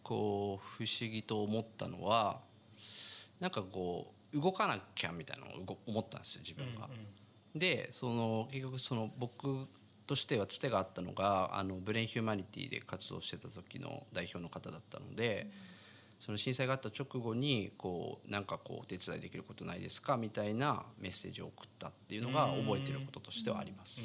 [0.04, 2.40] こう不思議と思ったのは
[3.44, 6.90] なんかこう動かなきゃみたいなのを動思ったんですよ自分が。
[7.54, 9.68] でその結局その僕
[10.08, 15.52] としてはつてがあったのがあのブレインヒューマニティで活動してた時の代表の方だったので、
[16.22, 24.00] その震災があった直後にこうなんかこうお手伝いできることないですかみたいなメッセージを送ったっていうのが覚えてることとしてはあります。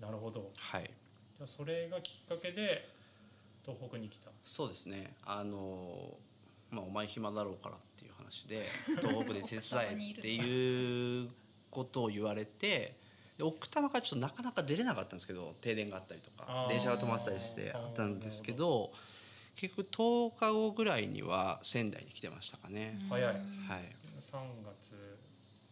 [0.00, 0.52] なるほど。
[0.56, 0.90] はい
[1.36, 2.88] じゃあそれがきっかけで
[3.62, 4.30] 東北に来た。
[4.44, 6.16] そうですねあの
[6.70, 8.66] まあお前暇だろうからっていう話で
[9.00, 9.62] 東北で手伝
[10.12, 11.30] えっていう
[11.70, 12.96] ことを言われて
[13.36, 16.68] で奥多摩からちょっとなかなか出れなかったんですけど停電があったりとあかー。
[16.68, 18.92] 電車が止まってたりしてあったんですけど
[19.56, 23.24] 結局10日後ぐらいには仙台に来てましたかね、早い。
[23.26, 23.42] はい。
[24.20, 25.18] 3月。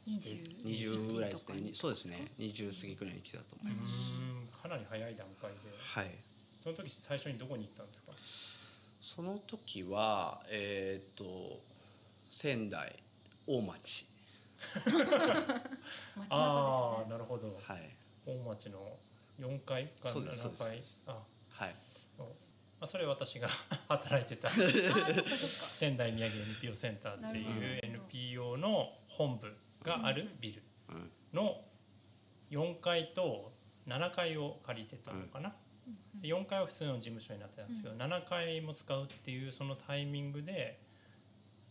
[0.08, 1.70] 20 20ぐらいですね。
[1.74, 2.32] そうですね。
[2.38, 4.48] 20過ぎぐらいに来てたと思います、うん。
[4.62, 5.56] かなり早い段階で。
[5.78, 6.10] はい。
[6.62, 8.12] その時最初にどこに行ったんですか？
[9.00, 11.60] その時はえっ、と
[12.30, 13.02] 仙台
[13.46, 14.06] 大町。
[16.30, 17.58] ああなるほど。
[17.62, 17.90] はい。
[18.26, 18.96] 大町の
[19.38, 20.82] 4階かそうですそう7階。
[21.06, 21.74] あはい。
[22.16, 22.26] そう
[22.80, 23.48] あそれ私が
[23.88, 24.50] 働いてた。
[25.72, 31.12] 仙台宮城 NPO センターっていなう NPO の本部があるビルうん。
[31.32, 31.62] の
[32.50, 33.52] 4階と
[33.86, 35.56] 7階を借りてたのかな、で
[36.22, 40.80] 4階は普通の事務所になってたんですけど、う7階も使うっていうそのタイミングで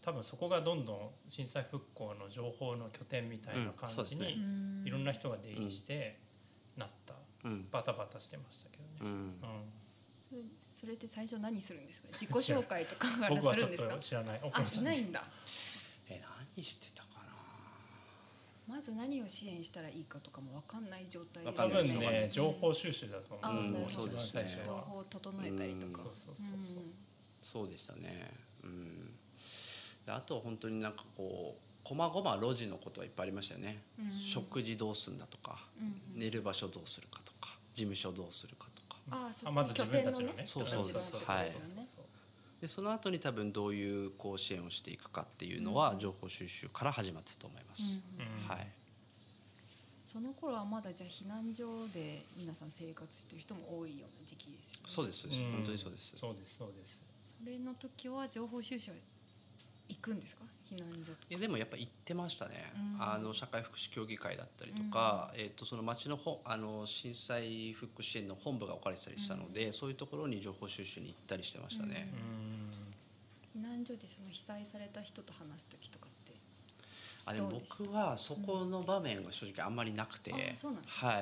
[0.01, 4.37] 多分そこがどんどん震災復興の情報の拠点みたいな感じに
[4.85, 6.19] いろんな人が出入りして
[6.77, 8.89] なったうんバタバタしてましたけどね。
[9.01, 9.31] うんうん
[10.75, 12.09] それって最初何するんですか。
[12.11, 13.95] 自己紹介とかから僕はちょっするんですか？
[13.95, 14.01] と。
[14.01, 14.39] 知らない。
[14.43, 15.23] 奥あ野さんにいないんだ。
[16.09, 16.21] え
[16.55, 16.87] 何して
[18.67, 22.29] まず何を支援したらいいかとかもわかんない状態です多分ね。
[22.31, 23.39] 情報収集だと思う。
[23.43, 24.63] あーなるほど一番最初は。
[24.65, 26.03] 情報を整えたりとか。
[26.03, 26.13] そう。
[26.25, 26.83] そうそうそう。
[26.83, 26.93] うん。
[27.41, 28.31] そうでしたね。
[28.63, 29.13] うん。
[30.05, 34.19] であと本当になんかこうこまごま路地のことはいっぱいありましたよね、うん。
[34.19, 38.97] 食事どうすんだとか、うん寝る場所どうするかとか事務所どうするかとか。
[39.11, 40.43] あまず自分たちのね。
[40.45, 41.01] そうそうそう。
[41.11, 42.05] そうはいそうそう
[42.61, 45.99] でその後に多分どういうこう支援をしていくかっていうのはうん。
[45.99, 48.47] 情報収集から始まってたと思います、うんうん。
[48.47, 48.67] はい。
[50.05, 54.87] その頃はまだじゃあ避難所で皆さん生活してる人も多いような時期ですよね。
[54.87, 55.51] そうですそうです、うん。
[55.51, 56.13] 本当にそうです。
[56.15, 57.01] そうですそうです。
[57.43, 58.97] それの時は情報収集は
[59.89, 60.45] 行くんですか？
[61.29, 63.01] いやでもやっぱ行ってましたね、うん。
[63.01, 72.11] あの社会福祉協議会だったりとか、えー、とその町のほあの震災復興支援の本部が置かれてたりしたので、そういうところに情報収集に行ったりしてましたね、
[73.55, 73.61] うん。
[73.61, 76.33] 避難所でその被災された人と話す時とかって？
[77.25, 80.37] あでも僕はそこの場面が正直あんまりなくて、は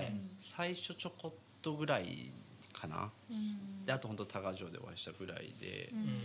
[0.02, 0.30] い、うん。
[0.40, 2.32] 最初ちょこっとぐらい
[2.74, 3.86] かな、うん。
[3.86, 5.90] であと本当多賀城でお会いしたぐらいで。
[5.94, 6.22] う、ん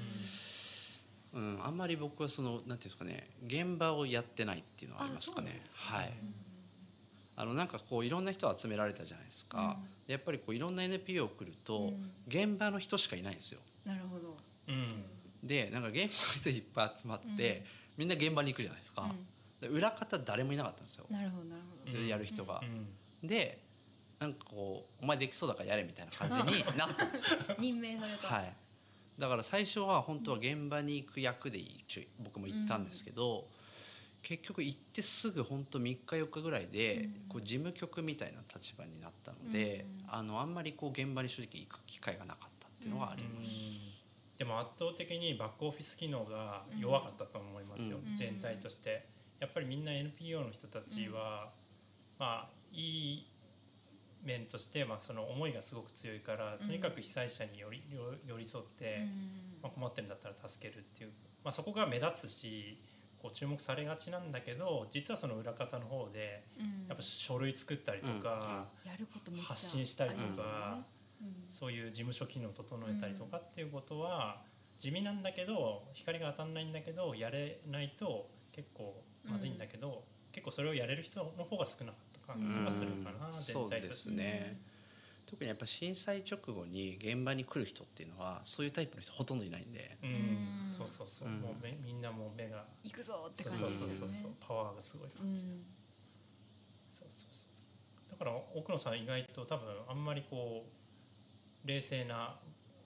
[1.34, 5.62] うんあんまり僕はそのなんていうんですかね現場をやってないっていうのはありますかね。
[5.90, 6.08] あそうなん
[7.38, 9.78] あのなんかこういろんな人集められたじゃないですか、
[10.08, 12.10] でやっぱりこういろんな NPO 来ると、うん。
[12.26, 13.60] 現場の人しかいないんですよ。
[13.86, 14.36] なるほど、
[14.66, 15.04] うん。
[15.44, 17.64] でなんか現場の人いっぱい集まって、
[17.96, 19.08] みんな現場に行くじゃないですか、
[19.60, 21.04] うで裏方誰もいなかったんですよ。
[21.08, 22.60] ん、なるほどなるほそれでやる人が。
[23.22, 23.28] う、ん。
[23.28, 23.62] で
[24.18, 27.38] なんかこう「お前できそうだからやれ」みたいな感じになったんですよ。
[27.46, 28.52] ど 任命された、はい
[29.18, 33.46] だから最初は本当は現場に行く役で一応僕も行ったんですけど、
[34.22, 37.12] 結局行ってすぐ本当3日4日ぐらいで、うん。
[37.28, 40.14] こう事務局みたいな立場になったので、うん。
[40.14, 43.50] あのあんまりこう現場に正直行く機会がなかったっていうのはあります。
[44.36, 48.16] でも圧倒的にバックオフィス機能が弱かったと思いますよ、うん。
[48.16, 49.06] 全体として。
[49.40, 51.50] やっぱりみんな NPO の人たちは、
[52.18, 53.26] まあいい
[54.22, 59.06] 面として、まあ、その思いがすごく強いからとにかく被災者に寄り寄寄り添って、
[59.62, 61.10] まあ、困ってるんだったら助けるっていう、
[61.44, 62.78] まあ、そこが目立つし
[63.20, 66.44] こう注目されがちなんだけど実はその裏方の方で
[66.88, 68.66] やっぱ書類作ったりとか、
[69.42, 70.78] 発信したりとか
[71.50, 74.42] そういう事務所機能を整えたりとかっていうことは
[74.78, 83.32] 地味なんだけど光が当たんないんだけどやれないと結構まずいんだけど、結構それをやれる人の方が少なかった感じがするかな、うん。
[83.32, 84.10] 全そうです体として。
[84.12, 84.60] ね。
[85.26, 90.10] 特にやっぱ震災直後に現場に来る人っていうのはそういうタイプの人ほとんどいないんで、うん。
[90.10, 90.38] うん。
[90.72, 91.40] そうそうそう、うん。
[91.40, 92.64] もう目みんなもう目が。
[92.84, 95.64] 行くぞってそう感じそうそうそうですよねパワーがすごい感じ、うん。
[96.94, 97.46] そうそうそ
[98.08, 98.10] う。
[98.10, 100.64] だから奥野さん意外と多分あんまりこ
[101.64, 102.40] う冷静な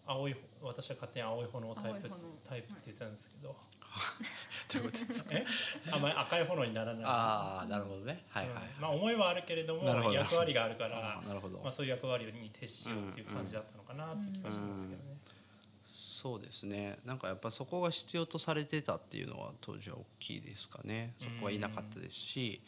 [0.04, 2.10] 青い私は勝手に青い炎タイプ
[2.44, 3.56] タイプって言ってたんですけど、ど
[4.74, 5.30] ういうことですか？
[5.34, 5.44] え？
[5.90, 7.04] あんまり赤い炎にならない。
[7.04, 8.24] ああなるほどね。
[8.30, 8.64] はいはい、はい。
[8.74, 8.80] うん。
[8.80, 15.18] まあ思いはあるけれども役割があるからなるほど、まあ、そういう役割に徹しようっていう感じだったのかなっていう気がしますけどね。
[15.94, 16.98] そうですね。
[17.04, 21.14] なんかやっぱそこが必要とされてたっていうのは当時は大きいですかね。
[21.18, 22.62] そこはいなかったですし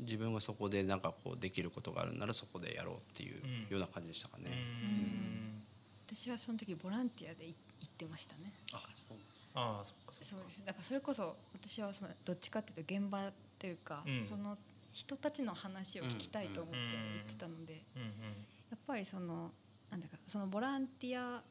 [0.00, 5.62] 自分がそこでなんかこうできることがあるならそこでやろうっていううんような感じでしたかうね、ん。
[6.06, 7.54] 私はその時ボランティアで行
[7.86, 8.52] ってましたね。
[8.72, 9.18] あそう
[9.56, 10.60] ああそっかそうです。
[10.64, 14.24] だからそれこそ私はそのどっちかっていうと現場っていうか、うん。
[14.24, 14.56] その
[14.92, 18.08] 人たちの話を聞きたいと思ってうん行ってたので、うんうん
[18.70, 19.52] やっぱりその
[19.90, 21.42] なんだかそのボランティア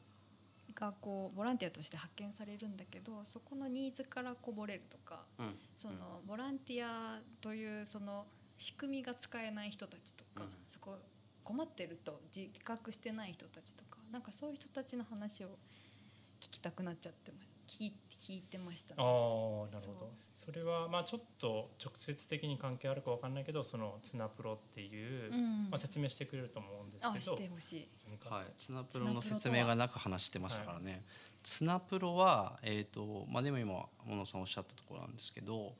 [0.73, 5.55] がこうボランティアとして発見されるんだけどそこのニーズからこぼれるとかうん。
[5.77, 8.25] そのボランティアというその
[8.57, 10.49] 仕組みが使えない人たちとか、うん。
[10.71, 10.97] そこ
[11.43, 15.47] 困ってると自覚してない人たちとかなんかそういう人たちの話を
[16.41, 17.91] 聞きたくなっちゃってま聞い聞
[18.33, 18.95] いてました。
[18.95, 18.95] ね。
[18.97, 20.11] ああなるほど。
[20.35, 25.69] それはまあちょっと直接的に関係あるかわかんないけどそのツナプロっていう、うん。
[25.69, 27.87] まあ、説明してくれると思うんですあしけどてほしい。
[28.29, 31.03] はい、ツナプロの説明がなく話してましたからね。
[31.43, 35.75] ツナプロは、えーとまあ、でも今小野さんおっしゃったところなんですけど、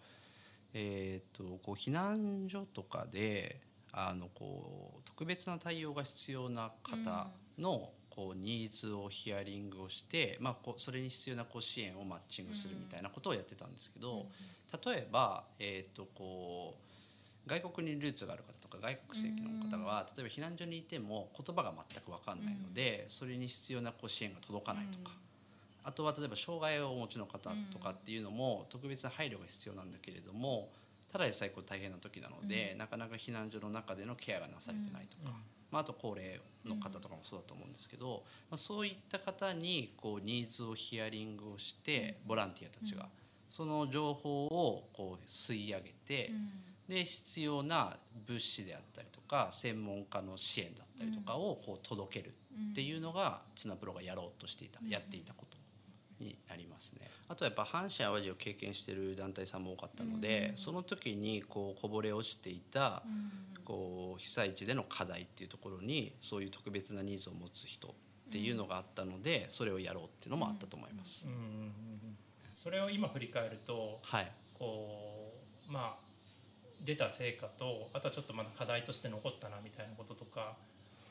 [0.74, 14.27] えー、とこう避難所とかであのこう特別な対応が必要な方の、こうニーズをヒアリングをして、まあ、こうそれに必要なこう支援をマッチングするみたいなことをやってたんですけど、
[14.85, 16.75] 例えば、えー、とこ
[17.45, 25.15] う外国にルーツがある方とか外国籍の方は、例えば避難所にいても言葉が全く分かんないので、それに必要なこう支援が届かないとか、
[25.83, 30.69] あとは例えば障害をお持ちの方とかっていうのも特別な配慮が必要なんだけれども
[31.11, 35.33] ただでさえこう大変な時なので、なかなか避難所の中でのケアがなされてないとか、
[35.71, 43.07] まあ、あと高齢の方とかもそうだと思うんですけど、まあ、そういった方にこうニーズをヒアリングをしてボランティアたちが
[43.49, 46.31] その情報をこう吸い上げて、
[46.89, 47.97] で必要な
[48.27, 52.33] 物資であったりとか専門家の支援だったりとかをこう届ける
[52.71, 55.57] っていうのがツナプロがやろうとしていた、やっていたこと
[56.19, 57.09] になりますね。
[57.27, 63.03] あとやっぱ阪神・淡路を経験している団体さんも多かったので、その時にこうこぼれ落ちていた
[63.63, 67.91] こう被災地での課題っていうところにそういう特別なニーズを持つ人っ
[68.31, 71.25] ていうのがあったので、それをやろうっていうのもあったと思います。
[71.25, 72.17] うんうんうん
[72.55, 75.33] それを今振り返るとはい、こ
[75.67, 76.05] うまあ
[76.85, 80.55] 出た成果とあとはちょっとまだ課題として残ったなみたいなこととか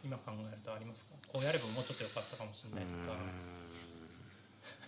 [0.02, 1.14] 今考えるとありますか？
[1.28, 3.14] こうやればもうちょっと良かったかもしれないとか。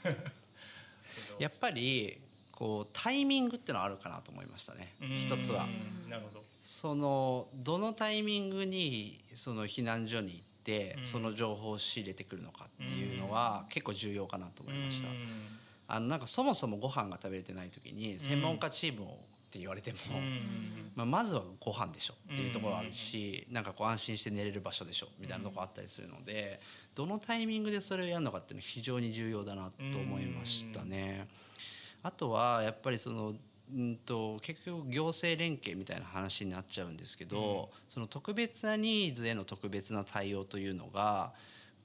[1.39, 2.19] やっぱり
[2.53, 5.67] こうタイミングってのはあるかなと思いましたね一つは。
[6.09, 6.45] なるほど。
[6.63, 15.09] そのどのタイミングにその避難所に行ってその情報を仕入れてくるのかっていうのは結構重要かなと思いました。
[15.89, 19.99] あのなんかそもそもご飯が食べれてない時に専門家チームをって言われても、
[20.95, 26.61] まあ、まずはご飯でしょっていうところあるし、なんかこう安心して寝れる場所でしょみたいなところあったりするので、
[26.95, 31.29] どのタイミングでそれをやるのかっていうのは非常に重要だなと思いましたね。
[32.03, 33.35] あとはやっぱりその
[33.75, 41.33] うんと結局行政連携みたいな話になっちゃうんですけど、その特別なニーズへの特別な対応というのが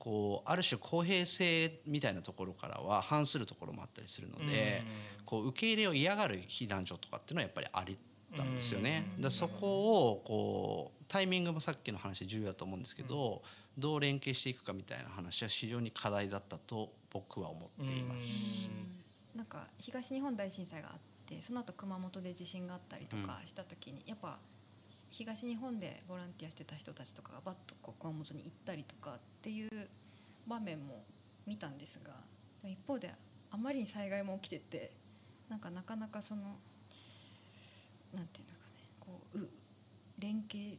[0.03, 4.81] こうある種公平性みたいなところからは反するところもあったりするので、
[5.25, 7.99] こう受け入れを嫌がる避難所とかっていうのはやっぱりあり
[8.35, 9.05] たんですよね。
[9.19, 13.43] だそこをこうタイミングもさっきの話重要だと思うんですけど、
[13.77, 18.69] どう連携していくかみたいな話は非常に課題だったと僕は思っています。
[19.35, 24.39] なんか東日本大震災があってその後熊本で地震があったりとかした時に、やっぱ
[25.11, 29.89] 東日本でボランティアしてた人たちとかがバッとこう熊本に行ったりとかっていう
[30.47, 31.03] 場面も
[31.45, 32.13] 見たんですが
[32.63, 33.13] 一方で
[33.51, 34.91] あまりに災害も起きてて
[35.49, 36.41] なんかなかなかその
[38.13, 39.49] なんていうのかねこうう
[40.19, 40.77] 連携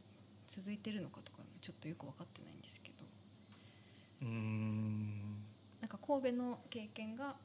[0.49, 2.95] 続いてるのかとかちょっとよく分かってないんですけど。
[4.23, 5.43] うん。
[5.81, 7.35] なんか神戸の経験が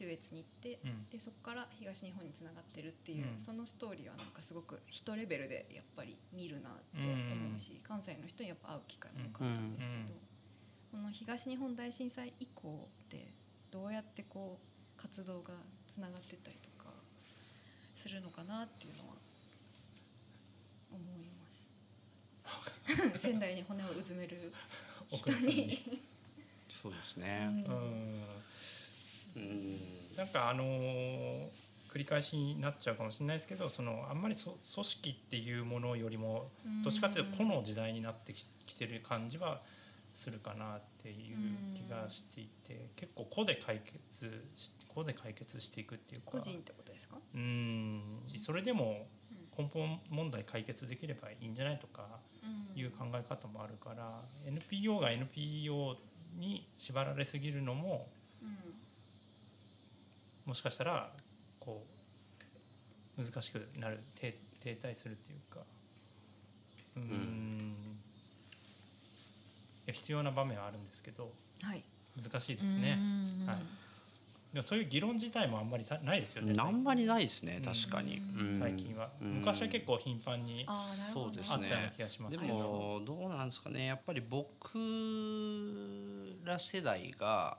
[0.00, 1.04] 中越に行って、うん。
[1.12, 3.44] でそこから東日本につながってるっていう、うん。
[3.44, 10.18] そのストーリーはなんかすごく一レベルでやっぱり見るなって思うし、関西の人にやっぱ会う機会も多かったんですけど、
[10.92, 13.28] この東日本大震災以降で
[13.70, 15.52] どうやってこう活動が
[15.86, 16.90] つながってったりとか
[17.94, 19.14] するのかなっていうのは
[20.92, 23.20] 思います。
[23.20, 24.52] 仙台に骨をうずめる
[25.12, 26.00] 人に。
[26.68, 27.48] そうですね。
[27.68, 28.24] うん
[29.36, 29.76] うん。
[30.16, 31.48] なんかあのー
[31.92, 36.48] 繰り返しになっちゃうかもしれないですけどそのあんまりそ組織っていうものよりも
[36.84, 39.60] どっちかっていうと個の時代になってききてる感じは
[40.14, 41.36] するかなっていう
[41.74, 47.16] 気がしていて結構個で解決し個で解決していくっていうか個人ってことですか？
[47.34, 48.00] うん。
[48.38, 49.08] それでも
[49.58, 52.06] 根本問題解決できればいいんじゃないとか
[52.76, 55.96] いう考え方もあるから NPO が NPO
[56.38, 58.06] に縛られすぎるのも
[58.40, 58.56] うん
[60.50, 61.12] もしかしたら
[61.60, 61.86] こ
[63.16, 65.60] う難しくなる停停滞するっていうか。
[66.96, 67.74] うーん。
[69.86, 71.30] いや必要な場面はあるんですけど
[71.62, 71.84] はい。
[72.20, 72.98] 難しいですね。
[73.46, 73.58] はい。
[74.52, 76.52] でもそういう議論自体もあんまりさないですよね。
[76.58, 77.64] あんまりないですねうん。
[77.72, 78.58] 確かに、うん。
[78.58, 79.34] 最近は、うん。
[79.34, 81.26] 昔は結構頻繁にあああなるほど。
[81.26, 81.66] そうですね。
[81.66, 82.36] ったような気がします。
[82.36, 82.54] でけど。
[82.58, 83.84] もどうなんですかね。
[83.84, 84.50] やっぱり僕
[86.44, 87.56] ら世代が、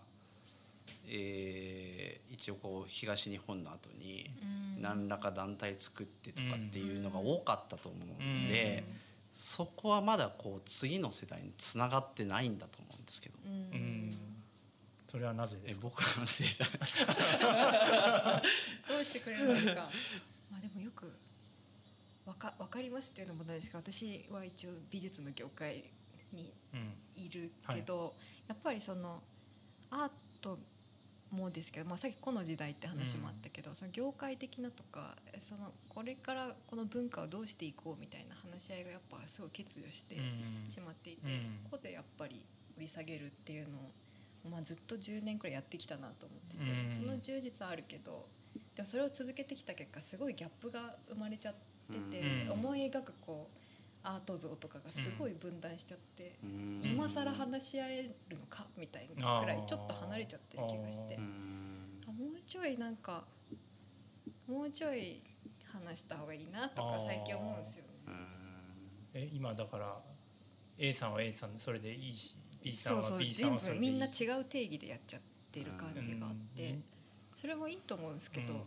[1.07, 4.45] えー一応こう東日本の後にう
[4.79, 4.81] ん。
[4.81, 8.97] 何らか団体作ってとかっていうのが多かったと思うんうでん、
[9.31, 13.51] そこはまだこう次の世代につながってないんだと思うんですけど、うん。
[13.51, 14.17] うん。
[15.07, 15.81] それはなぜでえすか？
[15.83, 18.41] 僕のせいじゃないですか。
[18.89, 19.89] どうしてくれるんですか？
[20.49, 21.11] まあでもよく
[22.25, 25.83] わかわかりますっていうのもないですけど、私は一応美術の業界
[26.31, 26.93] にうん。
[27.23, 28.15] いるけど、
[28.47, 29.21] やっぱりその
[29.91, 30.11] アー
[30.41, 30.57] ト
[31.31, 35.15] もですけど、まあ、さっきこの時代って話もあったけど、その業界的なとか
[35.47, 40.69] そのこれからこの文化をどうしていこうみたいな話し合いがやっぱすごい欠如してうん。
[40.69, 41.59] しまっていて、うん。
[41.63, 42.43] ここでやっぱり
[42.75, 46.95] 掘り下げるっていうのを、まあ、ずっと10年くらいやってきたなと思ってて、うん。
[46.95, 48.25] その充実はあるけど
[48.75, 52.51] でもそれを続けてきた結果すごいギャップが生まれちゃってて、うん。
[52.51, 53.60] 思い描くこう
[54.03, 56.35] アート像とかがすごい分断しちゃって。
[56.43, 56.81] うん。
[56.83, 63.23] 今更話し合えるのかみたいなくらいちょっと離れちゃってる気がしてうんあもうちょいなんか
[64.47, 65.21] もうちょい
[65.63, 67.91] 話した方がいいなとか最近思うんですよね。
[69.13, 69.97] え今だから
[70.77, 75.21] A さんは A さんでそれでいいし B さんはそうそう B さん全はそれでいい部みんな違しう定義でやっちゃっ
[75.51, 76.79] てる感じがあって
[77.39, 78.59] それもいいと思うんですけど、うん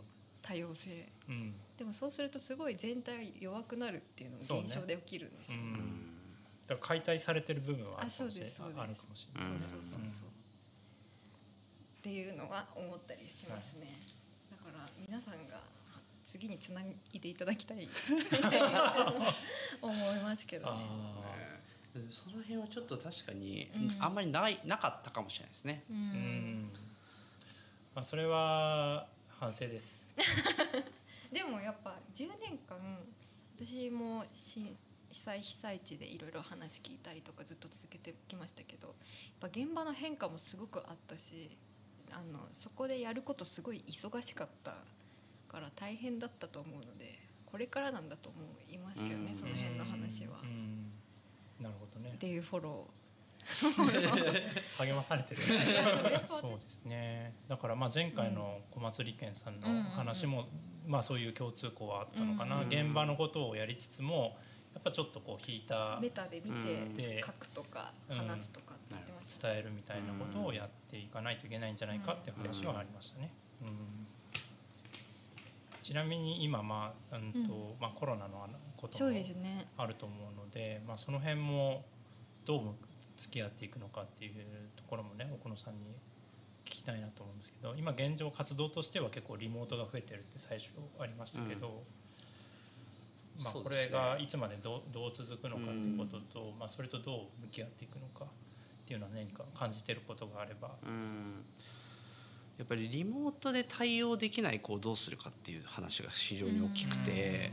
[0.45, 1.09] 多様性。
[1.27, 1.35] うん。
[1.35, 4.63] うんでもそうするとすごい全体弱くなるっていうのそうね。
[4.63, 5.63] も現象で起きるんですよ、うん。
[5.63, 5.75] うん。
[6.67, 8.79] だから解体されてる部分はあるかもしれないあそうですそうです。
[8.79, 9.59] あるかもしれないうん。
[9.59, 10.07] そうそうそうそう、うん。
[10.07, 10.09] っ
[12.01, 13.99] ていうのは思ったりしますね、
[14.49, 15.59] だから皆さんが
[16.23, 17.89] 次につないでいただきたい。
[19.81, 20.71] 思いますけどね。
[20.71, 23.97] あその辺はちょっと確かにうん。
[23.99, 25.83] あんまりないなかったかもしれないですね。
[25.89, 26.71] うん。
[27.93, 29.07] まあそれは
[29.45, 30.09] 反省です。
[31.31, 32.79] でもやっぱ10年間
[33.55, 34.75] 私もし
[35.11, 38.95] 被災被災地でいろいろ話聞いたりとかずっと続けてきましたけどやっ
[39.41, 41.55] ぱ現場の変化もすごくあったし
[42.11, 44.77] あのそこでやることすごい忙しかった
[45.47, 49.37] から大変だったと思うのでこれからなんだと思いますけどね、うん。
[49.37, 50.39] その辺の話は。
[50.41, 50.91] うん。
[51.61, 52.13] なるほどね。
[52.15, 52.87] っていうフォロ
[54.79, 55.41] 励まされてる。
[55.41, 56.25] ー。
[56.25, 57.35] そうですね。
[57.47, 60.47] だからまあ前回の小松理研さんの話も、
[60.87, 64.37] まあそういう共通項はあったのかな、うん現場のことをやりつつも
[64.73, 66.95] やっぱちょっとこう引いたメタで見うん。
[66.95, 69.47] て書くとかうん話すとかって言ってました。
[69.49, 73.31] 伝えるみたいなことをやっていかないといけないんじゃないかっていう話はありましたね。
[73.61, 74.07] うん。
[75.83, 79.67] ちなみに今、まあうんとうまあ、コロナのあのことそうもですね。
[79.77, 81.85] あると思うので、まあ、その辺も
[82.43, 82.75] どう
[83.17, 84.33] 付き合っていくのかっていう
[84.75, 85.79] ところもね奥野さんに
[86.65, 90.69] 聞きたいなと思うんですけど今現状活動としては結構リモートが増えてるって最初
[90.99, 91.83] ありましたけど、
[93.39, 100.71] まあ、これがいつまでどうどう続くのかっていうことと、まあ、それとどう向き合っていくのかっていうのは何か感じてることがあれば。
[100.83, 101.45] うん。
[102.57, 107.51] やっぱりリモートで対応できない子をどうするかっていう話が非常に大きくて、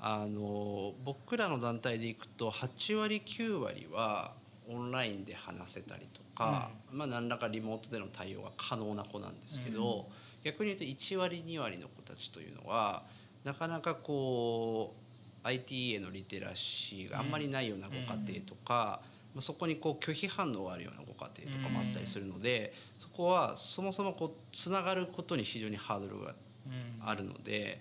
[0.00, 4.32] あの僕らの団体でいくと8割9割は
[4.70, 10.08] オンラインで話せたりとか、まあ、何らかリモートでの対応が可能な子なんですけど、
[10.44, 13.02] 逆に言うと1割2割の子たちというのは
[13.44, 14.94] なかなかこ
[15.42, 18.00] う IT へのリテラシーがあんまりないようなご家
[18.38, 19.00] 庭とか、
[19.34, 26.34] まあそこにこう拒否反応があるようなご家庭とかもあったりするので、そこはそもそもこうつながることに非常にハードルが
[26.66, 27.80] うんあるので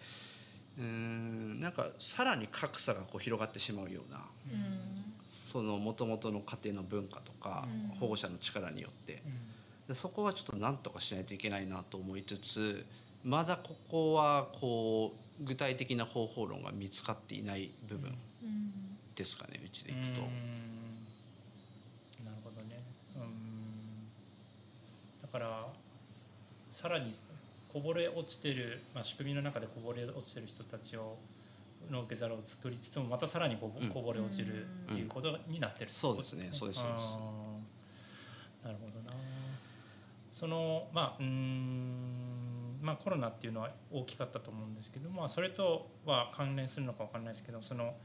[0.77, 4.19] うーんなんかさらに格差がこう広がってしまうような
[5.57, 7.99] うんその元々の家庭の文化とかうん。
[7.99, 9.21] 保護者の力によって。
[9.87, 12.85] でそこはちょっと何とかしないといけないなと思いつつ
[13.23, 18.97] まだここはこう具体的な方法論が見つかっていない部分うん。
[19.15, 20.21] ですかねうちでうんいくと。
[22.23, 22.83] なるほどね。
[23.15, 23.23] うん。
[25.21, 25.67] だから
[26.71, 27.11] さらに
[27.73, 31.17] こぼれ落ちてる、まあ、仕組みの中でこぼれ落ちてる人たちを
[31.89, 33.89] の受け皿を作りつつもまたさらにこぼ,、うん。
[33.89, 36.49] こぼれ落ちるっていうことになってるってことそうですね。
[36.51, 37.03] そうですそうです。
[37.03, 39.15] あーなるほどな。
[40.31, 47.95] そのまあうーんまあコロナっていうのは大きかったと思うんですけど、まあ、それとは関連するのかわかんないですけどその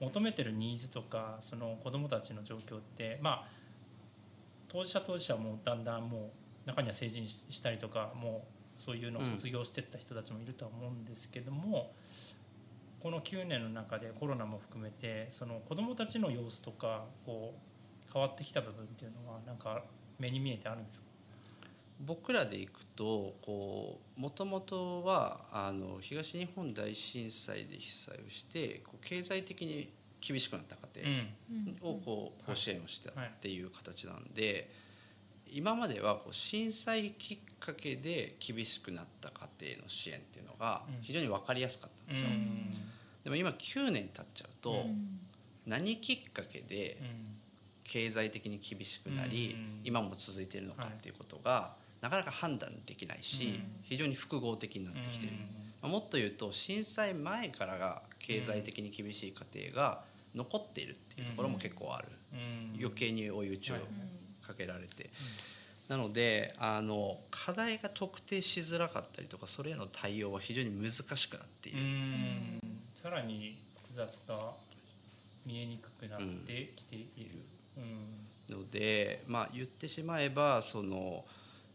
[0.00, 3.48] 求めてるニーズとかその子どもたちの状況ってまあ
[4.68, 6.32] 当事者当事者はもうだんだんも
[6.64, 8.44] う中には成人ししたりとかも
[8.78, 11.92] うそういうのを卒業してった人たちもいるとは思うんですけども、
[13.02, 17.54] この9年の中でコロナも含めてその子どもたちの様子とかこ
[18.08, 19.82] う変わってきた部分っていうのはなんか
[20.18, 21.04] 目に見えてあるんですか？
[22.00, 31.96] 僕らでいくとこうもともとはあの東日本大震災で被災をしてこう経済的に厳しくなった家庭うん。
[31.98, 34.70] をこうご支援をしたっていう形なんで、
[35.50, 41.02] 今まではこう震災きっかけで厳しくなった家庭の支援っていうのがうん。
[41.02, 41.99] 非常に分かりやすかった。
[41.99, 42.28] んですよ。
[42.28, 42.70] うん。
[43.24, 45.20] でも今9年経っちゃうと、うん。
[45.66, 46.98] 何きっかけで
[47.84, 49.80] 経済的に厳しくなり、うん。
[49.84, 53.62] 今も続いているのかっていうことが、なかなか判断できないし、うん。
[53.82, 55.36] 非常に複合的になってきている、
[55.82, 60.04] まあもっと言うと震災前からが経済的に厳しい家庭が
[60.34, 62.78] 残っているっていうところも結構ある、うん。
[62.78, 63.82] 余計に追い打ちをはい。
[64.42, 65.10] かけられて、
[65.90, 72.60] なのであの課題が特定しづらかったりとかそれへの対応は非常に難しくなっている、うん。
[72.94, 73.58] さらに
[73.88, 74.52] 複雑が
[75.44, 77.40] 見えにくくなってきている。
[77.76, 77.80] う
[78.52, 78.56] ん。
[78.56, 81.24] ので、まあ、言ってしまえばその、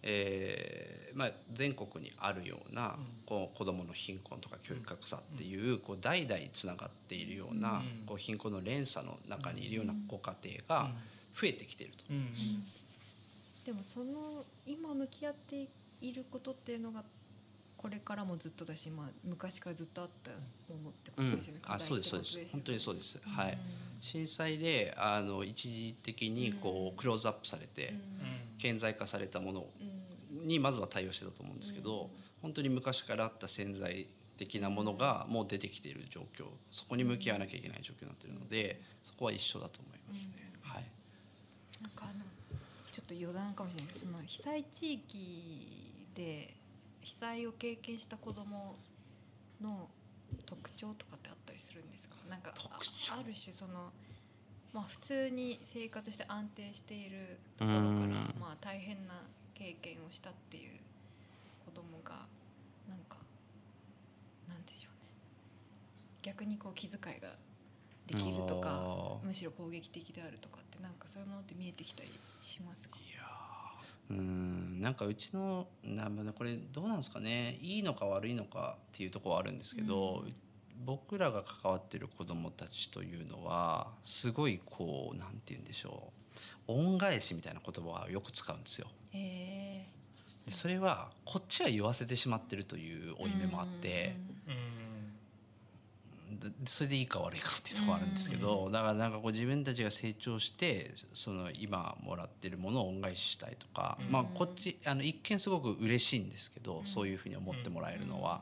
[0.01, 3.05] えーまあ、全国にあるような、うん。
[3.25, 8.05] こう子どもの貧困とか教育格差っていう,、こう代々つながっているような、うん。
[8.05, 10.91] こう貧困の連鎖の中にいるようなご家庭が
[11.37, 12.05] 増えてきていると。
[12.09, 12.29] うん
[13.65, 15.67] でもその今向き合って
[15.99, 17.03] いることっていうのが
[17.75, 20.31] これからもずっとだし、まあ、昔からずっとあった
[20.71, 22.39] ものってこうんとですよね、課あ題そうですそうです。
[22.51, 23.31] 本当にそうです、うん。
[23.31, 23.57] はい。
[23.99, 27.93] 震災であの一時的にこうクローズアップされて、
[28.59, 29.83] 顕在化されたものう
[30.43, 32.09] んにまずは対応してたと思うんですけど、
[32.41, 40.51] 本当に昔からあった潜在的なものがもう出てきている状況そこに向き合わなきゃいけない状況になっているのでそこは一緒だと思いますね。
[40.61, 40.85] はい。
[41.81, 42.25] なんかあの
[42.95, 43.93] ちょっと余談かもしれない。
[43.99, 46.53] その被災地域で
[47.01, 48.77] 被災を経験した子ども
[49.61, 49.89] の
[50.45, 52.15] 特徴とかってあったりするんですか？
[52.29, 53.91] なんかある種その、
[54.71, 58.33] まあ、普通に生活して安定しているところからうん。
[58.39, 59.21] まあ、大変な
[59.53, 60.71] 経験をしたっていう
[61.65, 62.25] 子どもが
[62.87, 63.17] なんか
[64.47, 65.09] なんでしょうね。
[66.21, 67.27] 逆にこう気遣いが
[68.07, 72.09] できるとかむしろ攻撃的であるとかってなんかそういうものって見えてきたり
[72.41, 72.97] しますか？
[72.97, 73.25] いやー。
[74.07, 77.57] うんなんかうちのなまあこれどうなんですかね。
[77.61, 80.23] いいのか悪いのかっていうところはあるんですけど、
[80.85, 86.11] 僕らが関わってる子どもたちというのはすごいこうなんて言うんでしょ
[86.67, 86.71] う。
[86.71, 88.87] 恩返しみたいな言葉をよく使うんですよ。
[89.13, 89.87] へ
[90.45, 94.15] でそれはこっちは言わせてしまってるという負い目もあって。
[94.47, 94.75] うん。
[94.75, 94.84] で
[96.67, 104.11] それでいいか悪いかっていうところあるんですけど、だからなんかこう自分たちが成長してその今もらってるものを恩返ししたいとか、うん。
[104.11, 106.85] まあこっちあの一見すごく嬉しいんですけど、うん。
[106.87, 108.41] そういうふうに思ってもらえるのは、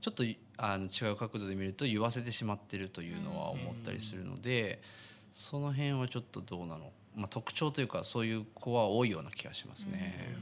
[0.00, 0.24] ちょっと
[0.56, 4.80] あの違う角度で見ると言わせてしまってるというのは思ったりするので、
[5.32, 10.36] その辺はちょっとどうなの、まあ、特徴というかそういう子は多いような気がしますね。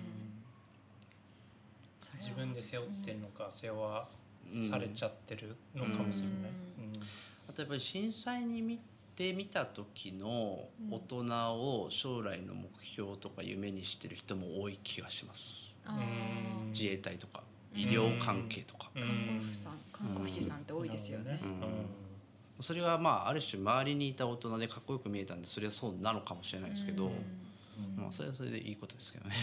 [2.21, 4.09] 自分で背負ってるのか背負わ
[4.71, 6.51] されちゃってるのかもしれない。
[7.49, 8.79] あとやっぱり震災に見
[9.17, 15.73] てみた時の大人を将来の目標とか夢にしてる人も多い気がします。
[15.85, 16.73] あうん。
[16.73, 17.43] 自衛隊とか
[17.75, 19.03] 医療関係とか、うん。
[19.03, 21.41] 看護婦さん看護師さんって多いですよね。
[22.61, 27.11] それがまあある種周りにいた大人でかっこよく見えたんでそれはそうなのかもしれないですけど、
[27.79, 28.03] うん。
[28.03, 29.35] まあ、それはそれでいいことですけどね、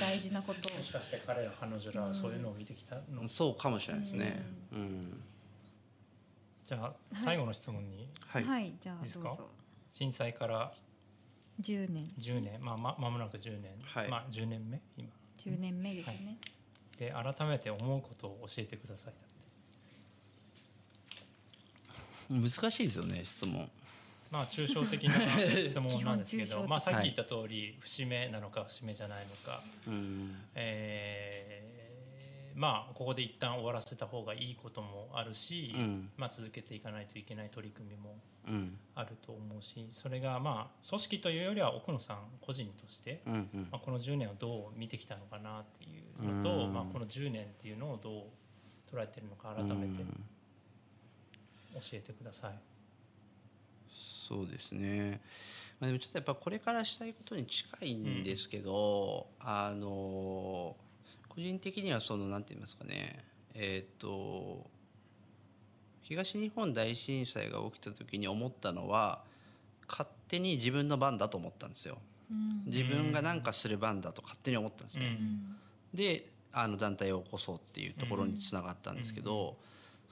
[0.00, 0.68] 大事なこと。
[0.72, 4.42] をもしかして彼ら彼女らはそういうのを見てきたの、そうかもしれないですね。
[4.72, 5.22] うん、
[6.64, 8.08] じゃあ最後の質問に。
[8.26, 9.28] はい、はい、じゃいいですか？
[9.28, 9.50] あどうぞ。
[9.92, 10.72] 震災から
[11.60, 12.10] 10年。
[12.18, 12.64] 10年？
[12.64, 14.08] まあままもなく10年、はい。
[14.08, 14.80] まあ10年目？
[14.96, 15.08] 今。
[15.38, 16.38] 10年目ですね、
[16.96, 19.12] で改めて思うことを教えてください。
[22.30, 23.68] 難しいですよね質問
[24.32, 25.14] まあ抽象的な
[25.62, 30.34] 質問なんですけど、まあ、さっき言った通り節目なのか節目じゃないのか、うん。
[30.54, 31.82] えー
[32.54, 36.10] まあここで一旦終わらせた方がいいこともあるし、うん。
[36.16, 38.78] まあ、続けていかないといけない取り組みもうん。
[38.94, 43.68] あると思うしそれがまあ組織というよりは奥野さん個人として、うんうん。
[43.70, 46.72] まあ、この10年をどう見てきたのかなっていうのと、うん。
[46.72, 50.02] まあ、この10年っていうのをどう捉えてるのか改めて
[51.74, 52.71] 教えてください。
[54.32, 55.20] そうですね、
[55.78, 60.74] まあ、でもちょっとやっぱこれからしたいことに近いんですけど、あの
[61.28, 63.18] 個人的にはそのなんて言いますかね。
[63.54, 64.70] えっ、と
[66.02, 69.22] 東日本大震災が起きた時に思ったのは
[69.86, 71.98] 勝手に自分の番だと思ったんですよ。
[72.30, 72.62] うん。
[72.72, 75.56] 自分が何かする番だと勝手に思ったんですね、うん。
[75.92, 79.56] であの団体を起こそうっていうところにつながったんですけど、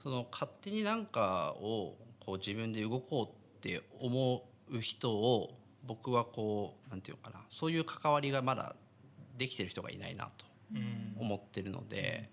[0.03, 3.40] その勝手に何かをこう自分で動こうって
[3.99, 8.75] 思う人を僕はこうなんていうのかなそういう関わりがまだ
[9.37, 12.29] できてる人がいないなとうん思ってるので、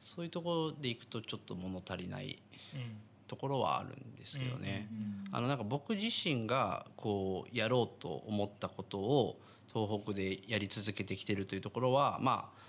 [0.00, 2.40] そういうところでいくとちょっと物足りない
[2.74, 2.80] うん
[3.26, 4.88] ところはあるんですけどね。
[4.90, 9.40] うんあのなんか僕自身がこうやろうと思ったことを
[9.72, 12.60] 東北でやり続けてきてるというところはまあ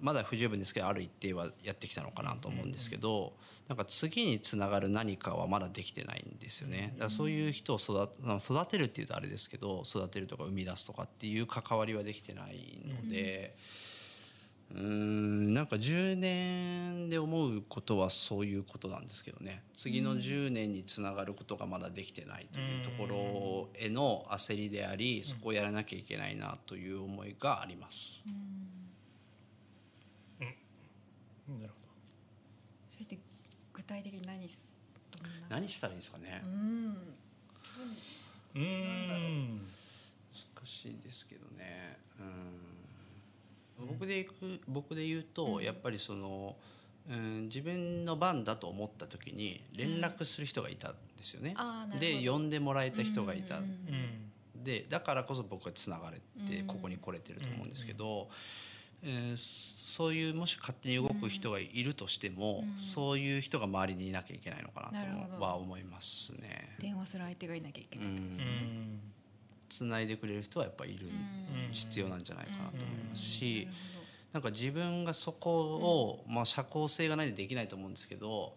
[0.00, 3.32] まだ不十分ですけどある一定はやってきたのかなと思うんですけど
[3.68, 8.08] なんか次につながる何かはまだできてないんですよねだからそういう人を育
[8.38, 13.56] 育てるっていうとあれですけど育てるとか生み出すとかっていう関わりはできてないので。
[14.70, 28.20] うーんなんか10年で思うことはそういうことなんですけどね次の10年につながることがまだできてないというところへの焦りでありそこをやらなきゃいけないなという思いがあります。
[31.56, 31.74] なるほ
[32.90, 33.18] そして
[33.72, 34.54] 具体的に何す
[35.10, 36.42] どんな何したらいいですかね？
[38.54, 38.62] うん。
[40.56, 41.98] 難しいですけどね。
[43.78, 43.86] うん。
[43.88, 46.56] 僕でいく僕で言うとやっぱりその、
[47.08, 51.54] うん、自分の番だと思った時に連絡する人がいたんですよね。
[51.56, 52.00] あーなるほど。
[52.00, 53.58] で呼んでもらえた人がいた。
[53.58, 53.64] うん。
[53.64, 53.70] うん。
[54.56, 54.64] うん。
[54.64, 56.66] でだからこそ僕はつながれてうん。
[56.66, 58.28] ここに来れてると思うんですけど、
[59.02, 62.78] えーそういうもし勝手に動く人がいるとしても、うん。
[62.78, 66.76] そういう人が周りにいなきゃいけないのかなとは思いますね。
[66.78, 69.00] 電話する相手がいなきゃいけうないとですうねん。
[69.68, 71.72] つないでくれる人はやっぱいる、うん。
[71.72, 73.24] 必要なんじゃないかなと思いますうん。
[73.24, 73.68] し、
[74.32, 78.54] なんか自分がそこを、まあ、社交性がないとできないと思うんですけど、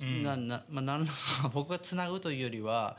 [0.00, 0.22] うん。
[0.24, 1.06] ななまあ、なん
[1.54, 2.96] 僕がつなぐというよりは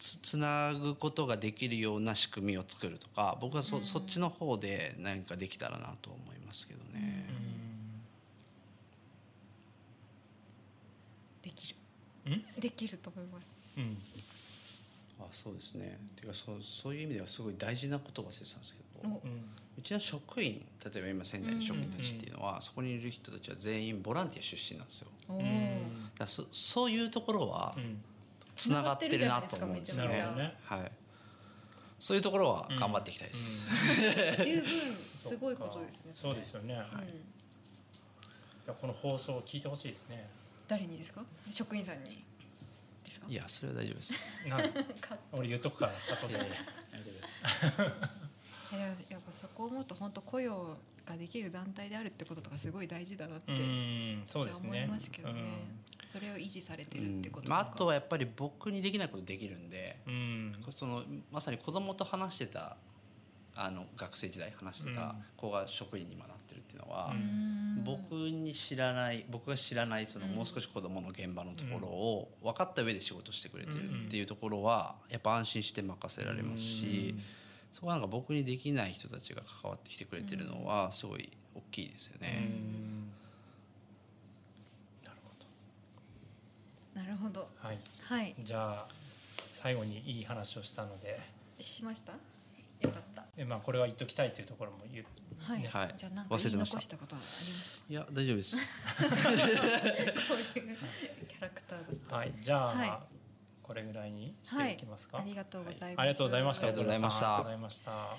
[0.00, 3.84] つつなぐことができるような仕組みを作るとか僕はそ,、うん。
[3.84, 7.26] そっちの方で何かできたらなと思いますけどね。
[11.42, 11.76] できる。
[12.26, 12.60] うん？
[12.60, 13.44] できると思います。
[13.76, 13.96] うん。
[15.20, 15.98] あそうですね。
[16.16, 19.20] ていうかそうそういう意味ではすごい大事なことを忘れてたんですけどお。
[19.24, 19.44] うん
[19.78, 25.08] うちの職員例えば今仙台の職員たちっていうのは、そこにいる人たちは全員ボランティア出身なんですよ。
[25.30, 25.44] うんだか
[26.18, 28.02] らそそういうところはうん
[28.60, 30.08] つながってるなと思うんですよね。
[30.10, 30.92] なるほどねはい。
[31.98, 33.66] そういうところは頑張っていきたいです、
[34.42, 34.64] 十分
[35.20, 36.76] すごいことですねそうですよね、い。
[36.76, 36.84] うん。
[38.66, 40.28] やこの放送を聞いてほしいですね。
[40.66, 41.22] 誰にですか？
[41.50, 42.24] 職員さんに。
[43.04, 43.26] ですか？
[43.28, 44.14] いやそれは大丈夫です。
[45.32, 46.34] 俺言っとくから後で。
[46.34, 47.34] 大丈夫です。
[48.76, 50.76] いややっぱそこを思うと本当雇用
[51.10, 54.62] ができる団体であるってこととかすごい大事だなってうんそうですね。
[54.62, 55.42] 私は思いますけどね。
[56.06, 57.50] それを維持されてるってことうん。
[57.50, 62.76] まあ、あとははやっぱり僕にできないことできるんでうん、うんそのまさに子供と話してた
[63.54, 67.12] あの学生時代話してた子が職員に今なってるっていうのは、
[67.84, 70.32] 僕に知らない僕が知らないそのうん。
[70.32, 77.14] もう少し子供の現場のところを分かった上で仕事してくれてるっていうところはやっぱ安心して任せられますし、
[77.72, 82.28] そこはなんか僕にできない人たちが関わってきてくれてるのはすごい大きいですようね。
[82.30, 83.10] ん。
[85.04, 87.40] なるほなるほど。
[87.40, 87.78] どはい。
[88.02, 88.34] はい。
[88.42, 88.86] じゃあ
[89.52, 91.20] 最後にいい話をしたので。
[91.58, 92.12] しました？
[92.80, 93.24] よかった。
[93.36, 95.06] えまあこれは言っときたいっていうところも言う。
[95.38, 95.94] はい、はい。
[95.96, 97.80] じゃあなんか言い忘れてました残したことはありますか？
[97.88, 98.56] いや大丈夫です。
[98.58, 98.62] こ
[99.04, 100.76] ういう
[101.28, 102.16] キャラクターだった。
[102.16, 102.32] はい。
[102.40, 103.19] じゃあ、はい
[103.70, 106.66] これぐらいにしていきますか、ありがとうございます、ありがとうございました。
[106.66, 107.26] ありがとうございました。
[107.26, 108.16] ありがとうございました。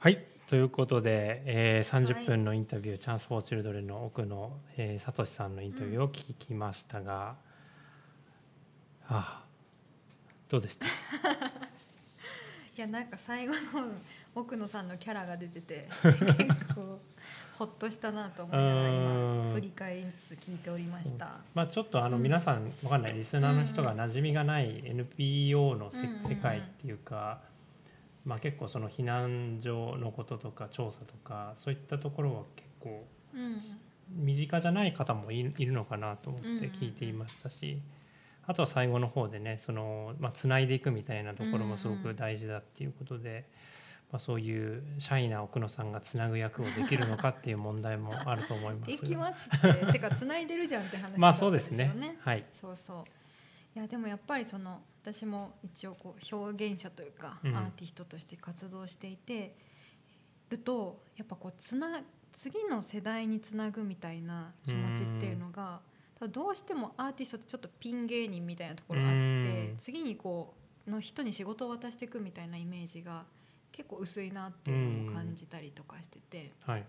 [0.00, 7.36] はい、ということで、えー、30分のインタビュー、チャンス・フォー・チルドレンの奥の、えー、サトシさんのインタビューを聞きましたが、
[9.06, 9.44] ああ
[10.48, 10.86] どうでした？
[12.74, 13.60] いやなんか最後の
[14.34, 16.98] 奥野さんのキャラが出てて結構
[17.58, 21.40] ほっとしたなと思いながらうん今振り返りつつ聞いておりました。
[21.54, 22.22] まあ、ちょっとあのうん。
[22.22, 23.14] 皆さんわかんない。
[23.14, 25.92] リスナーの人が馴染みがない NPO の
[26.26, 27.40] 世界っていうか、
[28.24, 33.60] まあ、結構その避難所のこととか調査とかそういったところは結構うん。
[34.14, 37.80] 身近じゃない方もいいるのかなと思って聞いていましたし、
[38.46, 43.46] あとは最後の方でねその、まあ、つないでいくみたいなところもすごく大事だっていうことで、
[44.12, 48.90] まあ、そういうシャイな奥野さんがつなぐ役をできるのかっていう問題もあると思います。
[48.92, 49.92] できますって。
[49.92, 52.18] てか繋いでるじゃんって話まあそうですね。
[52.20, 52.44] はい。
[52.52, 53.04] そうそう。
[53.74, 57.56] いやでもやっぱりその私も一応こう表現者というか、うん。
[57.56, 59.56] アーティストとして活動していて
[60.50, 62.02] るとやっぱこうつな
[62.32, 65.80] 次の世代につなぐみたいな気持ちっていうのが
[66.16, 69.22] 多分どうしてもアーティストってちょっとピン芸人みたいなところがあってう
[69.72, 69.74] ん。
[69.78, 70.52] 次にこ
[70.86, 73.24] うの人に仕事を渡していくみたいなイメージが
[73.72, 76.52] 結構薄いなっていうのを感じたりとかしてて。
[76.64, 76.84] はい。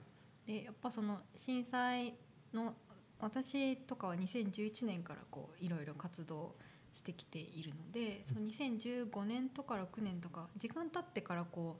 [0.45, 2.15] でやっぱその震災
[2.53, 2.75] の
[3.19, 6.55] 私とかは2011年からこういろいろ活動
[6.91, 11.79] してきているのでその2015年とか6年とか時間経ってからこ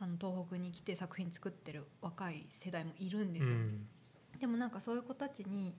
[0.00, 3.52] うあの東北に来て作品作ってる若い世代もいるんですよ。
[3.52, 3.86] うん。
[4.38, 5.74] でもなんかそういう子たちに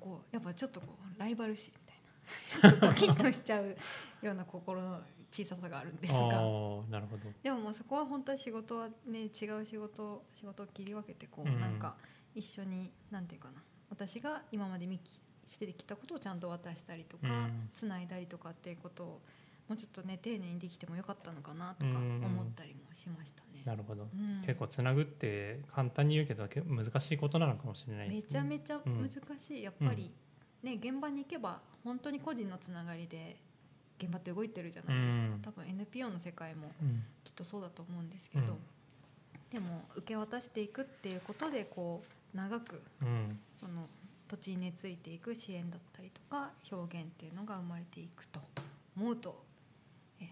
[0.00, 2.02] こうやっぱちょっとこうライバル視みたいな。
[2.46, 3.76] ちょっとドキッとしちゃう
[4.22, 5.00] ような心の
[5.32, 6.40] 小ささがあるんですあが。
[6.42, 7.22] ーなるほど。
[7.42, 11.60] でももうそこは本当は仕事はね違う仕事仕事を切り分けてこう、うん。
[11.60, 11.96] なんか
[12.34, 13.62] 一緒になんていうかな。
[13.90, 17.70] 私が今まで見きしてきたことをちゃんと渡したりとか、うん。
[17.72, 19.06] つないだりとかっていうことを
[19.68, 22.22] もうちょっとね丁寧にできてもよかったのかなとかうん。
[22.24, 23.62] 思ったりもしましたね。
[23.64, 24.42] なるほど、うん。
[24.44, 28.16] 結構つなぐって簡単に言うけどけ難しいことなのかもしれないね。
[28.16, 30.10] めちゃめちゃ難しい、やっぱり、
[30.62, 33.36] ね現場に行けば本当に個人のつながりで
[34.02, 35.40] 現場って動いてるじゃないですか、うん。
[35.42, 37.04] 多分 NPO の世界もうん。
[37.24, 38.58] きっとそうだと思うんですけど、うん
[39.52, 42.02] でも受け渡していくっていうことでこ
[42.34, 43.38] う長くうん。
[43.60, 43.86] その
[44.26, 48.40] 土地に根付いていく支援だったりとか表現っていうのが生まれていくと
[48.96, 49.42] 思うと、
[50.20, 50.26] えー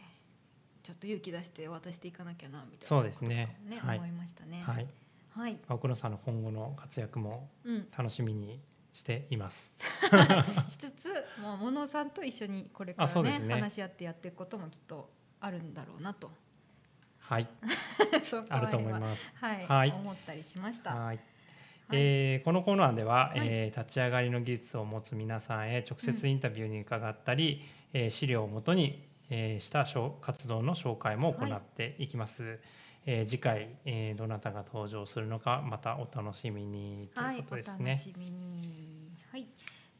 [0.82, 4.62] ちょっと勇気出して渡していかなきゃなみたいなそうですねこととかもねはい思いましたね。
[4.66, 4.86] はい。
[5.32, 8.58] はい、奥野さんの今後の活躍もうん、楽しみに
[8.92, 9.74] しています。
[10.68, 15.10] しつつ、もうモノさんと一緒にこれからねね話し合ってやっていくこともきっと
[15.40, 16.30] あるんだろうなと
[17.30, 17.48] はい、
[18.50, 18.98] あると思いす。
[18.98, 19.34] ます。
[19.36, 20.94] はい、はい思ったりしました。
[20.94, 21.06] はい。
[21.06, 21.20] はい
[21.92, 27.62] えーこのコーナーでは、はいえー立ち上がりの技術を持つ皆さんへ直接インタビューに伺ったり、
[27.92, 32.58] えー資料をもとに、えーしたしょう活動の紹介も行っていきます。
[33.06, 37.90] えー次回、えーどなたが登場するのかまたお楽しみにとはいいうこ、とおですね。
[37.92, 39.12] 楽しみに。
[39.30, 39.46] はい。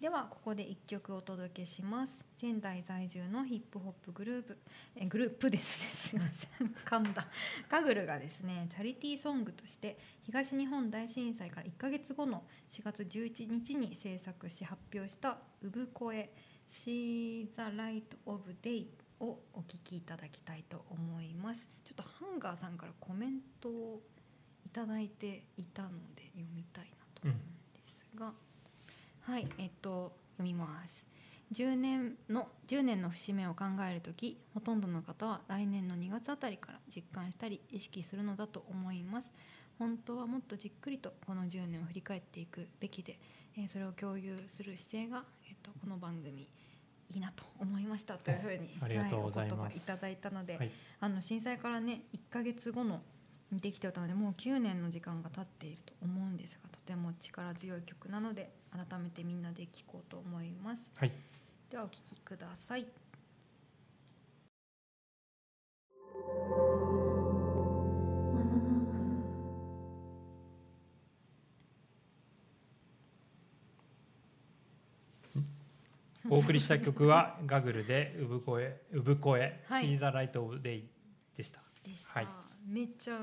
[0.00, 2.24] ではここで一曲お届けします。
[2.38, 4.58] 仙台在住のヒップホップグループ
[4.96, 5.86] えグループですね。
[5.92, 6.74] すみません。
[6.86, 7.26] 噛んだ。
[7.68, 16.30] ガグルがですね、チャリティーソングとして東日本大震災から1ヶ月後の4月11日に制作し発表した産声
[16.68, 18.86] See the Light of Day
[19.20, 21.68] をお聞きいただきたいと思います。
[21.84, 24.00] ちょっとハンガーさんからコメントを
[24.66, 27.38] いただいていたので読みたいなと思うん
[27.74, 28.32] ですが、
[29.22, 31.04] はいえっと読みます。
[31.52, 39.32] 10年の10年の節目を考える時ほとんどの方は来年の2月あたりから実感したり意識するのだと思います。
[39.78, 43.18] 本当はもっとじっくりとこの10年を振り返っていくべきで、
[43.56, 46.46] えーそれを共有する姿勢が、えっとこの番組
[47.10, 50.70] いいなと思いましたというふうにお言葉いただいたので、はい。
[51.00, 53.00] あの震災からね1ヶ月後の
[53.50, 60.88] にできてたのでもう9年の時間が経っていると思うんですがとても力強い曲なので改めてみんなで聴こうと思います。
[60.94, 61.12] はい。
[61.70, 62.86] ではお聴きください
[76.30, 79.84] お送りした曲はガグルで産声産声、はい。
[79.84, 80.84] See the Light of Day
[81.36, 81.60] でした。
[81.84, 82.28] でした、はい。
[82.66, 83.16] めっちゃ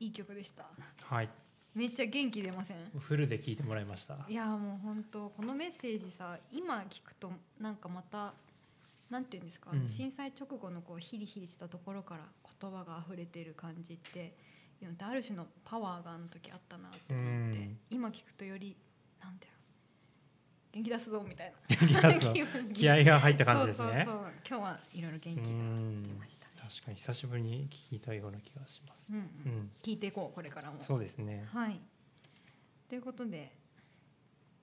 [0.00, 0.64] いい曲でした。
[1.02, 1.28] はい。
[1.74, 2.78] めっちゃ元気出ません？
[2.98, 4.16] フルで聞いてもらいました。
[4.26, 7.30] いやもう本当このメッセージさ今聞くと
[7.60, 8.32] なんかまた
[9.10, 9.86] なんていうんですか、うん。
[9.86, 12.22] 震災直後のこうヒリヒリしたところから
[12.60, 14.34] 言葉が溢れてる感じって
[14.80, 17.78] いうのってある種のパワーがあの時あったなと思って、うん。
[17.90, 18.74] 今聞くとより
[19.22, 19.55] なんていうの？
[20.76, 21.52] 元気出すぞみたい
[22.02, 22.10] な。
[22.10, 24.04] 元 気合が入った感じですね。
[24.04, 24.32] そうそうそう。
[24.46, 25.52] 今日はいろいろ元気が出
[26.12, 26.46] ました。
[26.48, 29.10] ね確かに久しぶりに聞いたような気がします。
[29.10, 30.82] うん、ううんん、聞いていこうこれからも。
[30.82, 31.46] そうですね。
[31.50, 31.80] はい。
[32.90, 33.52] ということで、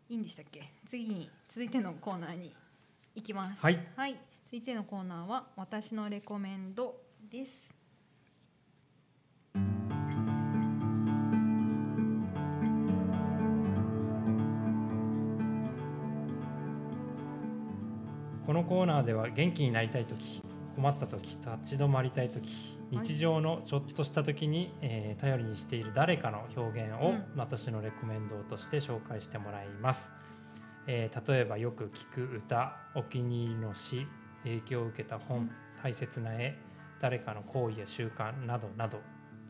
[0.08, 0.72] いいんでしたっけ？
[0.88, 2.54] 次に続いてのコーナーに
[3.16, 3.62] 行きます。
[3.62, 3.88] はい。
[3.96, 4.20] はい。
[4.46, 7.74] 続いてのコーナーは私のレコメンドです。
[18.64, 20.42] のコーナーでは元気になりたい時
[20.76, 27.24] 困った時立ち止まりたい時はい日常のちょっとした時に、えー頼りにしている誰かの表現を、うん。
[27.36, 30.12] 私のレコメンドとして紹介してもらいます、
[30.86, 34.06] えー例えばよく聞く歌お気に入りの詩
[34.44, 35.52] 影響を受けた本、うん。
[35.82, 36.56] 大切な絵
[37.02, 39.00] 誰かの行為や習慣などなど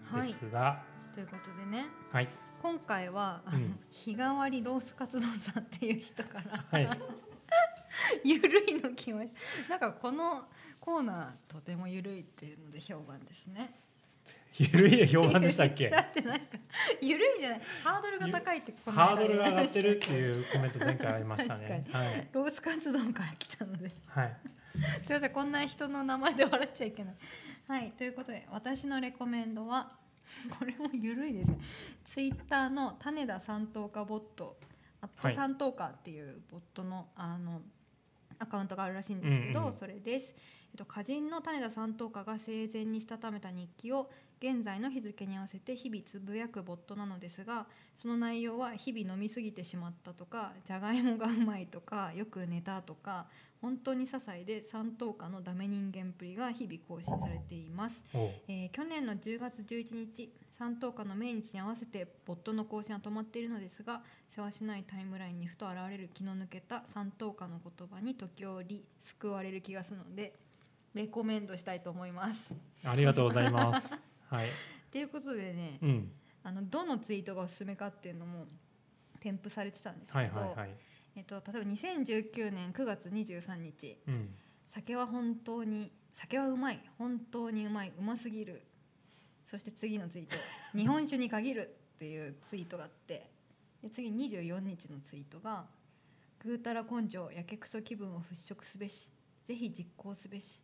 [0.06, 0.50] はいです。
[0.50, 0.82] が。
[1.14, 2.30] ということでね、はい。
[2.62, 3.80] 今回は、あのうん。
[3.92, 6.90] 日替わりロースカツ丼さんっていう人から、はい
[8.24, 9.32] ゆるいの来まし
[9.68, 9.70] た。
[9.70, 10.48] なんかこの
[10.80, 13.70] コーナーとてもゆるいっていうので評判ですね。
[14.58, 15.90] ゆるいで評判でしたっけ？
[15.90, 16.46] だってなんか
[17.02, 17.62] ゆるいじゃない。
[17.84, 21.86] ハードルが高いってこの間ハードルが上がってるっていうコメント前回ありましたね。
[21.92, 23.92] 確はい、ロースカツ丼から来たので。
[24.08, 24.38] はい、
[25.04, 27.16] すいませんこんな人の名前で笑っちゃいけない。
[27.68, 29.98] はいということで私のレコメンドは
[30.60, 31.58] これもゆるいですね。
[32.06, 34.58] ツイッターの種田三等家ボット
[35.02, 35.36] アットはい。
[35.36, 37.62] 三等家っていうボットのあの
[38.40, 40.34] アカウントがあるらしいんですけど、うんうんそれです。
[40.74, 53.28] えっと、歌人の種田三等家が生前にしたためた日記を現在の日付に合わせて日々つぶやくボットなのですがその内容は日々飲み過ぎてしまったとかじゃがいもがうまいとかよく寝たとか
[53.64, 58.04] 本当に些細で三等家のダメ人間っぷりが日々更新されています。
[58.50, 64.02] えー去年の10月11日三等家の命日に合わせてボットの更新は止まっているのですが
[64.36, 70.34] 世話しないタイムラインにふと現れる気の抜けた三等家の言葉に時折救われる気がするので
[70.94, 72.54] レコメンドしたいと思います。
[72.84, 73.98] ありがとうございます。
[74.28, 74.50] はい。
[74.92, 76.12] ということでね、うん。
[76.44, 78.46] あのどのツイートがおすすめかっていうのも
[79.22, 80.76] 添付されてたんですはいけど、はいはい。
[81.16, 83.98] えっと、例えば2019年9月23日。
[84.08, 84.30] うん。
[84.70, 86.80] 酒は本当に酒はうまい。
[86.98, 87.94] 本当にうまい。
[87.98, 88.64] うますぎる。
[89.46, 90.36] そして次のツイート
[90.76, 93.32] 「日本酒に限る」っていうツイートがあって。
[93.84, 95.68] で次24日のツイートが
[96.40, 99.12] 「ぐうたら根性やけくそ気分を払拭すべし。
[99.46, 100.64] ぜひ実行すべし。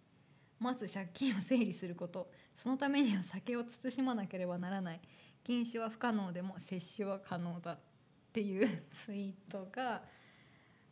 [0.58, 2.32] まず借金を整理すること。
[2.56, 5.02] そのためには酒を慎まなければならない。
[5.44, 7.80] 禁酒は不可能でも摂取は可能だ」っ
[8.34, 10.04] ていうツイートが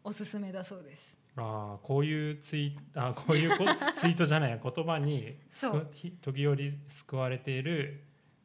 [0.07, 1.17] おすすめだそうです。
[1.35, 3.65] ああ、こういうツイあこういうこ
[3.95, 8.03] ツイートじゃない言葉にそうひ時折救われている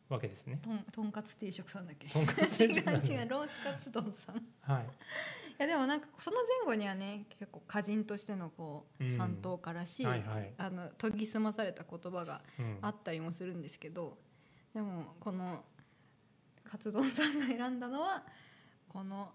[0.08, 0.58] わけですね。
[0.62, 2.08] とんとんかつ定食さんだっけ？
[2.08, 4.86] とんかつ 違う違うロースカツ丼さんいはい。
[5.58, 10.52] やでもなんかその前後にはね結構歌人としてのこう、うん三等からし、はいはい。
[10.58, 12.78] あの研ぎ澄まされた言葉がうん。
[12.82, 14.18] あったりもするんですけど
[14.74, 15.64] でもこの
[16.64, 18.22] カツ丼さんが選んだのは
[18.88, 19.32] この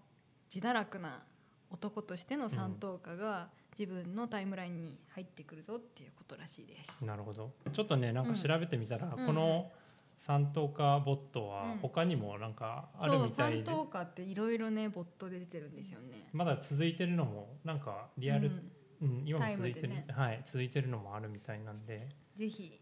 [0.52, 1.24] 自堕落な
[1.70, 7.04] 男としての三等家が自分のタイムラインに入ってくるぞっていうことらしいです。
[7.04, 7.52] なるほど。
[7.72, 9.26] ちょっとねなんか調べてみたら、うん。
[9.26, 9.70] この
[10.16, 11.78] 三等価ボットはうん。
[11.78, 16.28] 他にもなんかあるみたいで、三等家っていろいろねボットで出てるんですよね。
[16.32, 18.72] まだ続いてるのもなんかリアルうん。
[19.00, 20.06] うん、今も続いてる、ね。
[20.10, 22.80] はい続いてるのもあるみたいなんでぜひ。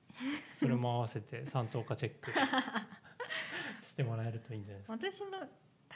[0.54, 2.30] それも合わせて三等価チェック
[3.84, 5.26] してもらえるといいんじゃないですか。
[5.26, 5.46] 私の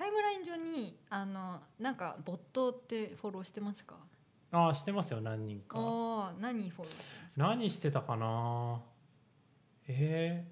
[0.01, 3.97] タイムライン上にあのなんかボットってフォローしてますか？
[4.51, 5.77] ああしてますよ何人か。
[5.79, 7.33] ああ何フォローしてます？
[7.37, 8.81] 何してたかな？
[9.89, 10.43] え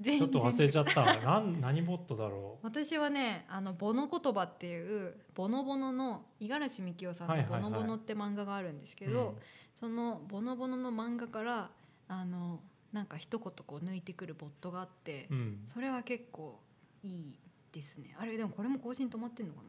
[0.00, 1.04] ー、全ちょっと忘れちゃった。
[1.20, 7.62] なん何ボットだろ 私はね「あのボノ言葉」っていうボノボノの五十嵐美樹夫さんの「はいはいはい。
[7.64, 9.38] ボノボノ」って漫画があるんですけう、ど、
[9.74, 11.70] そのボノボノの漫画から
[12.08, 12.62] あの
[12.94, 15.62] なんか一言こう抜いてくるボットがあって、うん、うん。
[15.66, 16.62] それは結構
[17.06, 17.38] いい
[17.72, 18.16] ですね。
[18.18, 19.68] あれでもこれも更新止まってんのかな？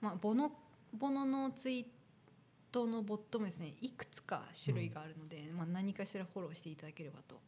[0.00, 0.52] まあボノ
[0.92, 1.84] ボノのツイー
[2.72, 7.40] トのボットもですねいくつか種類があるので、まあ、何かしらフォローしていただければと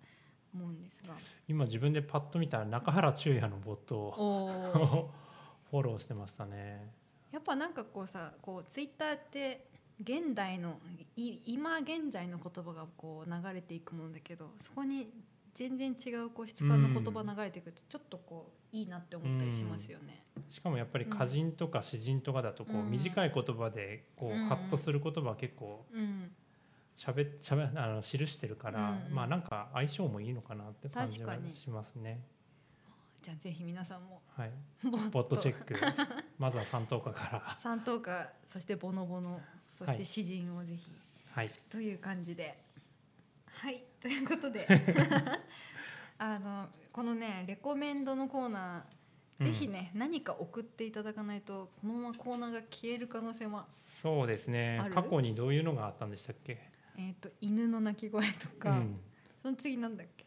[0.55, 1.15] 思うんですが。
[1.48, 5.11] 今自分でパッと見たら中原中也のボットを
[5.70, 6.93] フォローしてましたね。
[7.32, 9.69] やっぱなんかこうさこうツイッターって
[10.01, 10.78] 現代の
[11.16, 15.11] い今現在の言葉がこう流れていくもんだけどそこに
[15.56, 20.22] 全然違うこう質感の言葉流れてくるとちょっとこういいなって思ったりしますよね。
[20.50, 22.90] しかもやっぱり歌人とか詩人とかだとこううん。
[22.90, 24.48] 短い言葉でこううん。
[24.48, 26.30] ハッとする言葉は結構うん、
[26.94, 29.14] しゃべしゃべあの記してるから、うん。
[29.14, 31.54] まあなんか相性もいいのかなって感じは確かに。
[31.54, 32.20] しますね。
[33.22, 34.50] じゃあぜひ皆さんもはい、
[34.84, 35.74] ボボットチェック。
[36.38, 37.58] まずは三等価から。
[37.62, 39.40] 三等価そしてボノボノ
[39.78, 40.92] そして詩人をぜひ、
[41.30, 41.50] はい。
[41.70, 42.65] という感じで
[43.58, 44.66] はいということで。
[46.18, 48.96] あのこのねレコメンドのコーナー
[49.44, 54.80] ぜひね、何か送っていただかないとこのままコーナーが消える可能性もそうですね。
[54.94, 56.58] 過去にどういうのがあったんでしたっけ、
[56.96, 59.00] えっ、と犬の鳴き声とか、うん、
[59.42, 60.24] その次なんだっけ？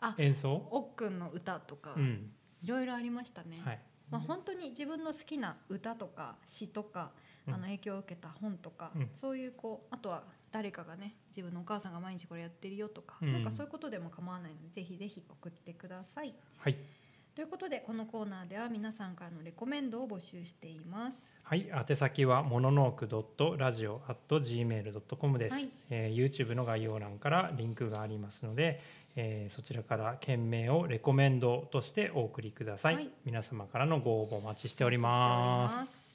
[0.00, 2.30] あ演奏、おっくんの歌とか、うん。
[2.62, 3.80] いろいろありましたね、はい。
[4.10, 7.12] まあ、本当に自分の好きな歌とか詩とか、
[7.46, 7.54] うん。
[7.54, 9.10] あの影響を受けた本とか、うん。
[9.16, 16.34] そういうこうあとは誰かがね自分のお母さんが毎日これやってるよとか、うんなんかそういうことでも構わないのでぜひぜひ送ってください。
[16.58, 16.76] はい
[17.34, 21.26] ということでこのコーナーでは皆さんからのレコメンドを募集しています。
[21.44, 28.82] はい、宛先はモノノークドットラジオ at gmail ドットコムです、はいえー YouTube の概要欄からリンクがありますので、
[29.16, 32.94] えーそちらから件名をレコメンドとしてお送りください。
[32.96, 36.09] はい皆様からのご応募お待ちしております。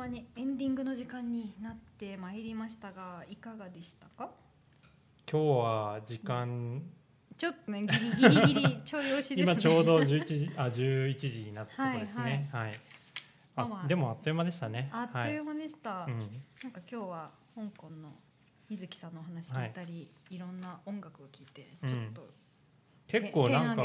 [0.00, 4.30] 間にエンディングの時間になってまいりましたがいかがでしたか？
[5.30, 6.82] 今日は時間、
[7.36, 12.48] ちょっとねギリギリギリちょい押しですね今ちょうど11時あ11時になったところですね。
[12.50, 12.72] はい。
[13.56, 14.88] あ、まあまあでもあっという間でしたね。
[14.90, 16.12] あっという間でした、はい。
[16.12, 16.18] うん。
[16.18, 16.26] なん
[16.72, 18.14] か今日は香港の
[18.70, 22.26] 水木さんのお話聞いたり、い、ろんな音楽を聴いてちょっと、
[23.10, 23.82] 結構なんか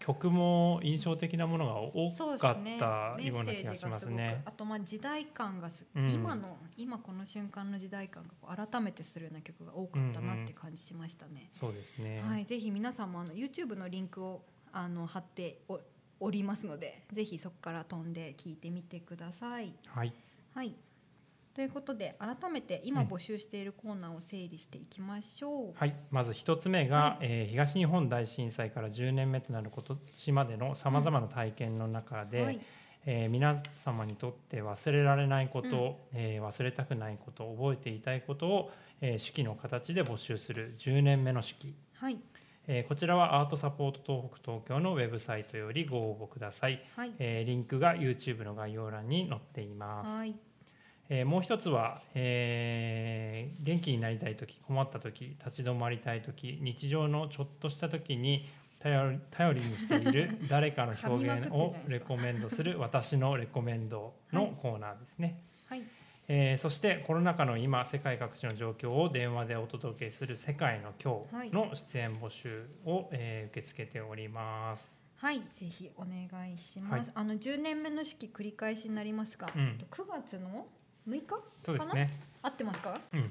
[0.00, 4.42] 曲も印象的なものが多そうですねかったメッような気がしセージがすごくますね。
[4.44, 12.22] あとまあ時代感がす、うん今の今この瞬間の時代感が改めてするような曲が多かったなって感じしましたね、そうですね。
[12.26, 14.42] はいぜひ皆さんもあの YouTube のリンクを
[14.72, 15.80] あの貼ってお
[16.18, 20.12] おりますのでぜひそこから飛んで聞いてみてくださいはい。
[20.54, 20.74] はい
[21.56, 23.08] ということで改めて今うん。
[23.08, 32.60] 募集しているコーナーを整理していきましょう、はい、まず一つ目が、はえー東日本大震災から10年目となる今年までのさまざまな体験の中で、はい。
[33.06, 38.70] えー皆様にとって忘れられないこと、えー忘れたくないこと覚えていたいことを、
[39.00, 42.18] えー手記の形で募集する10年目の手記、はい。
[42.66, 47.12] えーこちらはアートサポート東北東京のウェブサイトよりご応募ください、はい。
[47.18, 50.34] えーリンクが YouTube の概要欄に載っています、はい
[51.08, 58.46] えーもう一つは、えー元気になりたい時困った時立ち止まりたい時日常のちょっとした時に
[58.80, 59.18] 頼
[59.54, 65.82] りにしている 誰かの表現をレコメンドする私のレコメンドのコーナーですね、はい。
[66.28, 74.96] えーそしてコロナ禍の今世界各地の状況を電話でお届けする「世界の今日」の出演募集を、えー受け付けております。
[75.16, 77.08] はい、ぜひお願いします。
[77.08, 77.12] はい。
[77.14, 79.78] あの10年目の式繰り返しになりますが、うん。
[79.90, 80.66] 9月の
[81.08, 82.10] 6日そうですね、
[82.42, 83.00] 合ってますか？
[83.12, 83.30] うん。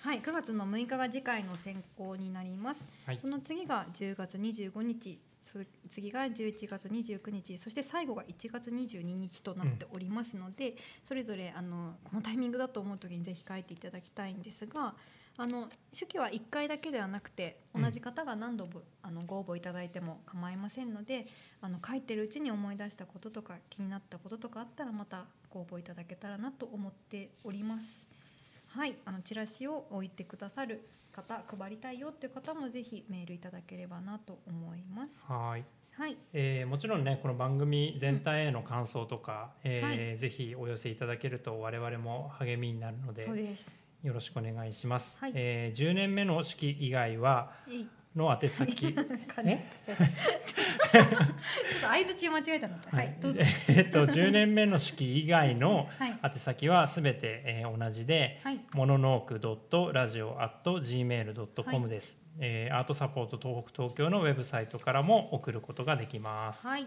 [0.00, 2.86] はい、9月の6日が次回の選考になります。
[3.06, 3.18] はい。
[3.18, 5.58] その次が10月25日、そ
[5.90, 14.94] 次が11月29日、そして最後が1月22日となっておりますので、それぞれあのこのタイミングだと思う時にぜひ書いていただきたいんですが、
[15.40, 21.26] あの手記は1回だけではなくてうん同じ方が何度も、あのご応募いただいても構いませんので、
[21.60, 28.04] あの書いてるうちに思い出したこととか気になったこととかあったらまたご応募いただけたらなと思っております。
[28.70, 35.24] はい、あのチラシを置いてくださる方、配りたいよっていう方もぜひメールいただければなと思います。
[35.24, 43.70] はい、はい、えーもちろんねこの番組全体への感想とか、えーはぜひお寄せいただけると我々も励みになるのでそうです。
[44.02, 45.32] よろしくお願いします、はい。
[45.34, 47.50] えー10年目の式以外は
[48.14, 48.94] の宛先。
[48.94, 49.06] ちょっと
[51.86, 53.42] 相槌間違えたので、はい、 どうぞ。
[53.68, 66.66] えっと10年目の式以外のはい、宛先はすべて、えー同じではい、モノノークドットラジオ at gmail.com です、えーアートサポート東北東京のウェブサイトからも送ることができます。
[66.66, 66.86] はい。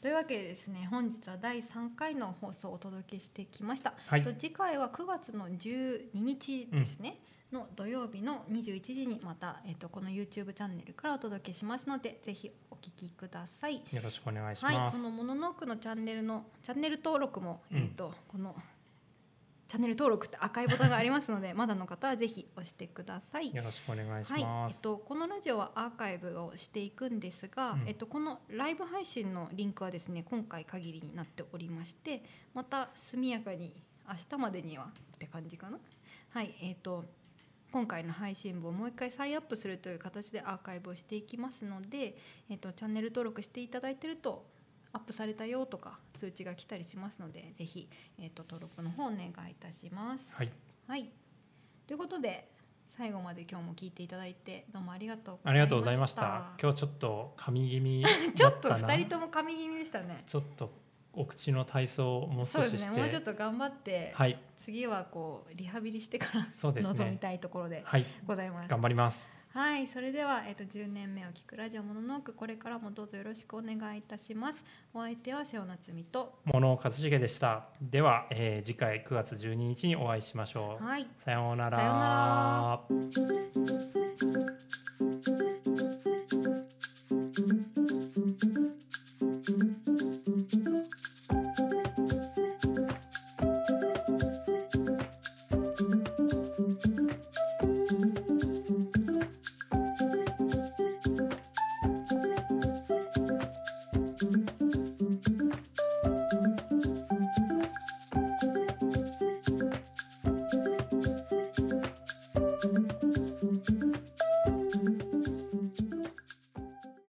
[0.00, 3.94] というわけでですね、本日は第3回の放送をお届けしてきました。
[4.06, 7.18] はいと次回は9月の12日ですね、
[7.50, 13.76] の土曜日の21時にまた、えっとこの YouTube チャンネルからお届けしますのでぜひお聞きください。
[13.76, 14.98] よろしくお願いしはい、ます。
[14.98, 18.54] このモノノークのチャンネルのチャンネル登録も、うんえっとこの
[19.76, 23.54] チャンネル登録って赤いボタンがありますのでまだの方はぜひ押してください。
[23.54, 24.76] よろしくお願いしはい、ます。
[24.76, 32.22] えっと、このラジオはアーカイブをしていくんですが、うんえっと、このライブ配信のリンクはですね今回限りになっておりまして
[32.54, 33.74] また速やかに
[34.08, 35.78] 明日までにはって感じかな
[36.30, 37.04] はいえっと
[37.70, 42.16] 今回の配信分をもう一回再アップするという形でアーカイブをしていきますので、
[42.48, 44.46] えっと、チャンネル登録していただいてると
[44.96, 47.86] アップされたよとか通知が来たりしますのでぜひ、
[48.18, 50.34] えっと、登録の方お願いいたします。
[50.34, 50.50] はい、
[50.88, 51.10] はい、
[51.86, 52.48] ということで
[52.88, 56.54] 最後まで今日も聞いていただいてどうもありがとうありがとうございました。
[56.58, 58.04] 今日ちょっと神気味
[58.34, 60.24] ちょっと二人とも神気味でしたね。
[60.26, 60.72] ちょっと
[61.12, 62.96] お口の体操をもうそうですね。
[62.98, 67.18] もうちょっと頑張って、はい、次はこうリハビリしてからそうです臨みね。
[67.20, 68.68] たいところではい、ございます。
[68.70, 69.35] 頑張ります。
[69.56, 74.62] はい、それでは、えっと、10年目を聞くラジオモノノーク、これからもどうぞよろしくお願いいたします。
[74.92, 76.34] お相手は瀬尾夏美と。
[76.44, 77.64] もの和重でした。
[77.80, 80.84] では、えー、次回9月12日にお会いしましょう。
[80.84, 81.78] はい、さようなら。
[81.78, 82.82] さような
[86.02, 86.05] ら。